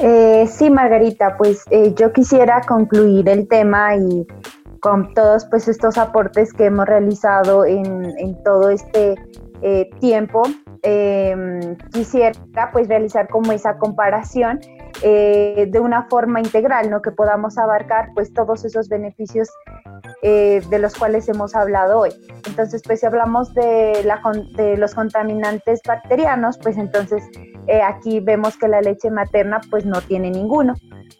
Eh, 0.00 0.46
sí, 0.48 0.68
Margarita, 0.68 1.36
pues 1.36 1.64
eh, 1.70 1.94
yo 1.94 2.12
quisiera 2.12 2.62
concluir 2.62 3.28
el 3.28 3.46
tema 3.46 3.94
y 3.96 4.26
con 4.80 5.14
todos 5.14 5.44
pues 5.46 5.68
estos 5.68 5.96
aportes 5.96 6.52
que 6.52 6.64
hemos 6.64 6.86
realizado 6.86 7.64
en, 7.64 8.36
todo 8.42 8.70
este 8.70 9.14
eh, 9.60 9.88
tiempo, 10.00 10.42
em, 10.82 11.76
quisiera 11.92 12.32
pues 12.72 12.88
realizar 12.88 13.28
como 13.28 13.52
esa 13.52 13.78
comparación 13.78 14.58
eh, 15.02 15.66
de 15.70 15.80
una 15.80 16.08
forma 16.08 16.40
integral, 16.40 16.90
¿no? 16.90 17.02
que 17.02 17.10
podamos 17.10 17.58
abarcar 17.58 18.10
pues 18.14 18.32
todos 18.32 18.64
esos 18.64 18.88
beneficios 18.88 19.48
eh, 20.22 20.62
de 20.70 20.78
los 20.78 20.94
cuales 20.94 21.28
hemos 21.28 21.54
hablado 21.54 22.00
hoy. 22.00 22.10
Entonces, 22.46 22.82
pues 22.84 23.00
si 23.00 23.06
hablamos 23.06 23.52
de, 23.54 24.04
los 24.78 24.94
contaminantes 24.94 25.80
bacterianos, 25.86 26.58
pues 26.58 26.76
entonces 26.76 27.22
aquí 27.84 28.20
vemos 28.20 28.56
que 28.56 28.68
la 28.68 28.80
leche 28.80 29.10
materna 29.10 29.60
pues 29.70 29.86
no 29.86 30.00
tiene 30.02 30.30
ninguno 30.30 30.74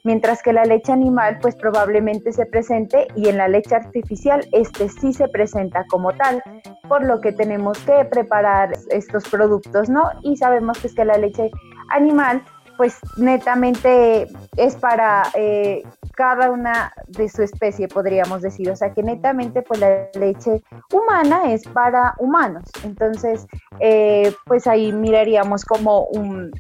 mientras 0.05 0.43
que 0.43 0.53
la 0.53 0.65
leche 0.65 0.93
animal 0.93 1.39
pues 1.41 1.55
probablemente 1.57 2.33
se 2.33 2.47
presente 2.47 3.07
y 3.15 3.29
en 3.29 3.39
la 3.39 3.49
leche 3.49 3.75
artificial 3.75 4.47
este 4.53 4.89
sí 4.89 5.13
se 5.13 5.29
presenta 5.29 5.85
como 5.89 6.13
tal, 6.13 6.43
por 6.89 7.05
lo 7.05 7.21
que 7.21 7.33
tenemos 7.33 7.79
que 7.81 8.05
preparar 8.05 8.73
estos 8.91 9.29
productos, 9.29 9.89
¿no? 9.89 10.11
Y 10.23 10.37
sabemos 10.37 10.79
pues 10.81 10.95
que 10.95 11.05
la 11.05 11.19
leche 11.19 11.51
animal 11.91 12.43
pues 12.77 12.99
netamente 13.17 14.29
es 14.57 14.77
para 14.77 15.25
eh, 15.35 15.83
cada 16.15 16.51
una 16.51 16.93
de 17.09 17.29
su 17.29 17.43
especie, 17.43 17.89
podríamos 17.89 18.43
decir. 18.43 18.71
O 18.71 18.77
sea 18.77 18.93
que 18.93 19.03
netamente 19.03 19.63
pues 19.63 19.81
la 19.81 20.09
leche 20.15 20.63
humana 20.93 21.53
es 21.53 21.67
para 21.69 22.15
humanos. 22.19 22.65
Entonces, 22.85 23.47
eh, 23.81 24.35
pues 24.47 24.67
ahí 24.67 24.93
miraríamos 24.93 25.65
como 25.65 26.09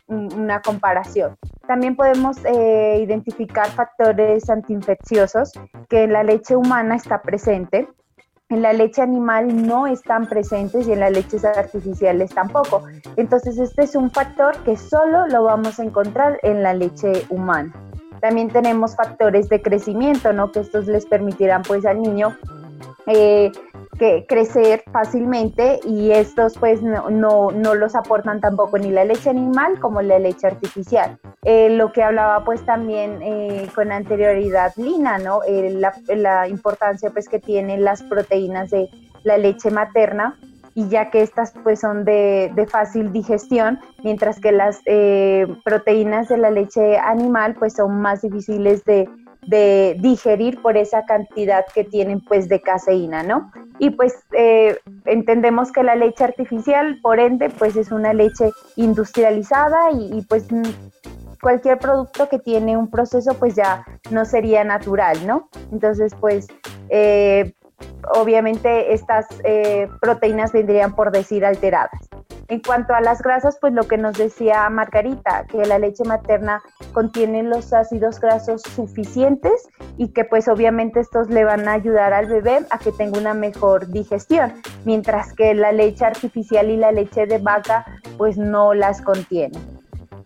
una 0.08 0.60
comparación. 0.62 1.36
También 1.66 1.96
podemos 1.96 2.36
eh, 2.44 2.98
identificar 3.02 3.68
factores 3.68 4.48
antiinfecciosos 4.50 5.52
que 5.88 6.04
en 6.04 6.12
la 6.12 6.22
leche 6.22 6.56
humana 6.56 6.96
está 6.96 7.22
presente. 7.22 7.88
En 8.52 8.60
la 8.60 8.74
leche 8.74 9.00
animal 9.00 9.66
no 9.66 9.86
están 9.86 10.26
presentes 10.26 10.86
y 10.86 10.92
en 10.92 11.00
las 11.00 11.10
leches 11.10 11.42
artificiales 11.42 12.34
tampoco. 12.34 12.82
Entonces 13.16 13.56
este 13.56 13.84
es 13.84 13.96
un 13.96 14.10
factor 14.10 14.54
que 14.58 14.76
solo 14.76 15.26
lo 15.28 15.44
vamos 15.44 15.80
a 15.80 15.84
encontrar 15.84 16.38
en 16.42 16.62
la 16.62 16.74
leche 16.74 17.24
humana. 17.30 17.72
También 18.20 18.50
tenemos 18.50 18.94
factores 18.94 19.48
de 19.48 19.62
crecimiento, 19.62 20.34
¿no? 20.34 20.52
Que 20.52 20.60
estos 20.60 20.86
les 20.86 21.06
permitirán 21.06 21.62
pues 21.62 21.86
al 21.86 22.02
niño 22.02 22.36
eh, 23.06 23.50
que 23.98 24.26
crecer 24.28 24.84
fácilmente 24.92 25.80
y 25.84 26.12
estos 26.12 26.56
pues 26.58 26.82
no, 26.82 27.10
no, 27.10 27.50
no, 27.50 27.74
los 27.74 27.94
aportan 27.94 28.40
tampoco 28.40 28.78
ni 28.78 28.90
la 28.90 29.04
leche 29.04 29.30
animal 29.30 29.78
como 29.80 30.02
la 30.02 30.18
leche 30.18 30.46
artificial. 30.46 31.18
Eh, 31.42 31.70
lo 31.70 31.92
que 31.92 32.02
hablaba 32.02 32.44
pues 32.44 32.64
también 32.64 33.20
eh, 33.22 33.68
con 33.74 33.92
anterioridad 33.92 34.72
Lina, 34.76 35.18
¿no? 35.18 35.40
La, 35.48 35.92
la, 36.08 36.48
importancia 36.48 37.10
pues 37.10 37.28
que 37.28 37.38
tienen 37.38 37.84
las 37.84 38.02
proteínas 38.02 38.70
de 38.70 38.88
la 39.24 39.36
leche 39.36 39.70
materna 39.70 40.38
y 40.74 40.88
ya 40.88 41.10
que 41.10 41.22
estas 41.22 41.52
pues 41.62 41.80
son 41.80 42.04
de, 42.04 42.66
fácil 42.70 43.12
digestión, 43.12 43.78
mientras 44.02 44.40
que 44.40 44.52
las 44.52 44.80
eh, 44.86 45.46
proteínas 45.64 46.28
de 46.28 46.38
la 46.38 46.50
leche 46.50 46.98
animal 46.98 47.54
pues 47.58 47.74
son 47.74 48.00
más 48.00 48.22
difíciles 48.22 48.84
de, 48.84 49.08
digerir 49.46 50.62
por 50.62 50.76
esa 50.76 51.04
cantidad 51.04 51.64
que 51.74 51.84
tienen 51.84 52.20
pues 52.20 52.48
de 52.48 52.60
caseína, 52.60 53.22
¿no? 53.22 53.50
Y 53.78 53.90
pues 53.90 54.14
eh, 54.32 54.78
entendemos 55.04 55.72
que 55.72 55.82
la 55.82 55.96
leche 55.96 56.24
artificial, 56.24 57.00
por 57.02 57.18
ende, 57.18 57.50
pues 57.50 57.76
es 57.76 57.90
una 57.90 58.12
leche 58.12 58.50
industrializada 58.76 59.90
y, 59.92 60.22
pues 60.28 60.46
cualquier 61.40 61.78
producto 61.78 62.28
que 62.28 62.38
tiene 62.38 62.76
un 62.76 62.88
proceso 62.88 63.34
pues 63.34 63.56
ya 63.56 63.84
no 64.10 64.24
sería 64.24 64.62
natural, 64.62 65.26
¿no? 65.26 65.48
Entonces 65.72 66.14
pues 66.20 66.46
eh, 66.88 67.52
obviamente 68.14 68.94
estas 68.94 69.26
eh, 69.42 69.88
proteínas 70.00 70.52
vendrían 70.52 70.94
por 70.94 71.10
decir 71.10 71.44
alteradas. 71.44 71.90
En 72.52 72.60
cuanto 72.60 72.92
a 72.92 73.00
las 73.00 73.22
grasas, 73.22 73.56
pues 73.58 73.72
lo 73.72 73.84
que 73.84 73.96
nos 73.96 74.18
decía 74.18 74.68
Margarita, 74.68 75.46
que 75.48 75.64
la 75.64 75.78
leche 75.78 76.04
materna 76.04 76.62
contiene 76.92 77.42
los 77.42 77.72
ácidos 77.72 78.20
grasos 78.20 78.60
suficientes 78.60 79.70
y 79.96 80.08
que 80.08 80.26
pues 80.26 80.48
obviamente 80.48 81.00
estos 81.00 81.30
le 81.30 81.44
van 81.44 81.66
a 81.66 81.72
ayudar 81.72 82.12
al 82.12 82.26
bebé 82.26 82.58
a 82.68 82.76
que 82.76 82.92
tenga 82.92 83.18
una 83.18 83.32
mejor 83.32 83.88
digestión, 83.88 84.52
mientras 84.84 85.32
que 85.32 85.54
la 85.54 85.72
leche 85.72 86.04
artificial 86.04 86.68
y 86.68 86.76
la 86.76 86.92
leche 86.92 87.24
de 87.24 87.38
vaca 87.38 87.86
pues 88.18 88.36
no 88.36 88.74
las 88.74 89.00
contienen. 89.00 89.81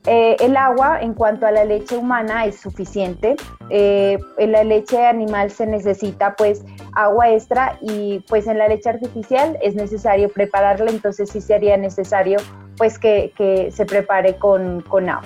Eh, 0.06 0.36
el 0.38 0.56
agua 0.56 1.00
en 1.00 1.14
cuanto 1.14 1.46
a 1.46 1.50
la 1.50 1.64
leche 1.64 1.96
humana 1.96 2.44
es 2.44 2.60
suficiente. 2.60 3.34
Eh, 3.70 4.18
en 4.38 4.52
la 4.52 4.62
leche 4.62 5.04
animal 5.04 5.50
se 5.50 5.66
necesita 5.66 6.36
pues 6.36 6.64
agua 6.94 7.30
extra 7.30 7.76
y 7.80 8.20
pues 8.28 8.46
en 8.46 8.58
la 8.58 8.68
leche 8.68 8.88
artificial 8.88 9.58
es 9.60 9.74
necesario 9.74 10.28
prepararla, 10.28 10.92
entonces 10.92 11.30
sí 11.30 11.40
sería 11.40 11.76
necesario 11.76 12.38
pues 12.76 12.98
que, 12.98 13.32
se 13.72 13.84
prepare 13.84 14.36
con, 14.36 14.84
agua. 15.08 15.22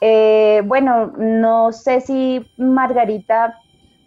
Eh, 0.00 0.62
bueno, 0.64 1.12
no 1.16 1.70
sé 1.72 2.00
si 2.00 2.44
Margarita 2.56 3.60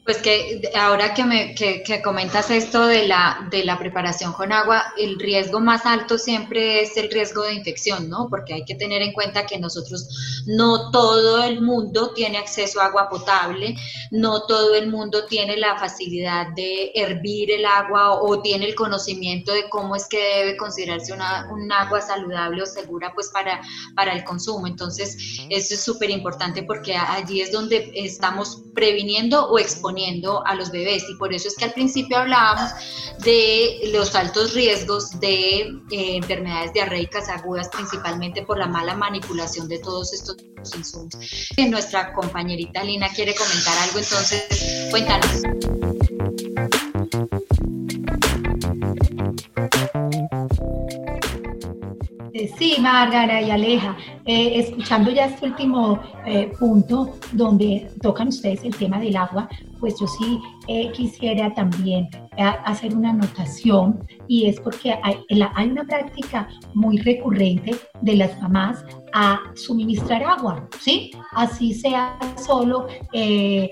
pues 0.05 0.17
que 0.17 0.69
ahora 0.75 1.13
que, 1.13 1.23
me, 1.23 1.55
que, 1.55 1.81
que, 1.81 2.01
comentas 2.01 2.51
esto 2.51 2.85
de 2.87 3.07
la, 3.07 3.47
de 3.49 3.63
la 3.63 3.79
preparación 3.79 4.33
con 4.33 4.51
agua, 4.51 4.83
el 4.97 5.17
riesgo 5.17 5.61
más 5.61 5.85
alto 5.85 6.17
siempre 6.17 6.81
es 6.81 6.97
el 6.97 7.09
riesgo 7.09 7.43
de 7.43 7.53
infección, 7.53 8.09
¿no? 8.09 8.27
Porque 8.29 8.53
hay 8.53 8.65
que 8.65 8.75
tener 8.75 9.01
en 9.01 9.13
cuenta 9.13 9.45
que 9.45 9.57
nosotros, 9.57 10.43
no 10.45 10.91
todo 10.91 11.41
el 11.43 11.61
mundo 11.61 12.11
tiene 12.13 12.37
acceso 12.37 12.81
a 12.81 12.87
agua 12.87 13.07
potable, 13.09 13.75
no 14.11 14.45
todo 14.45 14.75
el 14.75 14.89
mundo 14.91 15.25
tiene 15.25 15.55
la 15.55 15.77
facilidad 15.77 16.47
de 16.53 16.91
hervir 16.95 17.51
el 17.51 17.65
agua 17.65 18.21
o, 18.21 18.41
tiene 18.41 18.65
el 18.65 18.75
conocimiento 18.75 19.53
de 19.53 19.69
cómo 19.69 19.95
es 19.95 20.07
que 20.09 20.17
debe 20.17 20.57
considerarse 20.57 21.13
una, 21.13 21.47
un 21.49 21.71
agua 21.71 22.01
saludable 22.01 22.63
o 22.63 22.65
segura 22.65 23.13
pues 23.13 23.29
para, 23.29 23.61
para 23.95 24.11
el 24.11 24.25
consumo. 24.25 24.67
Entonces, 24.67 25.15
eso 25.49 25.73
es 25.75 25.81
súper 25.81 26.09
importante 26.09 26.63
porque 26.63 26.93
allí 26.93 27.39
es 27.39 27.53
donde 27.53 27.91
estamos 27.95 28.63
previniendo 28.73 29.47
o 29.47 29.59
exponiendo 29.59 29.92
a 30.45 30.55
los 30.55 30.71
bebés 30.71 31.03
y 31.09 31.15
por 31.15 31.33
eso 31.33 31.47
es 31.47 31.55
que 31.55 31.65
al 31.65 31.73
principio 31.73 32.17
hablábamos 32.17 32.71
de 33.23 33.91
los 33.93 34.15
altos 34.15 34.53
riesgos 34.53 35.19
de 35.19 35.61
eh, 35.61 36.15
enfermedades 36.15 36.73
diarreicas 36.73 37.29
agudas, 37.29 37.69
principalmente 37.69 38.43
por 38.43 38.57
la 38.57 38.67
mala 38.67 38.95
manipulación 38.95 39.67
de 39.67 39.79
todos 39.79 40.13
estos 40.13 40.37
insumos. 40.75 41.13
Nuestra 41.69 42.13
compañerita 42.13 42.83
Lina 42.83 43.09
quiere 43.09 43.33
comentar 43.35 43.77
algo, 43.79 43.99
entonces 43.99 44.87
cuéntanos. 44.89 45.41
Eh, 52.33 52.51
sí, 52.57 52.77
Márgara 52.79 53.41
y 53.41 53.51
Aleja, 53.51 53.95
eh, 54.25 54.59
escuchando 54.59 55.11
ya 55.11 55.25
este 55.25 55.45
último 55.45 56.01
punto 56.59 57.17
donde 57.31 57.91
tocan 58.01 58.29
ustedes 58.29 58.63
el 58.63 58.75
tema 58.75 58.99
del 58.99 59.15
agua, 59.15 59.47
pues 59.83 59.99
yo 59.99 60.07
sí 60.07 60.39
eh, 60.69 60.93
quisiera 60.93 61.53
también 61.53 62.07
hacer 62.37 62.95
una 62.95 63.11
anotación 63.11 64.05
y 64.27 64.47
es 64.47 64.59
porque 64.59 64.93
hay, 65.03 65.17
hay, 65.55 65.69
una 65.69 65.83
práctica 65.83 66.47
muy 66.73 66.97
recurrente 66.97 67.75
de 68.01 68.15
las 68.15 68.41
mamás 68.41 68.83
a 69.13 69.39
suministrar 69.53 70.23
agua, 70.23 70.67
¿sí? 70.79 71.11
Así 71.33 71.73
sea 71.73 72.17
solo 72.43 72.87
eh, 73.13 73.69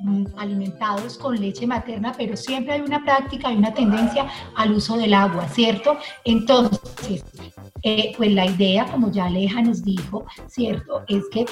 mm, 0.00 0.26
alimentados 0.36 1.18
con 1.18 1.38
leche 1.38 1.66
materna, 1.66 2.12
pero 2.16 2.36
siempre 2.36 2.74
hay 2.74 2.80
una 2.80 3.04
práctica, 3.04 3.48
hay 3.48 3.56
una 3.56 3.74
tendencia 3.74 4.26
al 4.56 4.72
uso 4.72 4.96
del 4.96 5.12
agua, 5.12 5.46
¿cierto? 5.48 5.98
Entonces, 6.24 7.24
pues 8.16 8.32
la 8.32 8.46
idea, 8.46 8.86
como 8.86 9.10
ya 9.10 9.26
Aleja 9.26 9.62
nos 9.62 9.84
dijo, 9.84 10.24
¿cierto? 10.46 11.02
Es 11.06 11.24
que 11.30 11.44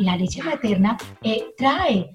la 0.00 0.16
leche 0.16 0.42
materna 0.42 0.96
trae, 1.56 2.10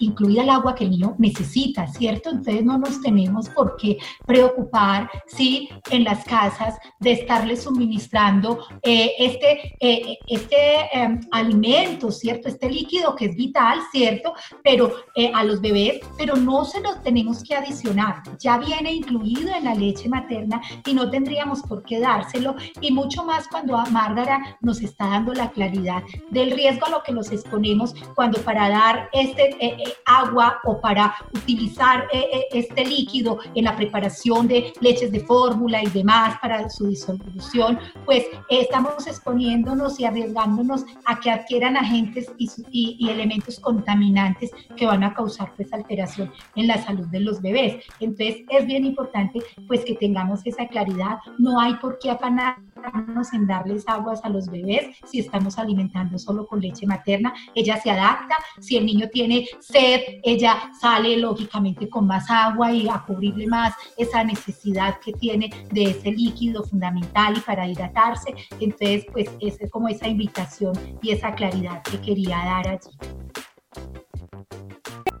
incluida 0.00 0.42
el 0.42 0.50
agua 0.50 0.74
que 0.74 0.88
niño 0.88 1.14
necesita, 1.18 1.86
¿cierto? 1.86 2.30
Entonces 2.30 2.64
no 2.64 2.78
nos 2.78 3.00
tenemos 3.00 3.35
por 3.50 3.76
qué 3.76 3.98
preocupar 4.26 5.10
si 5.26 5.68
en 5.90 6.04
las 6.04 6.24
casas 6.24 6.76
de 7.00 7.12
estarle 7.12 7.56
suministrando 7.56 8.66
eh, 8.82 9.12
este, 9.18 9.76
eh, 9.80 10.18
este 10.26 10.88
em, 10.92 11.20
alimento, 11.30 12.10
¿cierto? 12.10 12.48
Este 12.48 12.70
líquido 12.70 13.14
que 13.14 13.26
es 13.26 13.36
vital, 13.36 13.80
¿cierto? 13.92 14.34
Pero 14.62 14.92
eh, 15.14 15.30
a 15.34 15.44
los 15.44 15.60
bebés, 15.60 16.00
pero 16.18 16.36
no 16.36 16.64
se 16.64 16.80
los 16.80 17.02
tenemos 17.02 17.42
que 17.42 17.54
adicionar. 17.54 18.22
Ya 18.38 18.58
viene 18.58 18.92
incluido 18.92 19.54
en 19.54 19.64
la 19.64 19.74
leche 19.74 20.08
materna 20.08 20.60
y 20.84 20.94
no 20.94 21.10
tendríamos 21.10 21.62
por 21.62 21.82
qué 21.82 22.00
dárselo 22.00 22.56
y 22.80 22.92
mucho 22.92 23.24
más 23.24 23.48
cuando 23.48 23.76
Márgara 23.90 24.58
nos 24.60 24.80
está 24.80 25.08
dando 25.08 25.32
la 25.32 25.50
claridad 25.50 26.02
del 26.30 26.50
riesgo 26.50 26.86
a 26.86 26.90
lo 26.90 27.02
que 27.02 27.12
nos 27.12 27.30
exponemos 27.30 27.94
cuando 28.14 28.40
para 28.40 28.68
dar 28.68 29.08
este 29.12 29.50
eh, 29.64 29.76
eh, 29.78 29.94
agua 30.06 30.60
o 30.64 30.80
para 30.80 31.14
utilizar 31.34 32.06
eh, 32.12 32.46
este 32.52 32.84
líquido 32.84 33.25
en 33.54 33.64
la 33.64 33.76
preparación 33.76 34.46
de 34.48 34.72
leches 34.80 35.12
de 35.12 35.20
fórmula 35.20 35.82
y 35.82 35.88
demás 35.88 36.38
para 36.40 36.68
su 36.68 36.88
disolución, 36.88 37.78
pues 38.04 38.24
estamos 38.48 39.06
exponiéndonos 39.06 39.98
y 40.00 40.04
arriesgándonos 40.04 40.84
a 41.04 41.20
que 41.20 41.30
adquieran 41.30 41.76
agentes 41.76 42.30
y, 42.38 42.48
y, 42.70 43.08
elementos 43.08 43.60
contaminantes 43.60 44.50
que 44.76 44.86
van 44.86 45.04
a 45.04 45.14
causar 45.14 45.52
pues 45.56 45.72
alteración 45.72 46.32
en 46.54 46.66
la 46.66 46.82
salud 46.82 47.06
de 47.08 47.20
los 47.20 47.40
bebés. 47.40 47.84
Entonces 48.00 48.44
es 48.48 48.66
bien 48.66 48.84
importante 48.84 49.40
pues 49.66 49.84
que 49.84 49.94
tengamos 49.94 50.40
esa 50.44 50.66
claridad. 50.68 51.18
No 51.38 51.60
hay 51.60 51.74
por 51.74 51.98
qué 51.98 52.10
afanarnos 52.10 53.32
en 53.32 53.46
darles 53.46 53.84
aguas 53.86 54.20
a 54.24 54.28
los 54.28 54.48
bebés 54.48 54.96
si 55.04 55.20
estamos 55.20 55.58
alimentando 55.58 56.18
solo 56.18 56.46
con 56.46 56.60
leche 56.60 56.86
materna. 56.86 57.34
Ella 57.54 57.80
se 57.80 57.90
adapta. 57.90 58.36
Si 58.60 58.76
el 58.76 58.86
niño 58.86 59.08
tiene 59.12 59.46
sed, 59.60 60.00
ella 60.22 60.70
sale 60.80 61.16
lógicamente 61.16 61.88
con 61.88 62.06
más 62.06 62.30
agua 62.30 62.72
y 62.72 62.88
a 62.88 63.04
cubrirle 63.16 63.46
más 63.46 63.74
esa 63.96 64.22
necesidad 64.22 64.98
que 65.00 65.12
tiene 65.12 65.50
de 65.72 65.90
ese 65.90 66.10
líquido 66.12 66.64
fundamental 66.64 67.36
y 67.36 67.40
para 67.40 67.66
hidratarse. 67.66 68.34
Entonces, 68.60 69.04
pues 69.12 69.28
es 69.40 69.58
como 69.70 69.88
esa 69.88 70.06
invitación 70.06 70.74
y 71.02 71.10
esa 71.10 71.34
claridad 71.34 71.82
que 71.82 72.00
quería 72.00 72.36
dar 72.36 72.68
allí. 72.68 72.90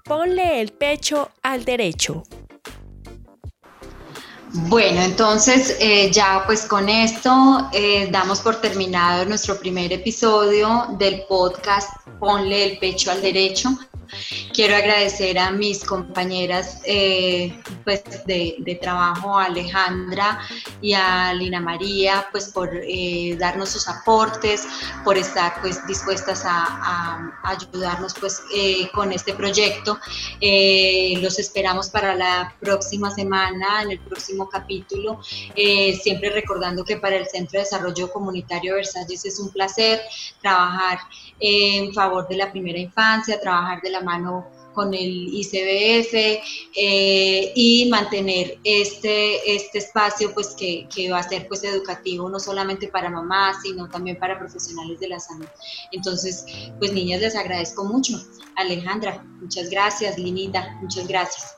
Ponle 0.04 0.60
el 0.60 0.72
pecho 0.72 1.30
al 1.42 1.64
derecho. 1.64 2.22
Bueno, 4.68 5.02
entonces 5.02 5.76
eh, 5.80 6.10
ya 6.10 6.44
pues 6.46 6.64
con 6.64 6.88
esto 6.88 7.68
eh, 7.72 8.08
damos 8.10 8.40
por 8.40 8.56
terminado 8.60 9.24
nuestro 9.26 9.58
primer 9.58 9.92
episodio 9.92 10.86
del 10.98 11.24
podcast 11.28 11.90
Ponle 12.18 12.64
el 12.64 12.78
pecho 12.78 13.10
al 13.10 13.20
derecho. 13.20 13.70
Quiero 14.52 14.76
agradecer 14.76 15.38
a 15.38 15.50
mis 15.50 15.84
compañeras 15.84 16.80
eh, 16.84 17.60
pues 17.84 18.02
de, 18.26 18.78
trabajo, 18.80 19.38
a 19.38 19.44
Alejandra 19.44 20.40
y 20.80 20.92
a 20.94 21.32
Lina 21.34 21.60
María, 21.60 22.26
pues 22.30 22.50
por 22.50 22.70
eh, 22.72 23.36
darnos 23.38 23.70
sus 23.70 23.88
aportes, 23.88 24.66
por 25.04 25.16
estar 25.16 25.60
pues 25.60 25.86
dispuestas 25.86 26.42
a, 26.44 27.32
ayudarnos 27.44 28.14
pues 28.18 28.42
eh, 28.54 28.88
con 28.92 29.12
este 29.12 29.34
proyecto. 29.34 29.98
los 31.20 31.38
esperamos 31.38 31.88
para 31.88 32.14
la 32.14 32.54
próxima 32.60 33.10
semana, 33.10 33.82
en 33.82 33.92
el 33.92 34.00
próximo 34.00 34.48
capítulo, 34.48 35.20
siempre 36.02 36.30
recordando 36.30 36.84
que 36.84 36.96
para 36.96 37.16
el 37.16 37.26
Centro 37.26 37.58
de 37.58 37.64
Desarrollo 37.64 38.12
Comunitario 38.12 38.74
Versalles 38.74 39.24
es 39.24 39.38
un 39.38 39.50
placer 39.50 40.00
trabajar 40.40 40.98
en 41.38 41.92
favor 41.92 42.26
de 42.28 42.36
la 42.36 42.50
primera 42.50 42.78
infancia, 42.78 43.40
trabajar 43.40 43.80
de 43.82 43.90
la 43.90 43.95
mano 44.00 44.46
con 44.76 44.92
el 44.92 45.28
ICBF 45.32 46.14
eh, 46.76 47.52
y 47.54 47.88
mantener 47.90 48.58
este, 48.62 49.56
este 49.56 49.78
espacio 49.78 50.34
pues 50.34 50.48
que, 50.48 50.86
que, 50.94 51.10
va 51.10 51.20
a 51.20 51.22
ser 51.22 51.48
pues 51.48 51.64
educativo 51.64 52.28
no 52.28 52.38
solamente 52.38 52.88
para 52.88 53.08
mamás 53.08 53.62
sino 53.62 53.88
también 53.88 54.18
para 54.18 54.38
profesionales 54.38 55.00
de 55.00 55.08
la 55.08 55.18
salud. 55.18 55.46
Entonces 55.92 56.44
pues 56.78 56.92
niñas 56.92 57.22
les 57.22 57.34
agradezco 57.34 57.84
mucho. 57.84 58.22
Alejandra, 58.56 59.24
muchas 59.40 59.70
gracias. 59.70 60.18
Linita, 60.18 60.78
muchas 60.82 61.08
gracias. 61.08 61.56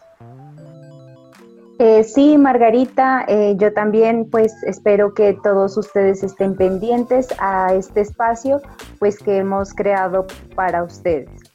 Eh, 1.80 2.03
sí, 2.03 2.36
Margarita, 2.36 3.24
eh, 3.28 3.55
yo 3.57 3.72
también 3.72 4.28
pues 4.30 4.53
espero 4.64 5.14
que 5.14 5.39
todos 5.45 5.76
ustedes 5.76 6.24
estén 6.24 6.57
pendientes 6.57 7.28
a 7.39 7.72
este 7.72 8.01
espacio 8.01 8.61
pues 8.99 9.18
que 9.18 9.39
hemos 9.39 9.72
creado 9.74 10.26
para 10.57 10.82
ustedes. 10.82 11.47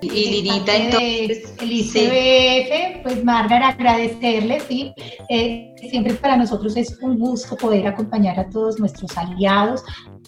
Y 0.00 0.08
Linita, 0.08 0.76
entonces. 0.76 1.54
El 1.60 1.72
ICBF, 1.72 3.02
pues 3.02 3.24
Margar, 3.24 3.62
agradecerle, 3.62 4.60
sí. 4.60 4.92
Eh, 5.28 5.74
siempre 5.90 6.14
para 6.14 6.36
nosotros 6.36 6.76
es 6.76 6.98
un 7.02 7.18
gusto 7.18 7.56
poder 7.56 7.86
acompañar 7.86 8.38
a 8.38 8.48
todos 8.48 8.78
nuestros 8.78 9.16
aliados, 9.16 9.82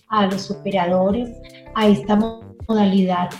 a 0.09 0.27
los 0.27 0.51
operadores, 0.51 1.31
a 1.75 1.89
esta 1.89 2.17
modalidad 2.69 3.31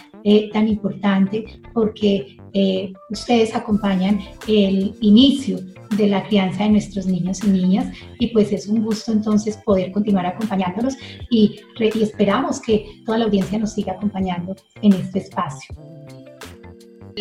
tan 0.53 0.69
importante, 0.69 1.45
porque 1.73 2.37
eh, 2.53 2.93
ustedes 3.11 3.55
acompañan 3.55 4.21
el 4.47 4.95
inicio 5.01 5.59
de 5.97 6.07
la 6.09 6.23
crianza 6.25 6.65
de 6.65 6.71
nuestros 6.71 7.07
niños 7.07 7.43
y 7.45 7.49
niñas 7.49 7.93
y 8.19 8.29
pues 8.29 8.53
es 8.53 8.69
un 8.69 8.85
gusto 8.85 9.13
entonces 9.13 9.57
poder 9.65 9.91
continuar 9.93 10.27
acompañándolos 10.27 10.95
y, 11.31 11.61
esperamos 12.01 12.61
que 12.61 13.03
toda 13.05 13.19
la 13.19 13.25
audiencia 13.25 13.59
nos 13.59 13.73
siga 13.73 13.95
acompañando 13.95 14.55
en 14.83 14.93
este 14.93 15.21
espacio. 15.21 15.75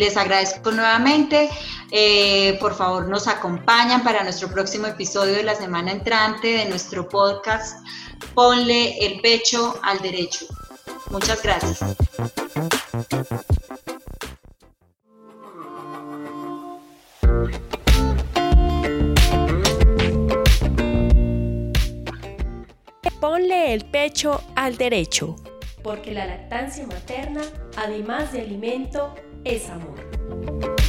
Les 0.00 0.16
agradezco 0.16 0.72
nuevamente. 0.72 1.50
Eh, 1.90 2.56
por 2.58 2.74
favor, 2.74 3.06
nos 3.06 3.28
acompañan 3.28 4.02
para 4.02 4.22
nuestro 4.22 4.48
próximo 4.48 4.86
episodio 4.86 5.34
de 5.34 5.42
la 5.42 5.54
semana 5.54 5.92
entrante 5.92 6.48
de 6.48 6.64
nuestro 6.64 7.06
podcast 7.06 7.76
Ponle 8.34 8.96
el 9.04 9.20
pecho 9.20 9.78
al 9.82 9.98
derecho. 9.98 10.46
Muchas 11.10 11.42
gracias. 11.42 11.80
Ponle 23.20 23.74
el 23.74 23.84
pecho 23.84 24.40
al 24.56 24.78
derecho, 24.78 25.36
porque 25.82 26.12
la 26.12 26.24
lactancia 26.24 26.86
materna, 26.86 27.42
además 27.76 28.32
de 28.32 28.40
alimento, 28.40 29.14
es 29.44 29.68
amor. 29.70 30.79